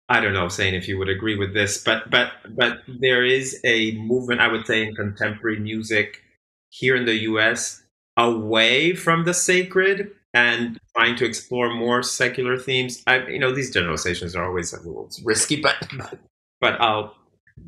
I 0.10 0.20
don't 0.20 0.34
know, 0.34 0.48
saying 0.50 0.76
if 0.76 0.88
you 0.88 0.98
would 1.00 1.10
agree 1.10 1.38
with 1.38 1.54
this, 1.54 1.82
but 1.84 2.10
but 2.10 2.32
but 2.50 2.82
there 2.88 3.24
is 3.26 3.60
a 3.64 3.92
movement, 3.94 4.42
I 4.42 4.48
would 4.48 4.66
say, 4.68 4.86
in 4.86 4.96
contemporary 4.96 5.60
music 5.60 6.22
here 6.70 6.96
in 6.96 7.06
the 7.06 7.16
U.S. 7.32 7.84
away 8.18 8.96
from 8.96 9.26
the 9.26 9.34
sacred 9.34 10.12
and 10.34 10.80
trying 10.96 11.16
to 11.18 11.26
explore 11.26 11.74
more 11.74 12.04
secular 12.04 12.58
themes. 12.58 13.02
I, 13.08 13.26
you 13.28 13.40
know, 13.40 13.54
these 13.54 13.72
generalizations 13.72 14.36
are 14.36 14.46
always 14.46 14.74
a 14.74 14.78
little 14.78 15.10
risky, 15.24 15.62
but 15.62 15.76
but 16.62 16.82
I'll 16.82 17.16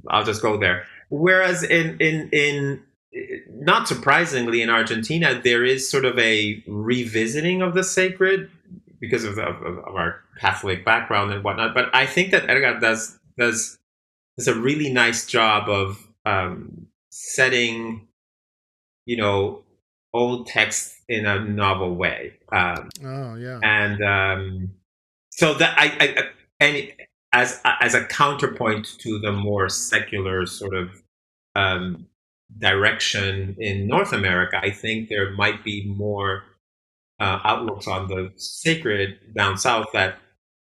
I'll 0.10 0.26
just 0.26 0.42
go 0.42 0.58
there. 0.58 0.86
Whereas 1.10 1.64
in 1.64 1.98
in 2.00 2.30
in 2.32 2.84
not 3.66 3.88
surprisingly 3.88 4.62
in 4.62 4.70
Argentina, 4.70 5.40
there 5.44 5.66
is 5.66 5.90
sort 5.90 6.06
of 6.06 6.18
a 6.20 6.64
revisiting 6.68 7.62
of 7.62 7.74
the 7.74 7.84
sacred 7.84 8.50
because 9.00 9.24
of, 9.24 9.38
of, 9.40 9.62
of 9.62 9.96
our 9.96 10.22
Catholic 10.40 10.86
background 10.86 11.34
and 11.34 11.44
whatnot. 11.44 11.74
But 11.74 11.94
I 11.94 12.06
think 12.06 12.32
that 12.32 12.50
Edgar 12.50 12.80
does 12.80 13.20
does 13.38 13.78
does 14.38 14.48
a 14.48 14.56
really 14.56 14.94
nice 14.94 15.26
job 15.26 15.68
of 15.68 16.08
um, 16.26 16.88
setting, 17.10 18.08
you 19.06 19.18
know, 19.18 19.64
old 20.14 20.48
texts 20.48 21.02
in 21.10 21.26
a 21.26 21.44
novel 21.44 21.96
way. 21.96 22.34
Um, 22.52 22.90
oh 23.04 23.36
yeah, 23.36 23.60
and 23.64 24.04
um, 24.04 24.70
so 25.32 25.56
that 25.56 25.76
I, 25.78 25.96
I 26.00 26.24
and 26.60 26.94
as 27.34 27.62
as 27.82 27.96
a 27.96 28.06
counterpoint 28.06 29.00
to 29.00 29.18
the 29.20 29.32
more 29.32 29.70
secular 29.70 30.46
sort 30.46 30.76
of 30.76 31.02
um, 31.56 32.06
direction 32.58 33.56
in 33.60 33.88
North 33.88 34.14
America, 34.14 34.60
I 34.62 34.72
think 34.72 35.10
there 35.10 35.32
might 35.32 35.64
be 35.64 35.86
more 35.86 36.44
uh, 37.20 37.40
outlooks 37.44 37.88
on 37.88 38.08
the 38.08 38.32
sacred 38.36 39.18
down 39.36 39.58
south 39.58 39.88
that 39.94 40.18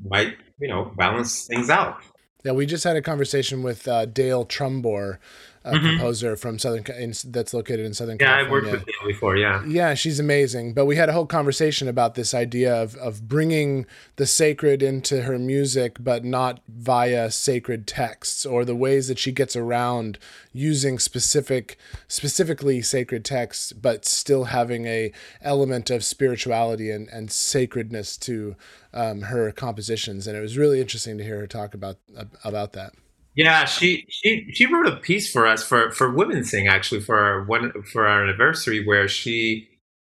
might, 0.04 0.36
you 0.58 0.68
know, 0.68 0.92
balance 0.96 1.46
things 1.46 1.70
out. 1.70 1.98
Yeah, 2.44 2.52
we 2.52 2.66
just 2.66 2.82
had 2.82 2.96
a 2.96 3.02
conversation 3.02 3.62
with 3.62 3.86
uh, 3.86 4.06
Dale 4.06 4.44
Trumbore, 4.44 5.18
a 5.64 5.72
mm-hmm. 5.72 5.86
composer 5.90 6.36
from 6.36 6.58
Southern 6.58 6.84
in, 6.96 7.12
that's 7.26 7.54
located 7.54 7.86
in 7.86 7.94
Southern 7.94 8.18
yeah, 8.20 8.26
California. 8.26 8.44
Yeah, 8.44 8.44
I've 8.44 8.50
worked 8.50 8.86
with 8.86 8.86
Dale 8.86 9.08
before. 9.08 9.36
Yeah, 9.36 9.64
yeah, 9.66 9.94
she's 9.94 10.18
amazing. 10.18 10.74
But 10.74 10.86
we 10.86 10.96
had 10.96 11.08
a 11.08 11.12
whole 11.12 11.26
conversation 11.26 11.88
about 11.88 12.14
this 12.14 12.34
idea 12.34 12.74
of 12.74 12.96
of 12.96 13.28
bringing 13.28 13.86
the 14.16 14.26
sacred 14.26 14.82
into 14.82 15.22
her 15.22 15.38
music, 15.38 15.98
but 16.00 16.24
not 16.24 16.60
via 16.68 17.30
sacred 17.30 17.86
texts 17.86 18.44
or 18.44 18.64
the 18.64 18.76
ways 18.76 19.08
that 19.08 19.18
she 19.18 19.32
gets 19.32 19.54
around 19.54 20.18
using 20.52 20.98
specific, 20.98 21.78
specifically 22.08 22.82
sacred 22.82 23.24
texts, 23.24 23.72
but 23.72 24.04
still 24.04 24.44
having 24.44 24.86
a 24.86 25.12
element 25.40 25.90
of 25.90 26.04
spirituality 26.04 26.90
and 26.90 27.08
and 27.08 27.30
sacredness 27.30 28.16
to 28.16 28.56
um, 28.92 29.22
her 29.22 29.52
compositions. 29.52 30.26
And 30.26 30.36
it 30.36 30.40
was 30.40 30.58
really 30.58 30.80
interesting 30.80 31.18
to 31.18 31.24
hear 31.24 31.38
her 31.38 31.46
talk 31.46 31.74
about 31.74 31.98
about 32.44 32.72
that. 32.72 32.94
Yeah, 33.34 33.64
she 33.64 34.04
she 34.08 34.50
she 34.52 34.66
wrote 34.66 34.86
a 34.86 34.96
piece 34.96 35.30
for 35.32 35.46
us 35.46 35.64
for 35.64 35.90
for 35.90 36.10
Women's 36.10 36.50
Thing 36.50 36.68
actually 36.68 37.00
for 37.00 37.18
our 37.18 37.44
one 37.44 37.72
for 37.84 38.06
our 38.06 38.22
anniversary 38.22 38.84
where 38.84 39.08
she 39.08 39.68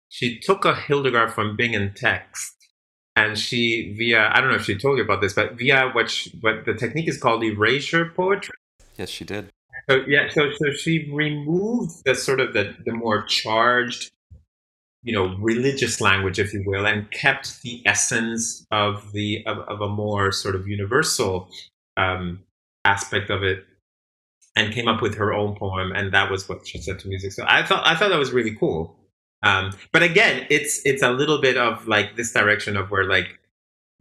she 0.09 0.39
took 0.39 0.65
a 0.65 0.75
Hildegard 0.75 1.33
from 1.33 1.57
Bingen 1.57 1.93
text 1.95 2.61
and 3.17 3.39
she 3.39 3.93
via 3.97 4.31
I 4.33 4.41
don't 4.41 4.51
know 4.51 4.57
if 4.57 4.65
she 4.65 4.77
told 4.77 4.99
you 4.99 5.05
about 5.05 5.21
this, 5.21 5.35
but 5.35 5.59
via 5.59 5.91
what 5.91 6.11
she, 6.11 6.31
what 6.41 6.65
the 6.65 6.75
technique 6.75 7.09
is 7.09 7.19
called 7.19 7.45
erasure 7.45 8.07
poetry. 8.17 8.55
Yes, 8.97 9.11
she 9.11 9.25
did. 9.25 9.51
So 9.89 10.03
yeah, 10.07 10.29
so 10.31 10.51
so 10.53 10.73
she 10.73 11.11
removed 11.13 12.03
the 12.05 12.15
sort 12.15 12.41
of 12.41 12.55
the 12.55 12.75
the 12.87 12.93
more 12.93 13.23
charged, 13.23 14.11
you 15.03 15.13
know, 15.13 15.37
religious 15.39 16.01
language, 16.01 16.39
if 16.39 16.55
you 16.55 16.63
will, 16.65 16.87
and 16.87 17.11
kept 17.11 17.61
the 17.63 17.83
essence 17.87 18.67
of 18.71 19.13
the 19.13 19.45
of, 19.47 19.59
of 19.59 19.81
a 19.83 19.89
more 19.89 20.33
sort 20.33 20.55
of 20.55 20.67
universal 20.67 21.51
um, 21.97 22.41
aspect 22.85 23.31
of 23.31 23.43
it 23.43 23.65
and 24.57 24.73
came 24.73 24.89
up 24.89 25.01
with 25.03 25.15
her 25.17 25.33
own 25.33 25.57
poem 25.57 25.93
and 25.93 26.13
that 26.13 26.31
was 26.31 26.49
what 26.49 26.67
she 26.67 26.79
set 26.79 26.99
to 27.01 27.09
music. 27.09 27.33
So 27.33 27.45
i 27.47 27.63
thought 27.65 27.87
i 27.87 27.95
thought 27.95 28.11
that 28.11 28.19
was 28.19 28.33
really 28.33 28.55
cool. 28.57 28.97
Um, 29.43 29.73
but 29.93 30.03
again 30.03 30.47
it's 30.51 30.81
it's 30.85 31.03
a 31.03 31.11
little 31.11 31.41
bit 31.41 31.57
of 31.57 31.87
like 31.87 32.17
this 32.17 32.33
direction 32.33 32.77
of 32.77 32.91
where 32.91 33.05
like 33.05 33.39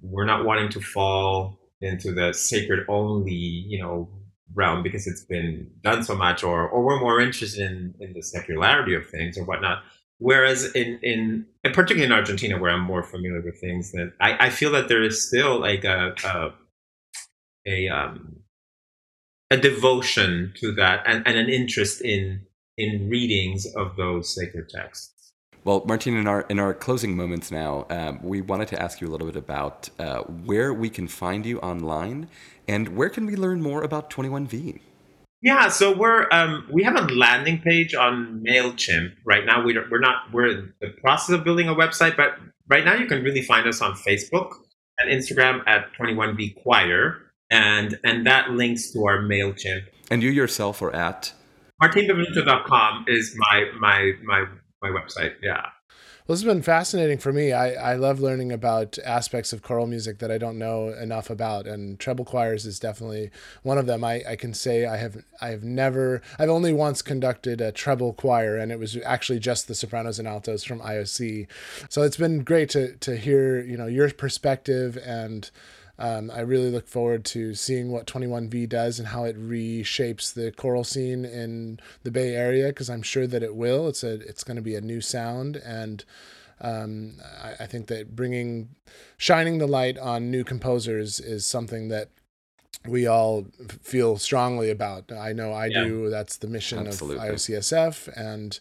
we're 0.01 0.25
not 0.25 0.45
wanting 0.45 0.69
to 0.69 0.81
fall 0.81 1.59
into 1.81 2.11
the 2.11 2.33
sacred 2.33 2.85
only 2.89 3.33
you 3.33 3.79
know 3.81 4.09
realm 4.53 4.81
because 4.83 5.07
it's 5.07 5.23
been 5.23 5.69
done 5.83 6.03
so 6.03 6.15
much 6.15 6.43
or 6.43 6.67
or 6.67 6.83
we're 6.83 6.99
more 6.99 7.21
interested 7.21 7.61
in 7.69 7.93
in 7.99 8.13
the 8.13 8.21
secularity 8.21 8.95
of 8.95 9.07
things 9.07 9.37
or 9.37 9.45
whatnot. 9.45 9.83
Whereas 10.17 10.73
in 10.73 10.99
in 11.01 11.45
and 11.63 11.73
particularly 11.73 12.05
in 12.05 12.11
argentina 12.11 12.57
where 12.59 12.71
i'm 12.71 12.81
more 12.81 13.03
familiar 13.03 13.41
with 13.41 13.59
things 13.61 13.91
that 13.91 14.11
i 14.19 14.47
i 14.47 14.49
feel 14.49 14.71
that 14.71 14.89
there 14.89 15.01
is 15.01 15.25
still 15.25 15.59
like 15.59 15.85
a 15.85 16.13
a, 16.25 16.51
a 17.65 17.87
um 17.89 18.39
a 19.51 19.57
devotion 19.57 20.53
to 20.57 20.71
that 20.73 21.03
and, 21.05 21.27
and 21.27 21.37
an 21.37 21.49
interest 21.49 22.01
in 22.01 22.41
in 22.77 23.09
readings 23.09 23.65
of 23.75 23.95
those 23.97 24.33
sacred 24.33 24.69
texts. 24.69 25.33
Well, 25.65 25.83
Martin, 25.85 26.15
in 26.15 26.27
our 26.27 26.41
in 26.49 26.59
our 26.59 26.73
closing 26.73 27.15
moments 27.15 27.51
now, 27.51 27.85
um, 27.89 28.19
we 28.23 28.41
wanted 28.41 28.69
to 28.69 28.81
ask 28.81 29.01
you 29.01 29.07
a 29.07 29.11
little 29.11 29.27
bit 29.27 29.35
about 29.35 29.89
uh, 29.99 30.21
where 30.21 30.73
we 30.73 30.89
can 30.89 31.07
find 31.07 31.45
you 31.45 31.59
online 31.59 32.29
and 32.67 32.95
where 32.95 33.09
can 33.09 33.25
we 33.25 33.35
learn 33.35 33.61
more 33.61 33.83
about 33.83 34.09
Twenty 34.09 34.29
One 34.29 34.47
V. 34.47 34.79
Yeah, 35.41 35.69
so 35.69 35.95
we're 35.95 36.27
um, 36.31 36.67
we 36.71 36.83
have 36.83 36.95
a 36.95 37.01
landing 37.13 37.59
page 37.59 37.93
on 37.93 38.43
Mailchimp 38.47 39.15
right 39.25 39.45
now. 39.45 39.63
We 39.63 39.77
we're 39.91 39.99
not 39.99 40.31
we're 40.31 40.47
in 40.47 40.73
the 40.79 40.89
process 41.01 41.35
of 41.35 41.43
building 41.43 41.67
a 41.67 41.75
website, 41.75 42.15
but 42.15 42.37
right 42.67 42.85
now 42.85 42.95
you 42.95 43.05
can 43.05 43.23
really 43.23 43.41
find 43.41 43.67
us 43.67 43.81
on 43.81 43.93
Facebook 43.93 44.51
and 44.97 45.11
Instagram 45.11 45.61
at 45.67 45.93
Twenty 45.93 46.13
One 46.13 46.37
V 46.37 46.55
Choir 46.63 47.28
and 47.49 47.99
and 48.03 48.25
that 48.25 48.51
links 48.51 48.91
to 48.91 49.05
our 49.05 49.19
Mailchimp. 49.19 49.83
And 50.11 50.23
you 50.23 50.29
yourself 50.29 50.81
are 50.81 50.95
at 50.95 51.33
martinbenvenuto.com 51.81 53.05
is 53.07 53.35
my 53.37 53.65
my 53.79 54.13
my 54.23 54.45
my 54.81 54.89
website. 54.89 55.35
Yeah. 55.41 55.65
Well, 56.29 56.35
this 56.35 56.43
has 56.43 56.53
been 56.53 56.61
fascinating 56.61 57.17
for 57.17 57.33
me. 57.33 57.53
I, 57.53 57.93
I 57.93 57.95
love 57.95 58.19
learning 58.19 58.51
about 58.51 58.99
aspects 58.99 59.51
of 59.51 59.63
choral 59.63 59.87
music 59.87 60.19
that 60.19 60.29
I 60.29 60.37
don't 60.37 60.59
know 60.59 60.89
enough 60.89 61.31
about, 61.31 61.65
and 61.65 61.99
treble 61.99 62.23
choirs 62.23 62.67
is 62.67 62.79
definitely 62.79 63.31
one 63.63 63.79
of 63.79 63.87
them. 63.87 64.03
I, 64.03 64.21
I 64.29 64.35
can 64.35 64.53
say 64.53 64.85
I 64.85 64.97
have 64.97 65.17
I 65.41 65.47
have 65.47 65.63
never 65.63 66.21
I've 66.37 66.49
only 66.49 66.71
once 66.71 67.01
conducted 67.01 67.61
a 67.61 67.71
treble 67.71 68.13
choir, 68.13 68.57
and 68.57 68.71
it 68.71 68.77
was 68.77 68.95
actually 69.03 69.39
just 69.39 69.67
the 69.67 69.73
sopranos 69.73 70.19
and 70.19 70.27
altos 70.27 70.63
from 70.63 70.81
IOC. 70.81 71.47
So 71.89 72.03
it's 72.03 72.17
been 72.17 72.43
great 72.43 72.69
to 72.71 72.95
to 72.97 73.17
hear 73.17 73.59
you 73.61 73.75
know 73.75 73.87
your 73.87 74.11
perspective 74.11 74.99
and 75.03 75.49
um, 75.99 76.31
I 76.31 76.39
really 76.39 76.71
look 76.71 76.87
forward 76.87 77.25
to 77.25 77.53
seeing 77.53 77.91
what 77.91 78.07
21V 78.07 78.69
does 78.69 78.99
and 78.99 79.09
how 79.09 79.25
it 79.25 79.37
reshapes 79.37 80.33
the 80.33 80.51
choral 80.51 80.85
scene 80.85 81.25
in 81.25 81.79
the 82.03 82.11
Bay 82.11 82.35
Area 82.35 82.67
because 82.67 82.89
I'm 82.89 83.03
sure 83.03 83.27
that 83.27 83.43
it 83.43 83.53
will. 83.53 83.89
It's 83.89 84.03
a 84.03 84.13
it's 84.13 84.45
going 84.45 84.55
to 84.55 84.63
be 84.63 84.75
a 84.75 84.81
new 84.81 85.01
sound 85.01 85.57
and. 85.57 86.03
Um, 86.61 87.21
I, 87.41 87.63
I, 87.63 87.67
think 87.67 87.87
that 87.87 88.17
bringing, 88.17 88.75
shining 89.15 89.59
the 89.59 89.65
light 89.65 89.97
on 89.97 90.29
new 90.29 90.43
composers 90.43 91.21
is 91.21 91.45
something 91.45 91.87
that 91.87 92.09
we 92.85 93.07
all 93.07 93.45
feel 93.81 94.17
strongly 94.17 94.69
about. 94.69 95.09
I 95.09 95.31
know 95.31 95.53
I 95.53 95.67
yeah. 95.67 95.85
do. 95.85 96.09
That's 96.09 96.35
the 96.35 96.47
mission 96.47 96.85
Absolutely. 96.85 97.29
of 97.29 97.35
IOCSF, 97.35 98.09
and 98.13 98.59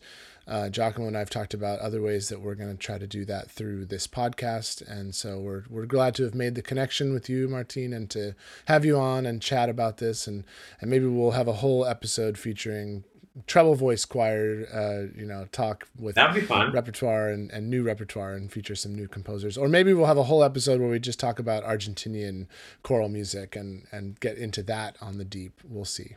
uh, 0.49 0.68
Giacomo 0.70 1.07
and 1.07 1.16
I 1.16 1.20
have 1.20 1.30
talked 1.30 1.55
about 1.55 1.78
other 1.80 2.01
ways 2.01 2.28
that 2.30 2.40
we're 2.40 2.55
going 2.55 2.70
to 2.70 2.76
try 2.76 2.99
to 2.99 3.07
do 3.07 3.24
that 3.26 3.51
through 3.51 3.84
this 3.86 4.07
podcast, 4.07 4.80
and 4.88 5.14
so 5.14 5.38
we're 5.38 5.64
we're 5.68 5.86
glad 5.86 6.14
to 6.16 6.24
have 6.24 6.34
made 6.34 6.55
the 6.55 6.62
connection 6.62 7.12
with 7.12 7.28
you, 7.28 7.49
Martine, 7.49 7.92
and 7.92 8.09
to 8.11 8.34
have 8.66 8.84
you 8.84 8.99
on 8.99 9.26
and 9.26 9.42
chat 9.42 9.68
about 9.68 9.99
this, 9.99 10.26
and 10.26 10.44
and 10.80 10.90
maybe 10.90 11.07
we'll 11.07 11.32
have 11.32 11.49
a 11.49 11.55
whole 11.55 11.84
episode 11.84 12.38
featuring 12.38 13.05
treble 13.46 13.76
voice 13.76 14.05
choir, 14.05 14.66
uh, 14.72 15.16
you 15.16 15.24
know, 15.24 15.46
talk 15.53 15.86
with 15.96 16.16
That'd 16.16 16.34
be 16.34 16.40
fun. 16.40 16.72
repertoire 16.72 17.28
and, 17.28 17.51
and 17.53 17.70
new 17.70 17.84
repertoire 17.84 18.32
and 18.32 18.51
feature 18.51 18.74
some 18.74 18.96
new 18.96 19.07
composers. 19.07 19.57
Or 19.57 19.68
maybe 19.68 19.94
we'll 19.94 20.07
have 20.07 20.18
a 20.18 20.24
whole 20.24 20.42
episode 20.42 20.80
where 20.80 20.90
we 20.90 20.99
just 20.99 21.20
talk 21.20 21.38
about 21.38 21.62
Argentinian 21.62 22.49
choral 22.82 23.09
music 23.09 23.55
and, 23.55 23.86
and 23.92 24.18
get 24.18 24.38
into 24.38 24.62
that 24.64 24.96
on 25.01 25.18
the 25.18 25.24
deep. 25.24 25.61
We'll 25.68 25.84
see. 25.84 26.16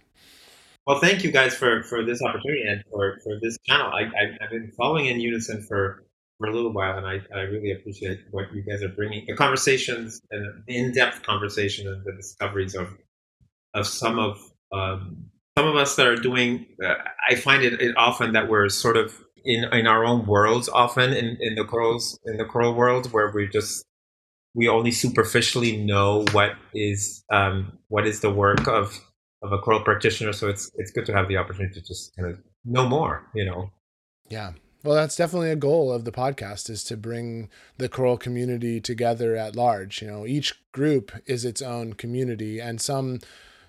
Well, 0.88 1.00
thank 1.00 1.24
you 1.24 1.32
guys 1.32 1.54
for, 1.54 1.84
for 1.84 2.04
this 2.04 2.22
opportunity 2.24 2.64
and 2.68 2.84
for, 2.92 3.20
for 3.24 3.40
this 3.42 3.58
channel. 3.68 3.92
I, 3.94 4.04
I, 4.04 4.38
have 4.42 4.50
been 4.50 4.72
following 4.76 5.06
in 5.06 5.20
Unison 5.20 5.62
for, 5.62 6.04
for 6.40 6.48
a 6.48 6.54
little 6.54 6.74
while, 6.74 6.98
and 6.98 7.06
I, 7.06 7.22
I 7.36 7.42
really 7.42 7.72
appreciate 7.72 8.22
what 8.32 8.52
you 8.52 8.64
guys 8.64 8.82
are 8.82 8.90
bringing 8.90 9.26
the 9.28 9.36
conversations 9.36 10.22
and 10.32 10.64
the 10.66 10.76
in 10.76 10.92
depth 10.92 11.22
conversation 11.22 11.88
and 11.88 12.04
the 12.04 12.14
discoveries 12.14 12.76
of 12.76 12.90
of 13.74 13.88
some 13.88 14.20
of 14.20 14.40
um, 14.72 15.26
some 15.58 15.68
of 15.68 15.76
us 15.76 15.96
that 15.98 16.08
are 16.08 16.16
doing. 16.16 16.66
Uh, 16.84 16.96
I 17.30 17.36
find 17.36 17.64
it, 17.64 17.80
it 17.80 17.96
often 17.96 18.34
that 18.34 18.50
we're 18.50 18.68
sort 18.70 18.98
of 18.98 19.24
in 19.46 19.66
in 19.72 19.86
our 19.86 20.04
own 20.04 20.26
worlds 20.26 20.68
often 20.68 21.14
in, 21.14 21.38
in 21.40 21.56
the 21.56 21.64
corals 21.64 22.20
in 22.26 22.38
the 22.38 22.46
choral 22.46 22.74
world 22.74 23.12
where 23.12 23.32
we 23.32 23.48
just 23.48 23.86
we 24.54 24.68
only 24.68 24.92
superficially 24.92 25.78
know 25.78 26.26
what 26.32 26.54
is 26.74 27.24
um, 27.32 27.78
what 27.88 28.08
is 28.08 28.22
the 28.22 28.34
work 28.34 28.68
of 28.68 29.00
of 29.42 29.52
a 29.52 29.58
choral 29.60 29.84
practitioner. 29.84 30.34
So 30.34 30.48
it's 30.48 30.72
it's 30.76 30.92
good 30.92 31.06
to 31.08 31.14
have 31.14 31.28
the 31.28 31.38
opportunity 31.38 31.80
to 31.80 31.86
just 31.86 32.16
kind 32.16 32.30
of 32.30 32.40
know 32.66 32.88
more, 32.88 33.28
you 33.34 33.46
know. 33.46 33.72
Yeah. 34.30 34.54
Well, 34.84 34.96
that's 34.96 35.16
definitely 35.16 35.52
a 35.52 35.56
goal 35.56 35.92
of 35.92 36.06
the 36.06 36.12
podcast 36.12 36.70
is 36.70 36.84
to 36.86 36.98
bring 36.98 37.50
the 37.78 37.88
choral 37.88 38.18
community 38.18 38.82
together 38.82 39.36
at 39.36 39.56
large. 39.56 40.02
You 40.02 40.08
know, 40.08 40.26
each 40.26 40.60
group 40.72 41.12
is 41.28 41.46
its 41.46 41.62
own 41.62 41.94
community, 41.94 42.60
and 42.60 42.82
some 42.82 43.20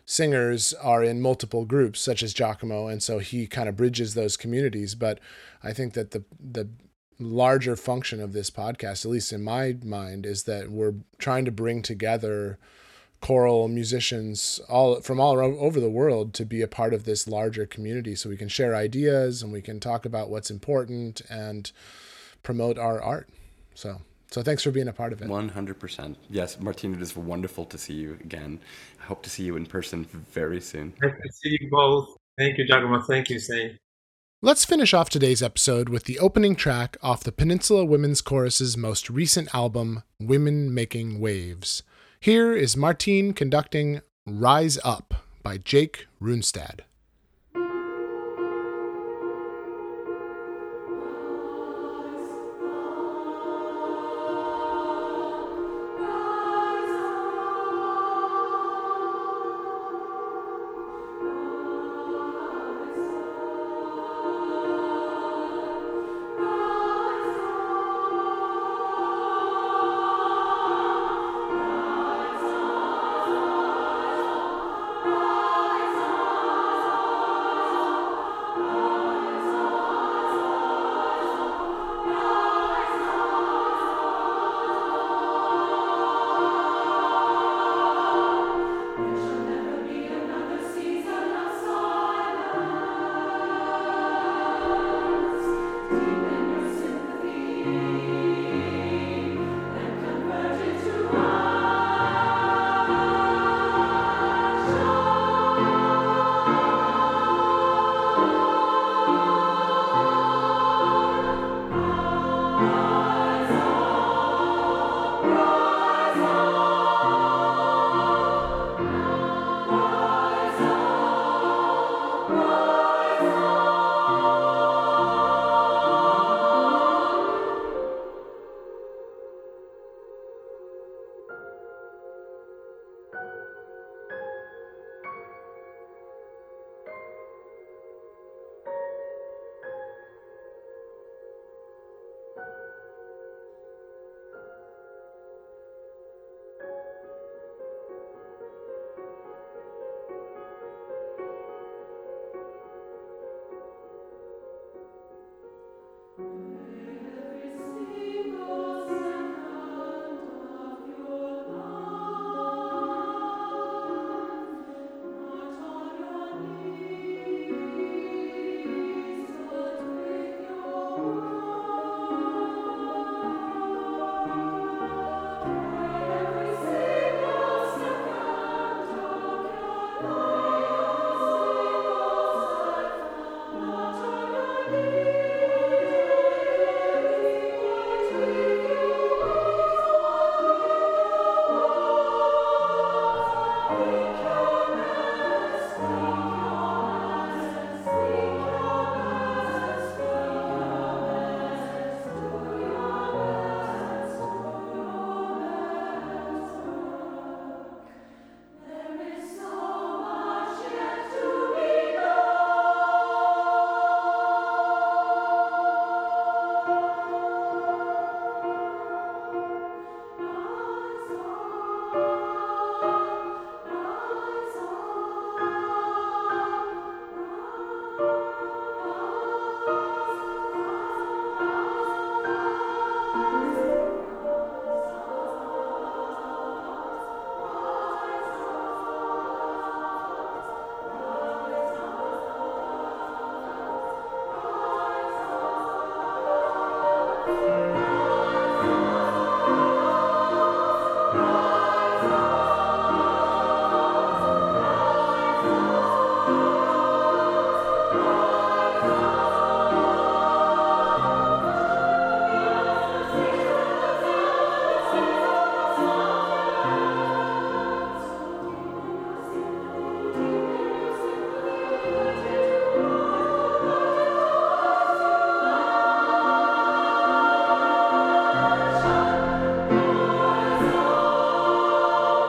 singers 0.07 0.73
are 0.75 1.05
in 1.05 1.21
multiple 1.21 1.67
groups, 1.67 2.01
such 2.01 2.23
as 2.23 2.33
Giacomo, 2.33 2.87
and 2.87 3.03
so 3.03 3.19
he 3.19 3.47
kind 3.47 3.69
of 3.69 3.77
bridges 3.77 4.15
those 4.15 4.39
communities. 4.39 4.95
But 4.95 5.21
I 5.63 5.75
think 5.75 5.93
that 5.95 6.13
the 6.13 6.25
the 6.41 6.71
larger 7.19 7.77
function 7.77 8.21
of 8.21 8.33
this 8.33 8.51
podcast, 8.51 9.05
at 9.05 9.11
least 9.11 9.33
in 9.33 9.45
my 9.45 9.77
mind, 9.85 10.25
is 10.25 10.45
that 10.45 10.71
we're 10.71 10.95
trying 11.19 11.45
to 11.45 11.53
bring 11.53 11.83
together 11.83 12.59
choral 13.23 13.69
musicians 13.69 14.61
all 14.69 15.01
from 15.01 15.21
all 15.21 15.39
over 15.39 15.81
the 15.81 15.89
world 15.89 16.35
to 16.35 16.45
be 16.45 16.61
a 16.61 16.69
part 16.69 16.93
of 16.93 17.05
this 17.05 17.27
larger 17.27 17.65
community. 17.65 18.15
So 18.15 18.29
we 18.29 18.37
can 18.37 18.49
share 18.49 18.75
ideas 18.75 19.43
and 19.43 19.53
we 19.53 19.63
can 19.63 19.81
talk 19.81 20.05
about 20.05 20.29
what's 20.29 20.51
important 20.51 21.23
and 21.31 21.71
promote 22.43 22.77
our 22.79 23.01
art. 23.01 23.31
So 23.75 24.03
so 24.31 24.43
thanks 24.43 24.63
for 24.63 24.71
being 24.71 24.89
a 24.89 24.93
part 24.93 25.13
of 25.13 25.23
it. 25.23 25.29
100% 25.29 26.17
yes 26.29 26.61
martina 26.61 26.97
it 26.97 27.03
is 27.03 27.17
wonderful 27.17 27.65
to 27.67 27.79
see 27.79 27.95
you 27.95 28.19
again. 28.21 28.61
I 29.01 29.05
hope 29.05 29.23
to 29.23 29.31
see 29.31 29.45
you 29.45 29.57
in 29.57 29.67
person 29.67 30.05
very 30.05 30.61
soon. 30.61 30.93
Nice 31.01 31.13
to 31.13 31.33
see 31.33 31.57
you 31.61 31.71
both. 31.71 32.09
Thank 32.37 32.59
you 32.59 32.67
giacomo. 32.67 33.01
Thank 33.03 33.31
you 33.31 33.39
Saint. 33.39 33.79
Let's 34.45 34.65
finish 34.65 34.93
off 34.93 35.09
today's 35.09 35.45
episode 35.45 35.89
with 35.89 36.05
the 36.05 36.19
opening 36.19 36.57
track 36.57 36.97
off 37.01 37.23
the 37.23 37.31
Peninsula 37.31 37.85
Women's 37.85 38.21
Chorus's 38.21 38.77
most 38.77 39.09
recent 39.09 39.55
album, 39.55 40.03
Women 40.19 40.75
Making 40.75 41.21
Waves. 41.21 41.85
Here 42.23 42.53
is 42.53 42.77
Martine 42.77 43.33
conducting 43.33 44.01
Rise 44.25 44.79
Up 44.85 45.27
by 45.43 45.59
Jake 45.59 46.07
Runestad. 46.23 46.83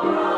Oh. 0.06 0.33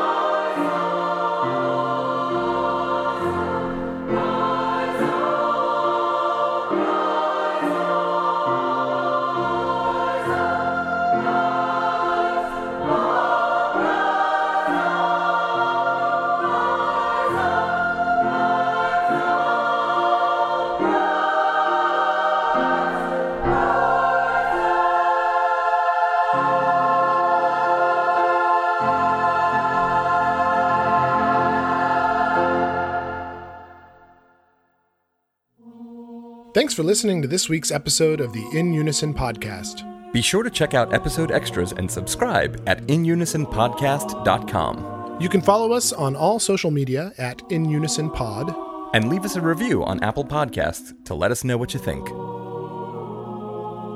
Thanks 36.55 36.73
for 36.73 36.81
listening 36.83 37.21
to 37.21 37.27
this 37.27 37.49
week's 37.49 37.69
episode 37.69 38.21
of 38.21 38.31
the 38.31 38.47
In 38.53 38.71
Unison 38.71 39.13
podcast. 39.13 39.83
Be 40.13 40.21
sure 40.21 40.41
to 40.41 40.49
check 40.49 40.73
out 40.73 40.93
episode 40.93 41.29
extras 41.29 41.73
and 41.73 41.91
subscribe 41.91 42.63
at 42.65 42.87
inunisonpodcast.com. 42.87 45.17
You 45.19 45.27
can 45.27 45.41
follow 45.41 45.73
us 45.73 45.91
on 45.91 46.15
all 46.15 46.39
social 46.39 46.71
media 46.71 47.11
at 47.17 47.41
In 47.49 47.65
Unison 47.65 48.09
Pod. 48.09 48.55
And 48.93 49.09
leave 49.09 49.25
us 49.25 49.35
a 49.35 49.41
review 49.41 49.83
on 49.83 50.01
Apple 50.01 50.23
Podcasts 50.23 50.93
to 51.03 51.13
let 51.13 51.29
us 51.29 51.43
know 51.43 51.57
what 51.57 51.73
you 51.73 51.79
think. 51.81 52.07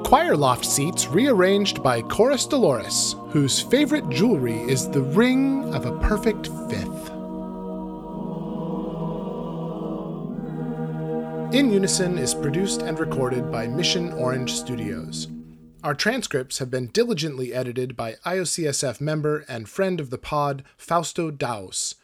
Choir 0.06 0.36
loft 0.36 0.66
seats 0.66 1.08
rearranged 1.08 1.82
by 1.82 2.02
Chorus 2.02 2.46
Dolores, 2.46 3.16
whose 3.30 3.62
favorite 3.62 4.10
jewelry 4.10 4.60
is 4.64 4.90
the 4.90 5.04
ring 5.04 5.74
of 5.74 5.86
a 5.86 5.98
perfect 6.00 6.50
In 11.60 11.74
Unison 11.74 12.18
is 12.18 12.34
produced 12.34 12.84
and 12.84 12.98
recorded 12.98 13.52
by 13.52 13.68
Mission 13.68 14.14
Orange 14.14 14.54
Studios. 14.54 15.28
Our 15.84 15.94
transcripts 15.94 16.60
have 16.60 16.72
been 16.72 16.88
diligently 16.88 17.54
edited 17.54 17.98
by 17.98 18.16
IOCSF 18.26 19.02
member 19.02 19.44
and 19.50 19.68
friend 19.68 20.00
of 20.00 20.10
the 20.10 20.18
pod, 20.18 20.64
Fausto 20.78 21.32
Daus. 21.32 21.96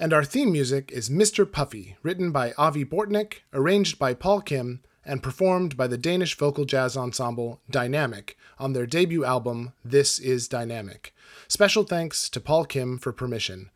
And 0.00 0.12
our 0.12 0.24
theme 0.24 0.50
music 0.50 0.90
is 0.90 1.10
Mr. 1.10 1.48
Puffy, 1.48 1.96
written 2.02 2.32
by 2.32 2.54
Avi 2.58 2.84
Bortnick, 2.84 3.44
arranged 3.52 4.00
by 4.00 4.14
Paul 4.14 4.40
Kim, 4.40 4.82
and 5.04 5.22
performed 5.22 5.76
by 5.76 5.86
the 5.86 5.96
Danish 5.96 6.36
vocal 6.36 6.64
jazz 6.64 6.96
ensemble 6.96 7.60
Dynamic 7.70 8.36
on 8.58 8.72
their 8.72 8.84
debut 8.84 9.24
album 9.24 9.74
This 9.84 10.18
Is 10.18 10.48
Dynamic. 10.48 11.14
Special 11.46 11.84
thanks 11.84 12.28
to 12.30 12.40
Paul 12.40 12.64
Kim 12.64 12.98
for 12.98 13.12
permission. 13.12 13.70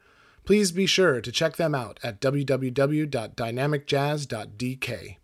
Please 0.44 0.72
be 0.72 0.86
sure 0.86 1.20
to 1.20 1.30
check 1.30 1.54
them 1.54 1.76
out 1.76 2.00
at 2.02 2.20
www.dynamicjazz.dk. 2.20 5.17